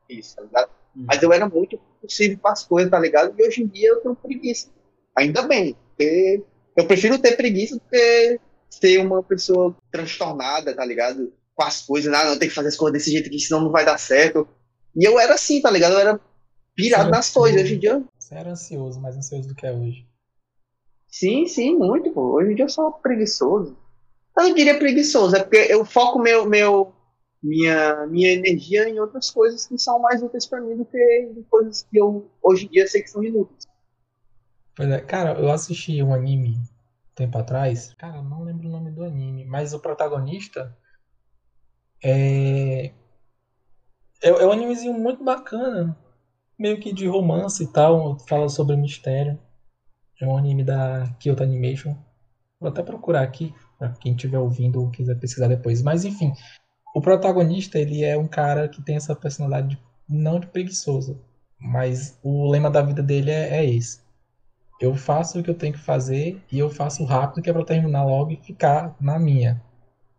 isso, 0.09 0.37
tá 0.37 0.43
ligado? 0.43 0.71
Uhum. 0.95 1.05
Mas 1.07 1.23
eu 1.23 1.33
era 1.33 1.49
muito 1.49 1.79
possível 2.01 2.39
para 2.39 2.53
as 2.53 2.65
coisas, 2.65 2.91
tá 2.91 2.99
ligado? 2.99 3.35
E 3.39 3.47
hoje 3.47 3.63
em 3.63 3.67
dia 3.67 3.89
eu 3.89 4.01
tenho 4.01 4.15
preguiça. 4.15 4.69
Ainda 5.17 5.43
bem, 5.43 5.77
porque 5.89 6.45
eu 6.77 6.87
prefiro 6.87 7.19
ter 7.19 7.37
preguiça 7.37 7.77
do 7.77 7.83
que 7.91 8.41
ser 8.71 9.01
uma 9.01 9.23
pessoa 9.23 9.77
transtornada, 9.91 10.75
tá 10.75 10.85
ligado? 10.85 11.33
Com 11.55 11.63
as 11.63 11.83
coisas, 11.83 12.13
ah, 12.13 12.25
não, 12.25 12.39
tem 12.39 12.49
que 12.49 12.55
fazer 12.55 12.69
as 12.69 12.77
coisas 12.77 12.99
desse 12.99 13.13
jeito 13.13 13.29
aqui, 13.29 13.39
senão 13.39 13.63
não 13.63 13.71
vai 13.71 13.85
dar 13.85 13.99
certo. 13.99 14.49
E 14.97 15.05
eu 15.05 15.19
era 15.19 15.35
assim, 15.35 15.61
tá 15.61 15.71
ligado? 15.71 15.93
Eu 15.93 16.01
era 16.01 16.21
pirado 16.75 17.11
nas 17.11 17.31
coisas. 17.31 17.63
Hoje 17.63 17.75
em 17.77 17.79
dia. 17.79 18.03
Você 18.19 18.35
era 18.35 18.51
ansioso, 18.51 19.01
mais 19.01 19.17
ansioso 19.17 19.49
do 19.49 19.55
que 19.55 19.67
é 19.67 19.73
hoje. 19.73 20.07
Sim, 21.15 21.47
sim, 21.47 21.77
muito, 21.77 22.11
pô. 22.11 22.35
Hoje 22.35 22.51
em 22.51 22.55
dia 22.57 22.65
eu 22.65 22.69
sou 22.69 22.91
preguiçoso. 22.91 23.79
Eu 24.37 24.49
não 24.49 24.55
diria 24.55 24.77
preguiçoso, 24.77 25.37
é 25.37 25.45
porque 25.45 25.59
eu 25.71 25.85
foco 25.85 26.19
meu, 26.19 26.45
meu, 26.45 26.93
minha, 27.41 28.05
minha 28.09 28.33
energia 28.33 28.89
em 28.89 28.99
outras 28.99 29.31
coisas 29.31 29.65
que 29.65 29.79
são 29.79 30.01
mais 30.01 30.25
úteis 30.25 30.45
para 30.45 30.61
mim 30.61 30.77
do 30.77 30.85
que 30.85 30.99
em 30.99 31.41
coisas 31.45 31.87
que 31.89 31.97
eu 31.97 32.29
hoje 32.43 32.67
em 32.67 32.69
dia 32.69 32.89
sei 32.89 33.01
que 33.03 33.11
são 33.11 33.23
inúteis. 33.23 33.65
É, 34.77 35.01
cara, 35.03 35.39
eu 35.39 35.53
assisti 35.53 36.03
um 36.03 36.13
anime 36.13 36.57
tempo 37.15 37.39
atrás. 37.39 37.95
Cara, 37.95 38.21
não 38.21 38.43
lembro 38.43 38.67
o 38.67 38.73
nome 38.73 38.91
do 38.91 39.05
anime, 39.05 39.45
mas 39.45 39.73
o 39.73 39.79
protagonista 39.79 40.77
é. 42.03 42.87
É, 44.21 44.31
é 44.31 44.47
um 44.47 44.51
animezinho 44.51 44.95
muito 44.95 45.23
bacana. 45.23 45.97
Meio 46.59 46.81
que 46.81 46.93
de 46.93 47.07
romance 47.07 47.63
e 47.63 47.73
tal. 47.73 48.19
Fala 48.27 48.49
sobre 48.49 48.75
mistério. 48.77 49.39
É 50.21 50.27
um 50.27 50.37
anime 50.37 50.65
da 50.65 51.09
Kyoto 51.19 51.43
Animation. 51.43 51.97
Vou 52.61 52.69
até 52.69 52.83
procurar 52.83 53.23
aqui, 53.23 53.55
pra 53.79 53.91
quem 53.91 54.13
estiver 54.13 54.39
ouvindo 54.39 54.81
ou 54.81 54.91
quiser 54.91 55.19
pesquisar 55.19 55.49
depois. 55.49 55.83
Mas 55.83 56.05
enfim, 56.05 56.33
o 56.95 57.01
protagonista, 57.01 57.79
ele 57.79 58.05
é 58.05 58.17
um 58.17 58.29
cara 58.29 58.69
que 58.69 58.81
tem 58.83 58.97
essa 58.97 59.15
personalidade 59.17 59.79
não 60.09 60.39
de 60.39 60.47
preguiçoso, 60.47 61.21
mas 61.59 62.19
o 62.23 62.49
lema 62.49 62.71
da 62.71 62.83
vida 62.83 63.03
dele 63.03 63.31
é, 63.31 63.59
é 63.59 63.65
esse. 63.65 64.01
Eu 64.81 64.95
faço 64.95 65.39
o 65.39 65.43
que 65.43 65.51
eu 65.51 65.55
tenho 65.55 65.73
que 65.73 65.79
fazer 65.79 66.41
e 66.51 66.59
eu 66.59 66.69
faço 66.69 67.05
rápido 67.05 67.43
que 67.43 67.51
é 67.51 67.53
para 67.53 67.65
terminar 67.65 68.05
logo 68.05 68.33
e 68.33 68.37
ficar 68.37 68.95
na 69.01 69.19
minha. 69.19 69.63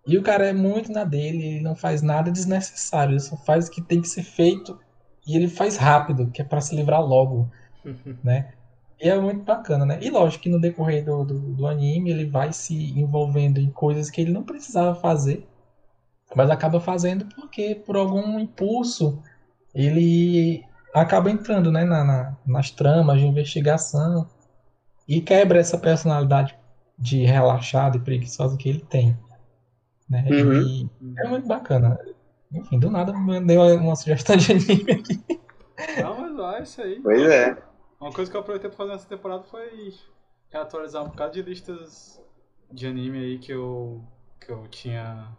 E 0.07 0.17
o 0.17 0.23
cara 0.23 0.47
é 0.47 0.53
muito 0.53 0.91
na 0.91 1.03
dele, 1.03 1.43
ele 1.43 1.61
não 1.61 1.75
faz 1.75 2.01
nada 2.01 2.31
desnecessário, 2.31 3.13
ele 3.13 3.19
só 3.19 3.35
faz 3.37 3.67
o 3.67 3.71
que 3.71 3.81
tem 3.81 4.01
que 4.01 4.07
ser 4.07 4.23
feito 4.23 4.79
e 5.25 5.35
ele 5.35 5.47
faz 5.47 5.77
rápido, 5.77 6.29
que 6.29 6.41
é 6.41 6.45
para 6.45 6.61
se 6.61 6.75
livrar 6.75 7.01
logo, 7.01 7.49
né? 8.23 8.53
E 9.01 9.09
é 9.09 9.19
muito 9.19 9.43
bacana, 9.43 9.85
né? 9.85 9.99
E 10.01 10.09
lógico 10.09 10.43
que 10.43 10.49
no 10.49 10.59
decorrer 10.59 11.03
do, 11.03 11.25
do, 11.25 11.39
do, 11.39 11.67
anime 11.67 12.11
ele 12.11 12.25
vai 12.25 12.53
se 12.53 12.97
envolvendo 12.97 13.59
em 13.59 13.69
coisas 13.69 14.09
que 14.09 14.21
ele 14.21 14.31
não 14.31 14.43
precisava 14.43 14.95
fazer, 14.95 15.47
mas 16.33 16.49
acaba 16.49 16.79
fazendo 16.79 17.25
porque 17.35 17.75
por 17.75 17.97
algum 17.97 18.39
impulso 18.39 19.21
ele 19.73 20.63
acaba 20.93 21.29
entrando 21.29 21.71
né, 21.71 21.83
na, 21.83 22.03
na, 22.03 22.37
nas 22.47 22.71
tramas 22.71 23.19
de 23.19 23.27
investigação 23.27 24.27
e 25.07 25.19
quebra 25.19 25.59
essa 25.59 25.77
personalidade 25.77 26.57
de 26.97 27.25
relaxado 27.25 27.97
e 27.97 28.01
preguiçosa 28.01 28.57
que 28.57 28.69
ele 28.69 28.79
tem. 28.79 29.17
Né? 30.09 30.25
Uhum. 30.29 30.61
E 30.61 30.89
é 31.19 31.27
muito 31.27 31.47
bacana. 31.47 31.99
Enfim, 32.53 32.79
do 32.79 32.89
nada 32.89 33.11
mandei 33.11 33.57
uma 33.57 33.95
sugestão 33.95 34.37
de 34.37 34.53
anime 34.53 34.91
aqui. 34.91 35.23
Não, 36.01 36.21
mas 36.21 36.35
vai, 36.35 36.63
isso 36.63 36.81
aí. 36.81 37.01
Pois 37.01 37.21
é. 37.23 37.57
Uma 38.05 38.13
coisa 38.13 38.29
que 38.29 38.37
eu 38.37 38.41
aproveitei 38.41 38.69
pra 38.69 38.77
fazer 38.77 38.91
nessa 38.91 39.09
temporada 39.09 39.43
foi 39.45 39.91
reatualizar 40.51 41.03
um 41.03 41.07
bocado 41.07 41.33
de 41.33 41.41
listas 41.41 42.21
de 42.71 42.85
anime 42.85 43.17
aí 43.17 43.39
que 43.39 43.51
eu, 43.51 43.99
que 44.39 44.51
eu 44.51 44.67
tinha 44.67 45.35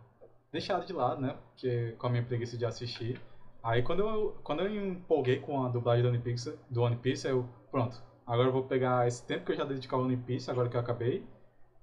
deixado 0.51 0.85
de 0.85 0.93
lado, 0.93 1.21
né? 1.21 1.37
Porque 1.47 1.95
com 1.97 2.09
a 2.09 2.11
minha 2.11 2.25
preguiça 2.25 2.57
de 2.57 2.67
assistir. 2.67 3.21
Aí 3.63 3.85
quando 3.85 4.01
eu, 4.01 4.37
quando 4.43 4.63
eu 4.63 4.85
empolguei 4.85 5.39
com 5.39 5.65
a 5.65 5.69
dublagem 5.69 6.03
do 6.03 6.09
One 6.09 6.19
Piece, 6.19 6.59
do 6.69 6.83
One 6.83 6.97
Piece, 6.97 7.29
eu, 7.29 7.49
pronto, 7.71 8.03
agora 8.27 8.49
eu 8.49 8.53
vou 8.53 8.65
pegar 8.65 9.07
esse 9.07 9.25
tempo 9.25 9.47
que 9.47 9.53
eu 9.53 9.57
já 9.57 9.65
dediquei 9.65 9.97
ao 9.97 10.05
One 10.05 10.17
Piece, 10.17 10.51
agora 10.51 10.69
que 10.69 10.77
eu 10.77 10.81
acabei, 10.81 11.25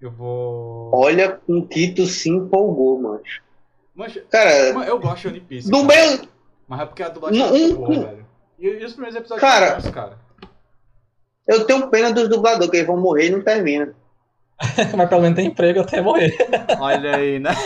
eu 0.01 0.11
vou... 0.11 0.91
Olha 0.93 1.37
com 1.37 1.65
que 1.65 1.93
tu 1.93 2.05
se 2.05 2.27
empolgou, 2.29 3.01
mancho. 3.01 3.41
Mas, 3.95 4.21
cara, 4.29 4.51
eu 4.85 4.99
gosto 4.99 5.21
de 5.21 5.27
One 5.29 5.39
Piece. 5.39 5.71
No 5.71 5.85
meu... 5.85 6.27
Mas 6.67 6.81
é 6.81 6.85
porque 6.85 7.03
a 7.03 7.07
dublagem 7.07 7.39
não, 7.39 7.55
é 7.55 7.73
boa, 7.73 8.05
velho. 8.05 8.25
E, 8.59 8.67
e, 8.67 8.83
os 8.83 8.91
primeiros 8.91 9.17
episódios 9.17 9.41
cara, 9.41 9.79
são 9.79 9.91
cara. 9.91 10.23
Eu 11.47 11.65
tenho 11.65 11.89
pena 11.89 12.11
dos 12.11 12.29
dubladores, 12.29 12.69
que 12.69 12.77
eles 12.77 12.87
vão 12.87 12.99
morrer 12.99 13.27
e 13.27 13.31
não 13.31 13.43
termina. 13.43 13.93
Mas 14.95 15.09
pelo 15.09 15.21
menos 15.21 15.35
tem 15.35 15.47
emprego 15.47 15.81
até 15.81 16.01
morrer. 16.01 16.35
Olha 16.79 17.15
aí, 17.15 17.39
né? 17.39 17.51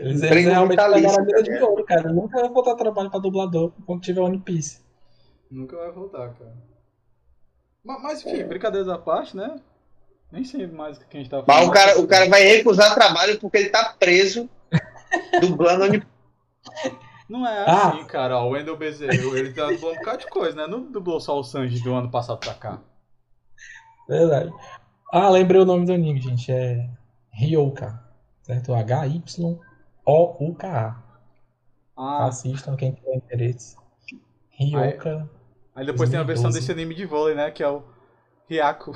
Eles, 0.00 0.22
eles 0.22 0.46
realmente 0.46 0.78
pegaram 0.78 1.14
a 1.14 1.22
mira 1.22 1.42
de 1.42 1.62
ouro, 1.62 1.84
cara. 1.84 2.10
Nunca 2.10 2.40
vai 2.40 2.48
voltar 2.48 2.72
a 2.72 2.74
trabalho 2.74 3.10
pra 3.10 3.20
dublador 3.20 3.70
quando 3.84 4.00
tiver 4.00 4.22
One 4.22 4.38
Piece. 4.38 4.80
Nunca 5.50 5.76
vai 5.76 5.92
voltar, 5.92 6.32
cara. 6.32 6.54
Mas, 7.84 8.02
mas 8.02 8.24
enfim, 8.24 8.40
é. 8.40 8.44
brincadeiras 8.44 8.88
à 8.88 8.96
parte, 8.96 9.36
né? 9.36 9.60
Nem 10.32 10.42
sei 10.42 10.66
mais 10.66 10.96
o 10.96 11.00
que 11.00 11.16
a 11.16 11.20
gente 11.20 11.28
tá 11.28 11.42
falando. 11.42 11.60
Mas 11.60 11.68
o 11.68 11.70
cara, 11.70 12.00
o 12.00 12.06
cara 12.06 12.28
vai 12.30 12.42
recusar 12.44 12.94
trabalho 12.94 13.38
porque 13.38 13.58
ele 13.58 13.68
tá 13.68 13.94
preso 13.98 14.48
dublando 15.40 15.84
One 15.84 16.02
Não 17.30 17.46
é 17.46 17.64
Ah. 17.66 17.88
assim, 17.90 18.04
cara. 18.06 18.36
Ó, 18.38 18.48
O 18.48 18.50
Wendel 18.50 18.76
Bezerra, 18.76 19.14
ele 19.14 19.52
tá 19.52 19.70
dublando 19.70 19.94
um 19.94 19.98
bocado 19.98 20.18
de 20.18 20.26
coisa, 20.28 20.56
né? 20.56 20.66
Não 20.66 20.82
dublou 20.90 21.20
só 21.20 21.38
o 21.38 21.44
Sanji 21.44 21.80
do 21.82 21.94
ano 21.94 22.10
passado 22.10 22.38
pra 22.40 22.54
cá. 22.54 22.80
Verdade. 24.08 24.52
Ah, 25.12 25.28
lembrei 25.30 25.60
o 25.60 25.64
nome 25.64 25.86
do 25.86 25.92
anime, 25.92 26.20
gente. 26.20 26.50
É 26.50 26.88
Ryoka. 27.30 28.02
Certo? 28.42 28.74
H-Y-O-U-K-A. 28.74 29.60
Ah, 31.96 32.26
Assistam 32.26 32.74
quem 32.76 32.92
tiver 32.92 33.14
interesse. 33.16 33.76
Ryoka. 34.50 35.28
aí 35.74 35.86
depois 35.86 36.10
tem 36.10 36.18
a 36.18 36.22
versão 36.24 36.50
2012. 36.50 36.60
desse 36.60 36.72
anime 36.72 36.94
de 36.94 37.06
vôlei, 37.06 37.34
né? 37.36 37.50
Que 37.50 37.62
é 37.62 37.68
o 37.68 37.82
Hyaku. 38.50 38.92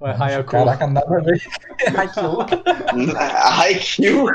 Ou 0.00 0.06
é 0.08 0.12
Hayaku? 0.16 0.50
Caraca, 0.50 0.86
nada 0.86 1.16
a 1.16 1.20
ver. 1.20 1.40
Haikyuu. 1.96 2.38
Haikyuu, 3.60 4.26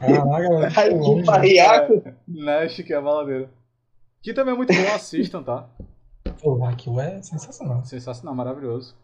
Caraca. 0.00 0.80
Haikyuu 0.80 1.24
pra. 1.24 1.38
Riaco. 1.38 2.02
Nash, 2.28 2.76
que 2.76 2.92
é 2.92 2.96
a 2.96 3.00
baladeira. 3.00 3.50
Que 4.22 4.32
também 4.32 4.54
é 4.54 4.56
muito 4.56 4.72
bom, 4.72 4.94
assistam, 4.94 5.42
tá? 5.42 5.68
Pô, 6.40 6.56
o 6.56 6.64
Haikyuu 6.64 7.00
é 7.00 7.20
sensacional. 7.22 7.84
Sensacional, 7.84 8.34
maravilhoso. 8.34 8.96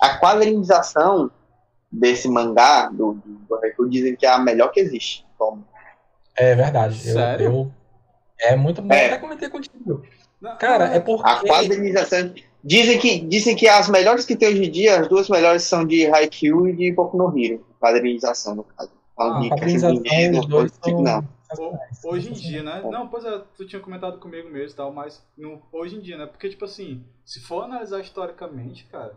A 0.00 0.16
quadrinização 0.18 1.30
desse 1.92 2.28
mangá, 2.28 2.88
do, 2.88 3.14
do, 3.48 3.56
Haikyuu, 3.62 3.88
dizem 3.90 4.16
que 4.16 4.24
é 4.26 4.30
a 4.30 4.38
melhor 4.38 4.68
que 4.72 4.80
existe. 4.80 5.26
Então, 5.34 5.64
É 6.36 6.54
verdade. 6.54 7.00
Eu- 7.06 7.14
Sério? 7.14 7.46
Eu, 7.46 7.72
é 8.40 8.56
muito 8.56 8.80
bom. 8.80 8.92
É. 8.94 9.06
Até 9.06 9.18
comentei 9.18 9.48
contigo. 9.50 10.02
Não, 10.40 10.56
Cara, 10.56 10.86
não, 10.88 10.94
é 10.94 11.00
porque. 11.00 11.28
a 11.28 11.40
quadrinização. 11.42 12.32
Dizem 12.62 12.98
que, 12.98 13.20
dizem 13.20 13.56
que 13.56 13.66
as 13.68 13.88
melhores 13.88 14.24
que 14.24 14.36
tem 14.36 14.48
hoje 14.48 14.64
em 14.64 14.70
dia, 14.70 15.00
as 15.00 15.08
duas 15.08 15.28
melhores 15.28 15.62
são 15.62 15.84
de 15.84 16.06
Haikyuu 16.06 16.68
e 16.68 16.76
de 16.76 16.92
Boku 16.92 17.16
no 17.16 17.36
Hero. 17.38 17.64
Quadrinização, 17.80 18.54
no 18.54 18.64
caso. 18.64 18.90
Ah, 19.18 19.40
dinheiro, 19.40 20.36
dos 20.36 20.46
dois 20.46 20.72
tipo, 20.72 20.88
são. 20.90 21.02
não. 21.02 21.28
Hoje 22.04 22.30
em 22.30 22.32
dia, 22.32 22.62
né? 22.62 22.82
Não, 22.90 23.08
pois 23.08 23.24
é, 23.24 23.42
tu 23.56 23.66
tinha 23.66 23.80
comentado 23.80 24.18
comigo 24.18 24.48
mesmo 24.48 24.72
e 24.72 24.76
tal, 24.76 24.92
mas 24.92 25.22
no, 25.36 25.60
hoje 25.72 25.96
em 25.96 26.00
dia, 26.00 26.16
né? 26.16 26.26
Porque, 26.26 26.48
tipo 26.48 26.64
assim, 26.64 27.02
se 27.24 27.40
for 27.40 27.64
analisar 27.64 28.00
historicamente, 28.00 28.84
cara. 28.84 29.14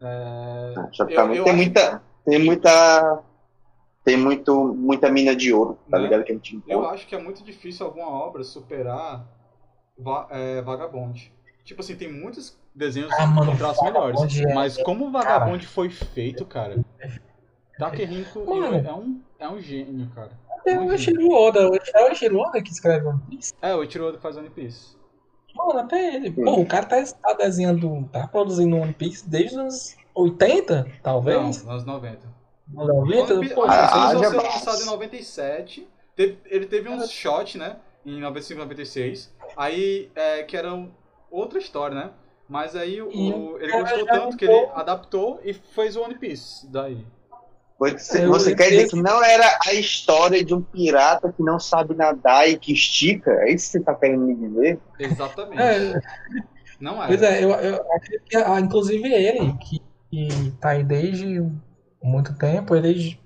É, 0.00 0.72
Praticamente 0.74 1.38
eu 1.38 1.44
tem 1.44 1.54
muita. 1.56 2.02
Tem 2.24 2.38
muita. 2.44 3.22
Tem 4.04 4.16
muito, 4.16 4.74
muita 4.74 5.10
mina 5.10 5.36
de 5.36 5.52
ouro, 5.52 5.78
tá 5.90 5.98
Né? 5.98 6.04
ligado? 6.04 6.24
Que 6.24 6.32
a 6.32 6.34
gente 6.34 6.54
eu 6.54 6.60
encontra. 6.78 6.94
acho 6.94 7.06
que 7.06 7.14
é 7.14 7.18
muito 7.22 7.44
difícil 7.44 7.84
alguma 7.84 8.08
obra 8.08 8.42
superar 8.42 9.26
Va- 9.98 10.26
é, 10.30 10.62
Vagabond. 10.62 11.30
Tipo 11.64 11.82
assim, 11.82 11.94
tem 11.96 12.10
muitos 12.10 12.56
desenhos 12.78 13.12
Ah, 13.18 13.26
mano, 13.26 13.52
com 13.52 13.58
traços 13.58 13.82
melhores. 13.82 14.40
É- 14.40 14.54
Mas 14.54 14.76
como 14.82 15.06
o 15.06 15.10
Vagabond 15.10 15.66
foi 15.66 15.90
feito, 15.90 16.44
cara. 16.46 16.76
Takehiko 17.78 18.44
Mano. 18.44 18.76
é 18.88 18.92
um, 18.94 19.20
é 19.38 19.48
um 19.48 19.60
gênio, 19.60 20.08
cara. 20.14 20.30
É 20.66 20.78
o 20.78 20.90
Eiichiro 20.90 21.30
Oda. 21.30 21.60
É 21.94 22.02
o 22.04 22.08
Eiichiro 22.08 22.38
Oda 22.40 22.60
que 22.62 22.70
escreve 22.70 23.06
One 23.06 23.20
Piece? 23.30 23.52
É, 23.62 23.74
o 23.74 23.82
Ichiro 23.84 24.06
Oda 24.08 24.16
que 24.16 24.22
faz 24.22 24.36
One 24.36 24.50
Piece. 24.50 24.96
Mano, 25.54 25.80
até 25.80 26.14
ele. 26.16 26.32
Sim. 26.34 26.44
Pô, 26.44 26.60
o 26.60 26.66
cara 26.66 26.84
tá, 26.86 27.02
tá 27.04 27.32
desenhando, 27.34 28.08
tá 28.12 28.26
produzindo 28.26 28.76
One 28.76 28.92
Piece 28.92 29.28
desde 29.28 29.58
os 29.58 29.96
80, 30.14 30.82
Não, 30.84 30.90
talvez? 31.02 31.64
nos 31.64 31.84
90. 31.84 32.18
Nos 32.68 32.86
90? 32.88 33.32
One 33.34 33.40
Piece- 33.40 33.54
Pô, 33.54 33.64
Ah, 33.64 34.14
já 34.14 34.30
basta. 34.30 34.36
lançado 34.42 34.82
em 34.82 34.86
97, 34.86 35.88
teve- 36.16 36.38
ele 36.46 36.66
teve 36.66 36.88
uns 36.88 37.10
shots, 37.10 37.54
né? 37.54 37.76
Em 38.04 38.20
95, 38.20 38.60
96. 38.60 39.32
Aí, 39.56 40.10
é, 40.14 40.42
que 40.42 40.56
era 40.56 40.74
um- 40.74 40.90
outra 41.30 41.58
história, 41.58 41.94
né? 41.94 42.10
Mas 42.48 42.74
aí 42.74 43.00
o, 43.02 43.10
E 43.10 43.32
o- 43.32 43.58
ele 43.60 43.72
gostou 43.72 44.06
tanto 44.06 44.36
que 44.36 44.44
ele 44.44 44.68
adaptou 44.74 45.40
e 45.44 45.52
fez 45.52 45.96
o 45.96 46.02
One 46.02 46.14
Piece. 46.14 46.66
Daí. 46.68 47.04
Você, 47.78 48.26
você 48.26 48.56
quer 48.56 48.70
dizer 48.70 48.88
que 48.88 49.00
não 49.00 49.22
era 49.22 49.56
a 49.64 49.72
história 49.72 50.44
de 50.44 50.52
um 50.52 50.60
pirata 50.60 51.32
que 51.32 51.42
não 51.44 51.60
sabe 51.60 51.94
nadar 51.94 52.48
e 52.48 52.58
que 52.58 52.72
estica? 52.72 53.30
É 53.30 53.52
isso 53.52 53.66
que 53.66 53.78
você 53.78 53.80
tá 53.84 53.94
querendo 53.94 54.24
me 54.24 54.34
dizer? 54.34 54.80
É, 54.98 55.04
Exatamente. 55.04 56.00
Não 56.80 56.96
pois 57.06 57.22
era. 57.22 57.36
é, 57.36 57.44
eu, 57.44 57.50
eu 57.50 57.92
acredito 57.92 58.24
que, 58.24 58.36
ah, 58.36 58.58
inclusive 58.60 59.12
ele, 59.12 59.52
que, 59.58 59.80
que 60.10 60.50
tá 60.60 60.70
aí 60.70 60.82
desde 60.82 61.40
muito 62.02 62.36
tempo, 62.36 62.74
ele, 62.74 63.18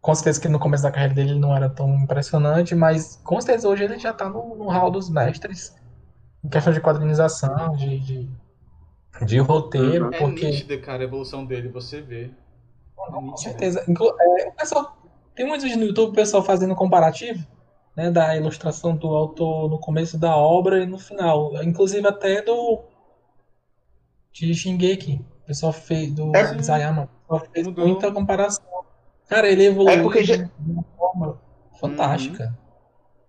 com 0.00 0.14
certeza 0.14 0.40
que 0.40 0.48
no 0.48 0.60
começo 0.60 0.84
da 0.84 0.90
carreira 0.92 1.14
dele 1.14 1.30
ele 1.30 1.40
não 1.40 1.56
era 1.56 1.68
tão 1.68 1.92
impressionante, 1.96 2.74
mas 2.76 3.20
com 3.24 3.40
certeza 3.40 3.68
hoje 3.68 3.84
ele 3.84 3.98
já 3.98 4.12
tá 4.12 4.28
no, 4.28 4.54
no 4.54 4.68
hall 4.68 4.90
dos 4.90 5.10
mestres, 5.10 5.74
em 6.44 6.48
questão 6.48 6.72
de 6.72 6.80
quadrinização, 6.80 7.74
de, 7.76 7.98
de, 8.00 8.28
de 9.26 9.38
roteiro, 9.38 10.06
Uhum. 10.06 10.14
É 10.14 10.18
porque... 10.18 10.46
nítida, 10.46 10.78
cara, 10.78 11.02
a 11.02 11.04
evolução 11.04 11.44
dele, 11.44 11.68
você 11.68 12.00
vê. 12.00 12.24
É 12.98 13.10
Com 13.12 13.20
nítida. 13.22 13.36
certeza. 13.38 13.84
É, 13.88 14.48
o 14.48 14.52
pessoal, 14.52 14.96
tem 15.34 15.46
muitos 15.46 15.64
vídeos 15.64 15.80
no 15.80 15.86
YouTube, 15.88 16.10
o 16.10 16.14
pessoal 16.14 16.42
fazendo 16.42 16.74
comparativo, 16.74 17.44
né, 17.96 18.10
da 18.10 18.36
ilustração 18.36 18.96
do 18.96 19.08
autor 19.08 19.68
no 19.68 19.78
começo 19.78 20.16
da 20.18 20.36
obra 20.36 20.82
e 20.82 20.86
no 20.86 20.98
final. 20.98 21.52
Inclusive 21.62 22.06
até 22.06 22.42
do 22.42 22.80
de 24.32 24.54
Shingeki. 24.54 25.24
O 25.42 25.46
pessoal 25.46 25.72
fez 25.72 26.12
do 26.12 26.34
É. 26.36 26.56
Isayama. 26.56 27.02
O 27.04 27.08
pessoal 27.34 27.50
fez 27.52 27.66
Mudou. 27.66 27.86
muita 27.88 28.12
comparação. 28.12 28.64
Cara, 29.28 29.48
ele 29.48 29.64
evoluiu 29.66 29.98
É 29.98 30.02
porque 30.02 30.22
de 30.22 30.48
uma 30.66 30.84
forma 30.96 31.40
fantástica. 31.80 32.56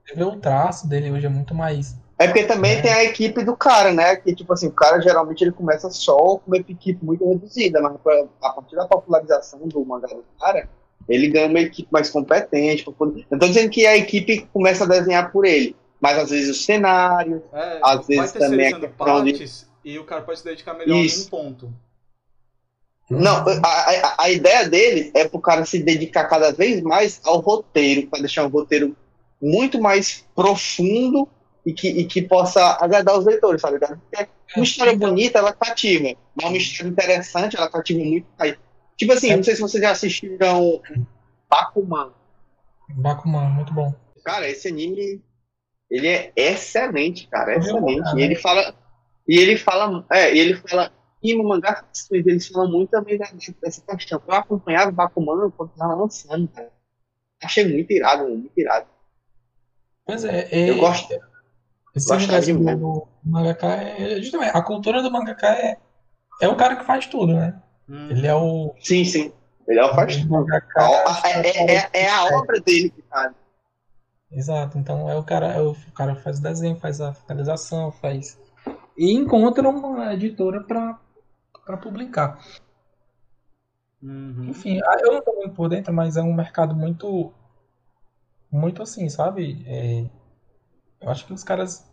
Você 0.05 0.15
vê 0.15 0.23
o 0.23 0.35
traço 0.39 0.87
dele 0.87 1.11
hoje 1.11 1.25
é 1.25 1.29
muito 1.29 1.55
mais. 1.55 1.99
É 2.21 2.27
porque 2.27 2.43
também 2.43 2.73
É. 2.77 2.81
tem 2.81 2.91
a 2.91 3.03
equipe 3.03 3.43
do 3.43 3.55
cara, 3.55 3.91
né? 3.93 4.15
Que, 4.15 4.35
tipo 4.35 4.51
assim, 4.53 4.67
o 4.67 4.71
cara 4.71 5.01
geralmente 5.01 5.41
ele 5.41 5.51
começa 5.51 5.89
só 5.89 6.15
com 6.37 6.41
uma 6.47 6.57
equipe 6.57 7.03
muito 7.03 7.27
reduzida, 7.27 7.81
mas 7.81 7.97
pra- 8.01 8.25
a 8.43 8.49
partir 8.53 8.75
da 8.75 8.85
popularização 8.85 9.59
do 9.67 9.83
mangá 9.85 10.07
do 10.07 10.23
cara, 10.39 10.69
ele 11.09 11.27
ganha 11.29 11.47
uma 11.47 11.59
equipe 11.59 11.87
mais 11.91 12.09
competente. 12.09 12.83
poder- 12.83 13.25
Eu 13.29 13.39
tô 13.39 13.47
dizendo 13.47 13.69
que 13.69 13.85
a 13.87 13.97
equipe 13.97 14.47
começa 14.53 14.83
a 14.83 14.87
desenhar 14.87 15.31
por 15.31 15.45
ele, 15.45 15.75
mas 15.99 16.17
às 16.17 16.29
vezes 16.29 16.49
o 16.55 16.63
cenário, 16.63 17.43
É, 17.53 17.79
Às 17.83 18.05
vezes 18.07 18.31
também 18.33 18.67
é 18.67 18.79
questão 18.79 19.23
de- 19.23 19.71
e 19.83 19.97
o 19.97 20.03
cara 20.03 20.21
pode 20.21 20.39
se 20.39 20.45
dedicar 20.45 20.73
melhor 20.75 20.95
Isso. 20.97 21.23
em 21.23 21.25
um 21.25 21.29
ponto. 21.29 21.73
Não, 23.09 23.37
a, 23.37 23.67
a, 23.67 24.15
a 24.25 24.29
ideia 24.31 24.69
dele 24.69 25.11
é 25.13 25.27
pro 25.27 25.39
cara 25.41 25.65
se 25.65 25.79
dedicar 25.79 26.25
cada 26.25 26.51
vez 26.51 26.81
mais 26.81 27.19
ao 27.25 27.39
roteiro, 27.39 28.07
para 28.07 28.19
deixar 28.19 28.45
um 28.45 28.49
roteiro 28.49 28.95
muito 29.41 29.81
mais 29.81 30.23
profundo 30.35 31.27
e 31.65 31.73
que, 31.73 31.87
e 31.89 32.05
que 32.05 32.21
possa 32.21 32.77
agradar 32.81 33.17
os 33.17 33.25
leitores, 33.25 33.61
sabe? 33.61 33.79
Porque 33.79 34.27
uma 34.55 34.63
história 34.63 34.95
bonita, 34.95 35.39
ela 35.39 35.53
cativa, 35.53 36.15
mas 36.35 36.47
uma 36.47 36.57
história 36.57 36.89
interessante, 36.89 37.55
ela 37.57 37.69
cativa 37.69 37.99
muito 38.03 38.27
mais. 38.37 38.57
Tipo 38.97 39.13
assim, 39.13 39.31
É. 39.31 39.35
não 39.35 39.43
sei 39.43 39.55
se 39.55 39.61
vocês 39.61 39.81
já 39.81 39.91
assistiram 39.91 40.81
Bakuman. 41.49 42.11
Bakuman, 42.89 43.49
muito 43.49 43.73
bom. 43.73 43.93
Cara, 44.23 44.47
esse 44.49 44.67
anime, 44.67 45.21
ele 45.89 46.07
é 46.07 46.31
excelente, 46.35 47.27
cara, 47.27 47.55
um 47.55 47.59
excelente. 47.59 47.99
mangá, 47.99 48.13
E 48.15 48.21
ele 48.21 48.35
fala, 48.35 48.75
e 49.27 49.39
ele 49.39 49.57
fala, 49.57 50.05
é, 50.11 50.33
e 50.35 50.39
ele 50.39 50.55
fala, 50.55 50.91
e 51.23 51.35
no 51.35 51.43
mangá, 51.43 51.85
eles 52.11 52.47
falam 52.47 52.71
muito 52.71 52.89
também 52.89 53.17
dessa 53.17 53.81
questão. 53.95 54.21
Eu 54.27 54.33
acompanhava 54.33 54.89
o 54.89 54.93
Bakuman 54.93 55.51
quando 55.51 55.69
tava 55.75 55.93
lançando, 55.95 56.47
cara. 56.47 56.71
Achei 57.43 57.67
muito 57.67 57.91
irado, 57.91 58.27
muito 58.27 58.51
irado. 58.57 58.87
Pois 60.05 60.23
é, 60.25 60.47
é 60.51 60.69
Eu 60.69 60.77
gosto. 60.77 61.13
Esse 61.95 62.13
universo 62.13 62.53
do, 62.53 62.57
demais. 62.59 62.79
do 62.79 63.07
mangaka 63.23 63.67
é 63.67 64.21
justamente 64.21 64.55
a 64.55 64.61
cultura 64.61 65.01
do 65.01 65.11
mangaka 65.11 65.47
é 65.47 65.77
é 66.41 66.47
o 66.47 66.55
cara 66.55 66.75
que 66.77 66.85
faz 66.85 67.05
tudo, 67.05 67.33
né? 67.35 67.61
Hum. 67.87 68.09
Ele 68.09 68.25
é 68.27 68.33
o, 68.35 68.73
Sim, 68.79 69.03
sim. 69.05 69.31
Ele 69.67 69.79
é 69.79 69.85
o 69.85 69.93
faz 69.93 70.15
tudo. 70.17 70.29
mangaka. 70.31 70.81
A- 70.81 71.21
É, 71.29 71.47
é, 71.47 71.75
é, 71.75 71.89
é 71.93 72.09
a 72.09 72.25
obra 72.37 72.59
dele 72.61 72.89
que 72.89 73.01
faz. 73.03 73.33
Exato, 74.31 74.77
então 74.77 75.09
é 75.09 75.15
o 75.17 75.23
cara, 75.23 75.47
é 75.47 75.61
o, 75.61 75.71
o 75.71 75.91
cara 75.91 76.15
que 76.15 76.21
faz 76.21 76.39
o 76.39 76.41
desenho, 76.41 76.77
faz 76.79 77.01
a 77.01 77.13
finalização, 77.13 77.91
faz 77.91 78.39
e 78.97 79.11
encontra 79.13 79.67
uma 79.67 80.13
editora 80.13 80.61
para 80.63 80.97
para 81.65 81.77
publicar. 81.77 82.39
Uhum. 84.01 84.45
Enfim, 84.49 84.79
ah, 84.83 84.97
eu 85.01 85.13
não 85.13 85.21
tô 85.21 85.33
muito 85.33 85.53
por 85.53 85.69
dentro, 85.69 85.93
mas 85.93 86.17
é 86.17 86.21
um 86.21 86.33
mercado 86.33 86.73
muito 86.75 87.31
muito 88.51 88.81
assim, 88.81 89.07
sabe? 89.09 89.63
É, 89.67 90.05
eu 91.01 91.09
acho 91.09 91.25
que 91.25 91.33
os 91.33 91.43
caras 91.43 91.89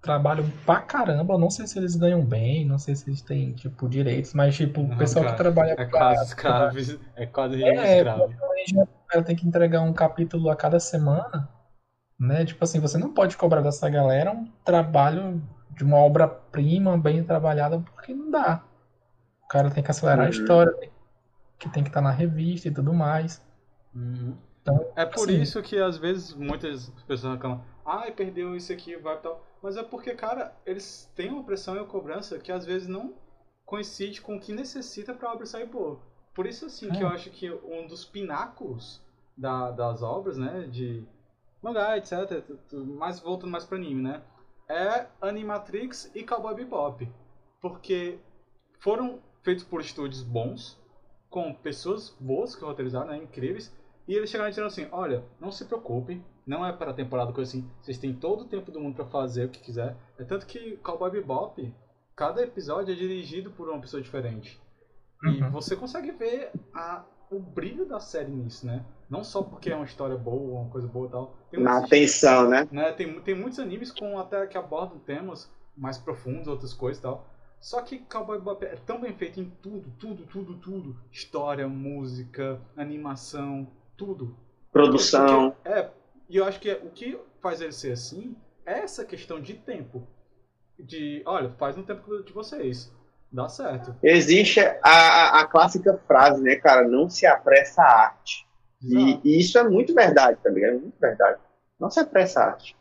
trabalham 0.00 0.44
pra 0.66 0.80
caramba, 0.82 1.34
eu 1.34 1.38
não 1.38 1.50
sei 1.50 1.66
se 1.66 1.78
eles 1.78 1.96
ganham 1.96 2.24
bem, 2.24 2.66
não 2.66 2.78
sei 2.78 2.94
se 2.94 3.08
eles 3.08 3.22
têm 3.22 3.52
tipo 3.54 3.88
direitos, 3.88 4.34
mas 4.34 4.54
tipo, 4.54 4.82
o 4.82 4.96
pessoal 4.98 5.24
que 5.24 5.30
cara, 5.30 5.42
trabalha 5.42 5.70
É 5.72 5.76
pra- 5.76 5.86
quase 5.88 6.24
escravo. 6.24 6.76
É 7.16 7.26
quase 7.26 7.62
É, 7.64 7.96
escravo. 7.98 8.24
o 8.24 9.06
cara 9.08 9.24
tem 9.24 9.34
que 9.36 9.46
entregar 9.48 9.80
um 9.80 9.92
capítulo 9.94 10.50
a 10.50 10.56
cada 10.56 10.78
semana, 10.78 11.48
né? 12.18 12.44
Tipo 12.44 12.64
assim, 12.64 12.80
você 12.80 12.98
não 12.98 13.12
pode 13.14 13.36
cobrar 13.36 13.62
dessa 13.62 13.88
galera 13.88 14.30
um 14.32 14.46
trabalho 14.64 15.42
de 15.70 15.82
uma 15.84 15.96
obra-prima 15.98 16.96
bem 16.98 17.24
trabalhada, 17.24 17.80
porque 17.80 18.14
não 18.14 18.30
dá. 18.30 18.62
O 19.44 19.48
cara 19.48 19.70
tem 19.70 19.82
que 19.82 19.90
acelerar 19.90 20.20
a 20.20 20.24
Uhum. 20.24 20.30
história, 20.30 20.72
tem- 20.74 20.90
que 21.58 21.68
tem 21.70 21.82
que 21.82 21.88
estar 21.90 22.02
na 22.02 22.10
revista 22.10 22.68
e 22.68 22.70
tudo 22.70 22.92
mais. 22.92 23.42
Uhum. 23.94 24.36
Então, 24.64 24.90
É 24.96 25.04
por 25.04 25.28
assim- 25.28 25.42
isso 25.42 25.62
que 25.62 25.76
às 25.76 25.98
vezes 25.98 26.32
muitas 26.32 26.88
pessoas 27.06 27.34
reclamam, 27.34 27.62
ai, 27.84 28.10
perdeu 28.10 28.56
isso 28.56 28.72
aqui, 28.72 28.96
vai 28.96 29.20
tal. 29.20 29.44
Mas 29.62 29.76
é 29.76 29.82
porque, 29.82 30.14
cara, 30.14 30.54
eles 30.64 31.10
têm 31.14 31.30
uma 31.30 31.44
pressão 31.44 31.76
e 31.76 31.78
uma 31.80 31.86
cobrança 31.86 32.38
que 32.38 32.50
às 32.50 32.64
vezes 32.64 32.88
não 32.88 33.12
coincide 33.66 34.22
com 34.22 34.36
o 34.36 34.40
que 34.40 34.52
necessita 34.54 35.12
pra 35.12 35.32
obra 35.32 35.44
sair 35.44 35.66
boa. 35.66 36.00
Por 36.34 36.46
isso, 36.46 36.64
assim, 36.64 36.90
que 36.90 36.98
É. 36.98 37.02
eu 37.02 37.08
acho 37.08 37.28
que 37.30 37.50
um 37.50 37.86
dos 37.86 38.06
pináculos 38.06 39.02
da- 39.36 39.70
das 39.70 40.02
obras, 40.02 40.38
né, 40.38 40.66
de 40.70 41.04
mangá, 41.62 41.96
etc. 41.98 42.42
Mas 42.72 43.20
voltando 43.20 43.50
mais 43.50 43.64
para 43.66 43.76
anime, 43.76 44.00
né? 44.02 44.22
É 44.68 45.06
Animatrix 45.20 46.10
e 46.14 46.22
Cowboy 46.24 46.54
Bebop. 46.54 47.06
Porque 47.60 48.18
foram 48.80 49.18
feitos 49.42 49.62
por 49.64 49.80
estúdios 49.82 50.22
bons, 50.22 50.78
com 51.28 51.52
pessoas 51.52 52.10
boas 52.18 52.54
que 52.56 52.64
roteirizaram, 52.64 53.08
né, 53.08 53.16
incríveis, 53.18 53.74
e 54.06 54.14
eles 54.14 54.30
chegaram 54.30 54.50
dizendo 54.50 54.66
assim, 54.66 54.86
olha, 54.92 55.24
não 55.40 55.50
se 55.50 55.64
preocupem, 55.64 56.24
não 56.46 56.64
é 56.64 56.72
para 56.72 56.90
a 56.90 56.94
temporada 56.94 57.32
coisa 57.32 57.50
assim, 57.50 57.70
vocês 57.80 57.98
têm 57.98 58.14
todo 58.14 58.42
o 58.42 58.48
tempo 58.48 58.70
do 58.70 58.80
mundo 58.80 58.94
para 58.96 59.06
fazer 59.06 59.46
o 59.46 59.48
que 59.50 59.60
quiser. 59.60 59.96
É 60.18 60.24
tanto 60.24 60.46
que 60.46 60.76
Cowboy 60.78 61.10
Bebop, 61.10 61.74
cada 62.14 62.42
episódio 62.42 62.92
é 62.92 62.96
dirigido 62.96 63.50
por 63.50 63.68
uma 63.68 63.80
pessoa 63.80 64.02
diferente. 64.02 64.60
E 65.24 65.42
Uhum. 65.42 65.50
você 65.50 65.74
consegue 65.76 66.10
ver 66.12 66.50
a, 66.74 67.04
o 67.30 67.38
brilho 67.40 67.86
da 67.86 67.98
série 68.00 68.30
nisso, 68.30 68.66
né? 68.66 68.84
Não 69.08 69.24
só 69.24 69.42
porque 69.42 69.70
é 69.70 69.76
uma 69.76 69.84
história 69.84 70.16
boa, 70.16 70.60
uma 70.60 70.70
coisa 70.70 70.86
boa 70.88 71.06
e 71.08 71.10
tal. 71.10 71.36
Tem 71.50 71.60
Na 71.60 71.78
atenção, 71.78 72.48
né? 72.48 72.68
né? 72.70 72.92
Tem, 72.92 73.20
tem 73.22 73.34
muitos 73.34 73.58
animes 73.58 73.90
com 73.92 74.18
até 74.18 74.46
que 74.46 74.58
abordam 74.58 74.98
temas 75.00 75.50
mais 75.76 75.98
profundos, 75.98 76.46
outras 76.48 76.72
coisas 76.74 76.98
e 76.98 77.02
tal. 77.02 77.26
Só 77.60 77.80
que 77.80 77.98
Cowboy 78.00 78.38
Bebop 78.38 78.64
é 78.64 78.76
tão 78.76 79.00
bem 79.00 79.14
feito 79.14 79.40
em 79.40 79.50
tudo, 79.62 79.90
tudo, 79.98 80.26
tudo, 80.26 80.56
tudo. 80.58 80.96
História, 81.10 81.66
música, 81.66 82.60
animação, 82.76 83.66
tudo. 83.96 84.36
Produção. 84.72 85.54
É, 85.64 85.88
e 86.28 86.36
eu 86.36 86.44
acho 86.44 86.60
que 86.60 86.72
o 86.72 86.90
que 86.90 87.18
faz 87.40 87.60
ele 87.60 87.72
ser 87.72 87.92
assim 87.92 88.36
é 88.66 88.80
essa 88.80 89.04
questão 89.04 89.40
de 89.40 89.54
tempo. 89.54 90.06
De, 90.78 91.22
olha, 91.24 91.50
faz 91.50 91.76
no 91.76 91.84
tempo 91.84 92.22
de 92.22 92.32
vocês. 92.32 92.92
Dá 93.30 93.48
certo. 93.48 93.94
Existe 94.02 94.60
a, 94.82 95.40
a, 95.40 95.46
clássica 95.46 95.98
frase, 96.06 96.42
né, 96.42 96.56
cara? 96.56 96.86
Não 96.86 97.08
se 97.08 97.26
apressa 97.26 97.82
a 97.82 98.02
arte. 98.06 98.46
E, 98.80 99.20
e 99.24 99.40
isso 99.40 99.58
é 99.58 99.68
muito 99.68 99.94
verdade, 99.94 100.38
tá 100.42 100.50
ligado? 100.50 100.76
É 100.76 100.78
muito 100.78 100.98
verdade. 101.00 101.40
Não 101.80 101.90
se 101.90 101.98
apressa 102.00 102.40
a 102.40 102.46
arte. 102.46 102.76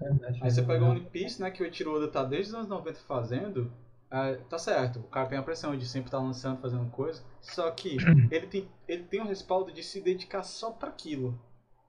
Verdade, 0.00 0.40
Aí 0.42 0.50
você 0.50 0.62
pega 0.62 0.84
o 0.84 0.90
One 0.90 1.00
Piece, 1.00 1.40
né, 1.40 1.50
que 1.50 1.62
o 1.62 1.66
Eiichiro 1.66 1.94
Oda 1.94 2.08
tá 2.08 2.24
desde 2.24 2.50
os 2.50 2.54
anos 2.54 2.68
90 2.68 3.00
fazendo, 3.06 3.72
é, 4.14 4.34
tá 4.48 4.58
certo, 4.58 5.00
o 5.00 5.04
cara 5.04 5.28
tem 5.28 5.38
a 5.38 5.42
pressão 5.42 5.76
de 5.76 5.86
sempre 5.86 6.08
estar 6.08 6.18
lançando, 6.18 6.60
fazendo 6.60 6.90
coisa, 6.90 7.22
só 7.40 7.70
que 7.70 7.96
ele 8.30 8.46
tem, 8.46 8.68
ele 8.88 9.02
tem 9.04 9.20
o 9.20 9.26
respaldo 9.26 9.72
de 9.72 9.82
se 9.82 10.00
dedicar 10.00 10.42
só 10.42 10.70
pra 10.70 10.88
aquilo. 10.88 11.38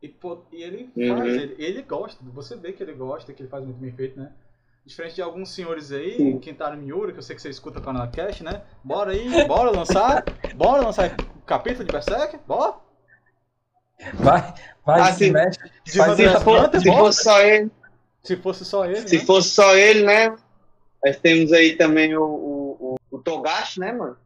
E, 0.01 0.13
e 0.51 0.63
ele 0.63 0.89
Uhum. 0.95 1.07
faz, 1.07 1.37
ele, 1.37 1.55
ele 1.57 1.81
gosta, 1.81 2.23
você 2.25 2.55
vê 2.55 2.73
que 2.73 2.83
ele 2.83 2.93
gosta, 2.93 3.33
que 3.33 3.41
ele 3.41 3.49
faz 3.49 3.63
muito 3.63 3.77
bem 3.79 3.91
feito, 3.91 4.19
né? 4.19 4.31
Diferente 4.85 5.15
de 5.15 5.21
alguns 5.21 5.49
senhores 5.49 5.91
aí, 5.91 6.15
Sim. 6.17 6.39
Kentaro 6.39 6.77
Miura, 6.77 7.11
que 7.11 7.17
eu 7.17 7.23
sei 7.23 7.35
que 7.35 7.41
você 7.41 7.49
escuta 7.49 7.81
com 7.81 7.89
a 7.89 8.07
Cash, 8.07 8.41
né? 8.41 8.61
Bora 8.83 9.11
aí, 9.11 9.29
bora 9.47 9.71
lançar, 9.71 10.23
bora 10.55 10.83
lançar 10.83 11.09
o 11.35 11.41
capítulo 11.41 11.85
de 11.85 11.91
Berserk, 11.91 12.37
bora! 12.45 12.75
Vai, 14.13 14.53
vai, 14.85 15.01
Ah, 15.01 15.11
se 15.13 15.31
mexe. 15.31 15.59
Se, 15.85 15.99
for- 16.43 16.79
se 16.79 16.85
bora! 16.85 17.03
fosse 17.03 17.23
só 17.23 17.41
ele, 17.41 17.71
Se 18.23 18.35
fosse 18.37 18.65
só 18.65 18.85
ele, 18.85 19.01
se 19.07 19.17
né? 19.17 19.25
fosse 19.25 19.49
só 19.49 19.75
ele, 19.75 20.03
né? 20.03 20.35
Nós 21.05 21.17
temos 21.17 21.53
aí 21.53 21.75
também 21.77 22.15
o, 22.17 22.23
o, 22.23 22.95
o, 23.11 23.17
o 23.17 23.19
Togashi, 23.19 23.79
né, 23.79 23.91
mano? 23.93 24.17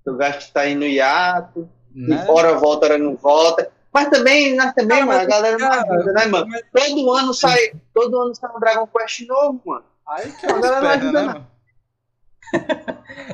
O 0.00 0.10
Togashi 0.10 0.50
tá 0.52 0.62
aí 0.62 0.74
no 0.74 0.84
hiato, 0.86 1.68
Né? 1.94 2.24
hora 2.28 2.54
volta, 2.58 2.86
hora 2.86 2.98
não 2.98 3.14
volta. 3.14 3.70
Mas 3.92 4.08
também, 4.08 4.56
nós 4.56 4.72
também, 4.72 5.00
Cara, 5.00 5.06
mano, 5.06 5.20
a 5.20 5.24
galera 5.26 5.58
não 5.58 5.70
ajuda, 5.70 6.12
né, 6.14 6.26
mano? 6.26 6.46
mas- 6.48 6.62
Todo 6.88 7.12
ano 7.12 7.34
sai, 7.34 7.58
todo 7.92 8.20
ano 8.20 8.34
sai 8.34 8.50
um 8.56 8.58
Dragon 8.60 8.86
Quest 8.86 9.20
novo, 9.28 9.60
mano. 9.66 9.84
Aí 10.08 10.32
que 10.32 10.46
é 10.46 10.50
A 10.50 10.52
galera 10.58 10.80
não 10.80 10.88
ajuda 10.90 11.12
né, 11.12 11.20
não. 11.20 11.26
mano? 11.34 11.46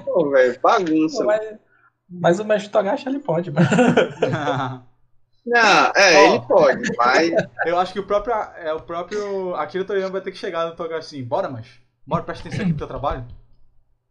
Pô, 0.04 0.30
velho, 0.30 0.60
bagunça. 0.60 1.24
mano. 1.24 1.40
Mas, 1.42 1.58
mas 2.10 2.40
o 2.40 2.44
mestre 2.44 2.70
Togashi 2.72 3.08
ele 3.08 3.20
pode, 3.20 3.50
mano. 3.52 3.66
Não, 5.46 5.92
é, 5.96 6.14
Ó. 6.14 6.34
ele 6.34 6.40
pode, 6.46 6.96
mas 6.96 7.30
Eu 7.64 7.78
acho 7.78 7.94
que 7.94 8.00
o 8.00 8.06
próprio, 8.06 8.34
é, 8.34 8.70
o 8.74 8.82
próprio 8.82 9.54
Akira 9.54 9.82
Toriyama 9.82 10.12
vai 10.12 10.20
ter 10.20 10.30
que 10.30 10.36
chegar 10.36 10.66
no 10.66 10.76
Togashi 10.76 10.98
assim, 11.16 11.24
bora, 11.24 11.48
mas 11.48 11.66
bora, 12.08 12.22
presta 12.22 12.48
atenção 12.48 12.64
aqui 12.64 12.72
no 12.72 12.78
teu 12.78 12.88
trabalho. 12.88 13.26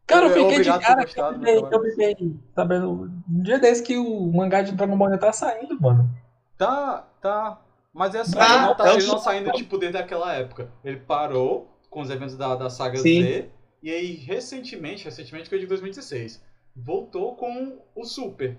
Cara, 0.06 0.28
eu 0.28 0.30
É 0.30 0.34
fiquei 0.34 0.62
de 0.62 0.70
obrigado 0.70 0.82
cara 0.82 1.06
que 1.06 1.20
eu 1.20 1.34
fiquei, 1.34 1.58
eu 1.58 2.41
sabendo 2.56 3.12
um 3.30 3.41
dia 3.41 3.60
desse 3.60 3.84
que 3.84 3.98
o 3.98 4.32
mangá 4.32 4.62
de 4.62 4.72
Dragon 4.72 4.98
Ball 4.98 5.10
já 5.10 5.18
tá 5.18 5.34
saindo, 5.34 5.82
mano. 5.82 6.10
Tá, 6.58 7.06
tá. 7.20 7.62
Mas 7.93 8.16
é 8.16 8.20
assim, 8.20 8.34
Tá, 8.34 8.45
ele 8.45 8.66
não 8.66 8.76
tá 8.76 8.84
o 8.84 8.88
ele 8.88 9.08
não 9.08 9.20
saindo 9.20 9.52
tipo 9.52 9.78
desde 9.78 9.98
aquela 9.98 10.34
época. 10.34 10.72
Ele 10.86 10.98
parou 10.98 11.68
com 11.89 12.00
os 12.00 12.10
eventos 12.10 12.38
da, 12.38 12.56
da 12.56 12.70
saga 12.70 13.00
Sim. 13.00 13.24
Z. 13.24 13.50
E 13.82 13.91
aí, 13.91 14.14
recentemente, 14.14 15.04
recentemente 15.04 15.50
que 15.50 15.56
eu 15.56 15.60
digo 15.60 15.70
2016, 15.70 16.41
voltou 16.76 17.36
com 17.36 17.80
o 17.95 18.06
Super. 18.06 18.58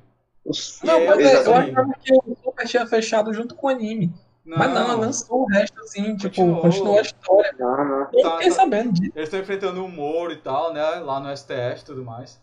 Não, 0.82 1.06
mas 1.06 1.18
é, 1.20 1.46
eu 1.46 1.54
achava 1.54 1.94
que 2.00 2.12
o 2.12 2.36
Super 2.42 2.66
tinha 2.66 2.86
fechado 2.86 3.32
junto 3.32 3.54
com 3.54 3.68
o 3.68 3.70
anime. 3.70 4.12
Mas 4.56 4.72
não, 4.72 4.98
lançou 5.00 5.42
o 5.42 5.46
resto 5.46 5.78
assim, 5.80 6.16
tipo, 6.16 6.28
Continuou. 6.34 6.60
continuou 6.62 6.98
a 6.98 7.02
história. 7.02 7.54
Não, 7.58 7.76
não. 7.84 8.08
Eu 8.12 8.22
Tá, 8.22 8.30
fiquei 8.32 8.48
tá. 8.48 8.54
sabendo 8.54 8.92
disso. 8.92 9.12
Eles 9.14 9.28
estão 9.28 9.40
enfrentando 9.40 9.84
o 9.84 9.88
Moro 9.88 10.32
e 10.32 10.36
tal, 10.36 10.72
né? 10.72 10.82
Lá 10.82 11.20
no 11.20 11.30
STF 11.36 11.80
e 11.80 11.84
tudo 11.84 12.04
mais. 12.04 12.40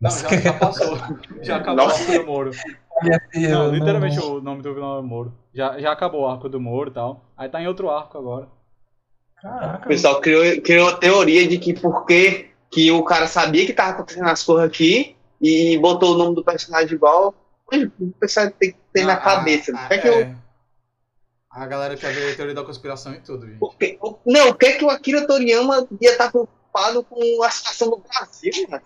Não, 0.00 0.10
Nossa, 0.10 0.28
já, 0.28 0.36
já 0.40 0.52
passou. 0.54 0.98
Já 1.42 1.56
acabou 1.56 1.84
Nossa. 1.86 2.02
o 2.02 2.06
arco 2.12 2.18
do 2.24 2.26
Moro. 2.26 2.50
Eu 3.34 3.50
Não, 3.50 3.64
não- 3.66 3.72
literalmente 3.74 4.18
o 4.20 4.40
nome 4.40 4.62
do 4.62 4.72
vilão 4.74 4.98
é 4.98 5.02
Moro. 5.02 5.34
Já, 5.54 5.78
já 5.78 5.92
acabou 5.92 6.22
o 6.22 6.26
arco 6.28 6.48
do 6.48 6.60
Moro 6.60 6.90
e 6.90 6.94
tal. 6.94 7.24
Aí 7.36 7.48
tá 7.48 7.60
em 7.60 7.66
outro 7.68 7.90
arco 7.90 8.16
agora. 8.18 8.48
Caraca, 9.40 9.84
O 9.84 9.88
pessoal 9.88 10.20
criou, 10.20 10.42
criou 10.62 10.88
a 10.88 10.96
teoria 10.96 11.46
de 11.46 11.58
que 11.58 11.74
porque 11.74 12.50
que 12.70 12.90
o 12.90 13.04
cara 13.04 13.26
sabia 13.26 13.66
que 13.66 13.72
tava 13.72 13.90
acontecendo 13.90 14.26
as 14.28 14.42
coisas 14.42 14.64
aqui 14.66 15.16
e 15.40 15.78
botou 15.78 16.14
o 16.14 16.18
nome 16.18 16.34
do 16.34 16.44
personagem 16.44 16.94
igual. 16.94 17.34
O 18.00 18.10
pessoal 18.18 18.50
tem 18.50 18.72
que 18.72 18.78
ter 18.92 19.04
na 19.04 19.14
Ah, 19.14 19.18
cabeça. 19.18 19.72
ah, 19.76 19.84
O 19.84 19.88
que 19.88 19.94
é 19.94 19.98
que 19.98 20.08
eu- 20.08 20.14
é. 20.20 20.36
A 21.54 21.66
galera 21.66 21.96
quer 21.96 22.12
ver 22.12 22.32
a 22.32 22.36
teoria 22.36 22.54
da 22.54 22.64
conspiração 22.64 23.14
e 23.14 23.20
tudo, 23.20 23.46
gente. 23.46 23.58
o 23.60 23.70
que- 23.70 23.96
o- 24.02 24.18
não, 24.26 24.48
o 24.50 24.54
que 24.54 24.66
é 24.66 24.72
que 24.76 24.84
o 24.84 24.90
Akira 24.90 25.26
Toriyama 25.26 25.86
ia 26.00 26.10
estar 26.12 26.30
preocupado 26.30 27.04
com 27.04 27.42
a 27.44 27.50
situação 27.50 27.90
do 27.90 27.98
Brasil, 27.98 28.52
né? 28.68 28.82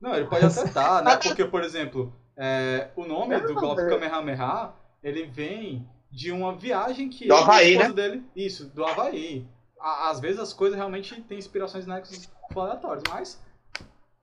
Não, 0.00 0.14
ele 0.14 0.26
pode 0.26 0.46
até 0.46 0.64
estar, 0.64 1.02
né? 1.04 1.16
Porque, 1.22 1.44
por 1.44 1.62
exemplo, 1.62 2.12
é, 2.36 2.88
o 2.96 3.04
nome 3.04 3.38
do 3.40 3.52
Não, 3.54 3.60
golpe 3.60 3.82
é. 3.82 3.88
Kamehameha, 3.88 4.72
ele 5.02 5.26
vem 5.26 5.86
de 6.10 6.32
uma 6.32 6.54
viagem 6.54 7.08
que 7.10 7.28
Do 7.28 7.34
ele 7.34 7.42
Havaí, 7.42 7.72
esposa 7.74 7.92
dele... 7.92 8.22
Isso, 8.34 8.66
do 8.68 8.84
Havaí. 8.84 9.46
À- 9.78 10.10
Às 10.10 10.18
vezes 10.18 10.40
as 10.40 10.52
coisas 10.52 10.76
realmente 10.76 11.20
têm 11.22 11.38
inspirações 11.38 11.86
nexos 11.86 12.28
aleatórios, 12.56 13.04
mas... 13.10 13.40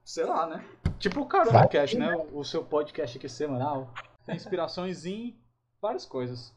Sei 0.03 0.23
lá, 0.25 0.47
né? 0.47 0.65
Tipo 0.97 1.21
o 1.21 1.25
Caramba 1.27 1.51
Vai 1.51 1.67
Cast, 1.67 1.95
né? 1.97 2.15
O, 2.31 2.39
o 2.39 2.43
seu 2.43 2.63
podcast 2.63 3.15
aqui 3.17 3.29
semanal. 3.29 3.93
Tem 4.25 4.35
inspirações 4.35 5.05
em 5.05 5.37
várias 5.79 6.03
coisas. 6.03 6.51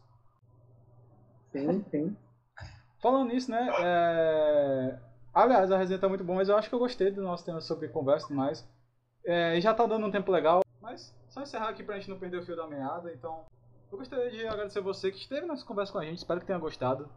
Sim, 1.52 1.84
sim. 1.90 2.16
Falando 3.00 3.32
nisso, 3.32 3.50
né? 3.50 3.68
É... 3.80 4.98
Aliás, 5.34 5.70
a 5.70 5.78
resenha 5.78 5.98
tá 5.98 6.08
muito 6.08 6.24
boa, 6.24 6.38
mas 6.38 6.48
eu 6.48 6.56
acho 6.56 6.68
que 6.68 6.74
eu 6.74 6.78
gostei 6.78 7.10
do 7.10 7.22
nosso 7.22 7.44
tema 7.44 7.60
sobre 7.60 7.88
conversa 7.88 8.26
e 8.26 8.28
tudo 8.28 8.36
mais. 8.36 8.66
É, 9.24 9.60
já 9.60 9.72
tá 9.72 9.86
dando 9.86 10.06
um 10.06 10.10
tempo 10.10 10.30
legal, 10.30 10.62
mas 10.80 11.14
só 11.28 11.42
encerrar 11.42 11.68
aqui 11.68 11.82
pra 11.82 11.96
gente 11.96 12.10
não 12.10 12.18
perder 12.18 12.38
o 12.38 12.44
fio 12.44 12.56
da 12.56 12.66
meada. 12.66 13.12
Então, 13.12 13.44
eu 13.90 13.98
gostaria 13.98 14.30
de 14.30 14.46
agradecer 14.46 14.80
você 14.80 15.10
que 15.10 15.18
esteve 15.18 15.46
nessa 15.46 15.64
conversa 15.64 15.92
com 15.92 15.98
a 15.98 16.04
gente. 16.04 16.18
Espero 16.18 16.40
que 16.40 16.46
tenha 16.46 16.58
gostado 16.58 17.08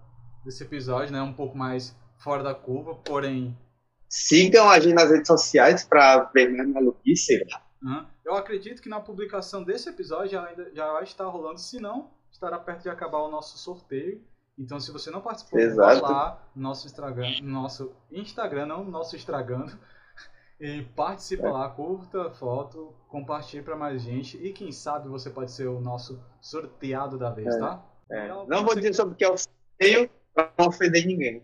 desse 0.44 0.64
episódio, 0.64 1.12
né? 1.12 1.22
Um 1.22 1.34
pouco 1.34 1.58
mais 1.58 1.96
fora 2.18 2.44
da 2.44 2.54
curva, 2.54 2.96
porém. 2.96 3.58
Sigam 4.08 4.70
a 4.70 4.80
gente 4.80 4.94
nas 4.94 5.10
redes 5.10 5.28
sociais 5.28 5.84
pra 5.84 6.24
ver 6.26 6.50
mais 6.56 6.70
maluquice. 6.70 7.46
hã? 7.84 8.06
Eu 8.24 8.36
acredito 8.36 8.82
que 8.82 8.90
na 8.90 9.00
publicação 9.00 9.64
desse 9.64 9.90
episódio 9.90 10.32
já, 10.32 10.46
ainda, 10.46 10.72
já 10.74 10.92
vai 10.92 11.04
estar 11.04 11.26
rolando, 11.26 11.60
se 11.60 11.80
não, 11.80 12.10
estará 12.36 12.60
perto 12.60 12.84
de 12.84 12.90
acabar 12.90 13.20
o 13.20 13.30
nosso 13.32 13.58
sorteio. 13.58 14.22
Então, 14.58 14.80
se 14.80 14.92
você 14.92 15.10
não 15.12 15.22
participou, 15.22 15.60
Exato. 15.60 16.02
vá 16.02 16.10
lá 16.10 16.44
no 16.56 16.62
nosso 16.64 16.86
Instagram, 16.88 17.28
no 17.42 17.52
nosso 17.52 17.94
Instagram, 18.12 18.66
não 18.66 18.84
no 18.86 18.92
nosso 18.92 19.16
Estragando, 19.16 19.78
e 20.60 20.82
participa 20.96 21.50
lá, 21.50 21.70
curta 21.70 22.28
a 22.28 22.32
foto, 22.32 22.94
compartilhe 23.10 23.64
para 23.64 23.76
mais 23.76 24.02
gente 24.02 24.38
e 24.38 24.54
quem 24.54 24.72
sabe 24.72 25.10
você 25.10 25.30
pode 25.30 25.52
ser 25.52 25.68
o 25.68 25.82
nosso 25.82 26.22
sorteado 26.40 27.18
da 27.18 27.30
vez, 27.30 27.54
É. 27.56 27.60
tá? 27.60 27.84
É, 28.10 28.30
ao- 28.30 28.48
Não 28.48 28.64
vou 28.64 28.76
dizer 28.76 28.90
que- 28.90 28.96
sobre 28.96 29.14
o 29.16 29.18
que 29.18 29.26
é 29.26 29.30
o 29.32 29.38
sorteio 29.38 30.10
pra 30.34 30.52
não 30.58 30.68
ofender 30.68 31.06
ninguém. 31.06 31.44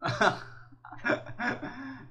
Ai, 0.00 0.38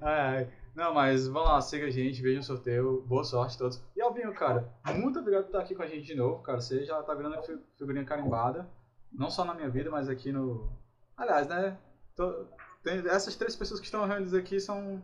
ai. 0.00 0.48
Não, 0.78 0.94
mas 0.94 1.26
vamos 1.26 1.48
lá, 1.48 1.60
siga 1.60 1.86
a 1.86 1.90
gente, 1.90 2.22
veja 2.22 2.38
o 2.38 2.42
sorteio, 2.44 3.02
boa 3.04 3.24
sorte 3.24 3.56
a 3.56 3.58
todos. 3.58 3.82
E 3.96 4.00
Alvinho, 4.00 4.32
cara, 4.32 4.72
muito 4.94 5.18
obrigado 5.18 5.42
por 5.42 5.48
estar 5.48 5.58
aqui 5.58 5.74
com 5.74 5.82
a 5.82 5.88
gente 5.88 6.06
de 6.06 6.14
novo, 6.14 6.40
cara. 6.40 6.60
Você 6.60 6.84
já 6.84 7.02
tá 7.02 7.14
virando 7.16 7.42
fi- 7.42 7.58
figurinha 7.76 8.04
carimbada, 8.04 8.64
não 9.12 9.28
só 9.28 9.44
na 9.44 9.54
minha 9.54 9.68
vida, 9.68 9.90
mas 9.90 10.08
aqui 10.08 10.30
no. 10.30 10.70
Aliás, 11.16 11.48
né? 11.48 11.76
tô- 12.14 12.46
tem- 12.84 13.04
Essas 13.08 13.34
três 13.34 13.56
pessoas 13.56 13.80
que 13.80 13.86
estão 13.86 14.06
reunidas 14.06 14.32
aqui 14.34 14.60
são. 14.60 15.02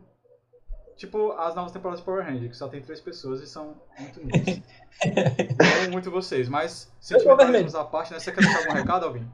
Tipo 0.95 1.33
as 1.33 1.53
novas 1.53 1.73
temporadas 1.73 1.99
de 1.99 2.05
Power 2.05 2.23
Ranger, 2.25 2.49
que 2.49 2.55
só 2.55 2.69
tem 2.69 2.81
três 2.81 3.01
pessoas 3.01 3.41
e 3.41 3.45
são 3.47 3.75
muito 3.99 4.17
lindas. 4.21 4.61
Amo 5.83 5.91
muito 5.91 6.09
vocês, 6.09 6.47
mas 6.47 6.89
sentimentalismos 7.01 7.75
à 7.75 7.83
parte, 7.83 8.13
né? 8.13 8.19
Você 8.19 8.31
quer 8.31 8.39
deixar 8.45 8.59
algum 8.59 8.71
recado, 8.71 9.05
Alvinho? 9.07 9.29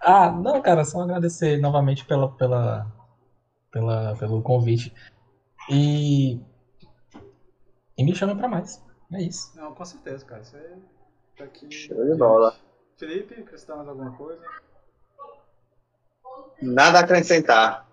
Ah, 0.00 0.30
não, 0.30 0.62
cara, 0.62 0.84
só 0.84 1.00
agradecer 1.00 1.60
novamente 1.60 2.04
pela, 2.04 2.30
pela, 2.30 2.86
pela, 3.72 4.14
pelo 4.14 4.40
convite. 4.42 4.94
E. 5.70 6.40
E 7.96 8.04
me 8.04 8.14
chama 8.14 8.36
pra 8.36 8.48
mais. 8.48 8.82
É 9.12 9.22
isso. 9.22 9.52
Não, 9.56 9.74
com 9.74 9.84
certeza, 9.84 10.24
cara. 10.24 10.42
Você 10.42 10.78
tá 11.36 11.44
aqui. 11.44 11.70
Show 11.70 12.04
de 12.04 12.16
bola. 12.16 12.56
Felipe, 12.96 13.34
acrescentar 13.40 13.76
mais 13.76 13.88
alguma 13.88 14.12
coisa? 14.16 14.42
Nada 16.60 16.98
a 16.98 17.02
acrescentar. 17.02 17.88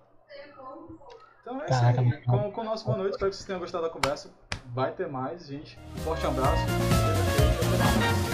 Então 1.41 1.61
é 1.61 1.65
isso 1.65 1.79
Caraca, 1.79 2.01
aí. 2.01 2.07
mano. 2.07 2.21
Com, 2.25 2.51
com 2.51 2.61
o 2.61 2.63
nosso 2.63 2.85
boa 2.85 2.97
noite, 2.97 3.13
espero 3.13 3.31
que 3.31 3.35
vocês 3.35 3.47
tenham 3.47 3.59
gostado 3.59 3.83
da 3.85 3.89
conversa. 3.89 4.31
Vai 4.67 4.91
ter 4.91 5.07
mais, 5.07 5.47
gente. 5.47 5.79
Um 5.95 5.97
forte 6.01 6.25
abraço. 6.25 6.63
Até 7.67 7.77
mais. 7.77 8.28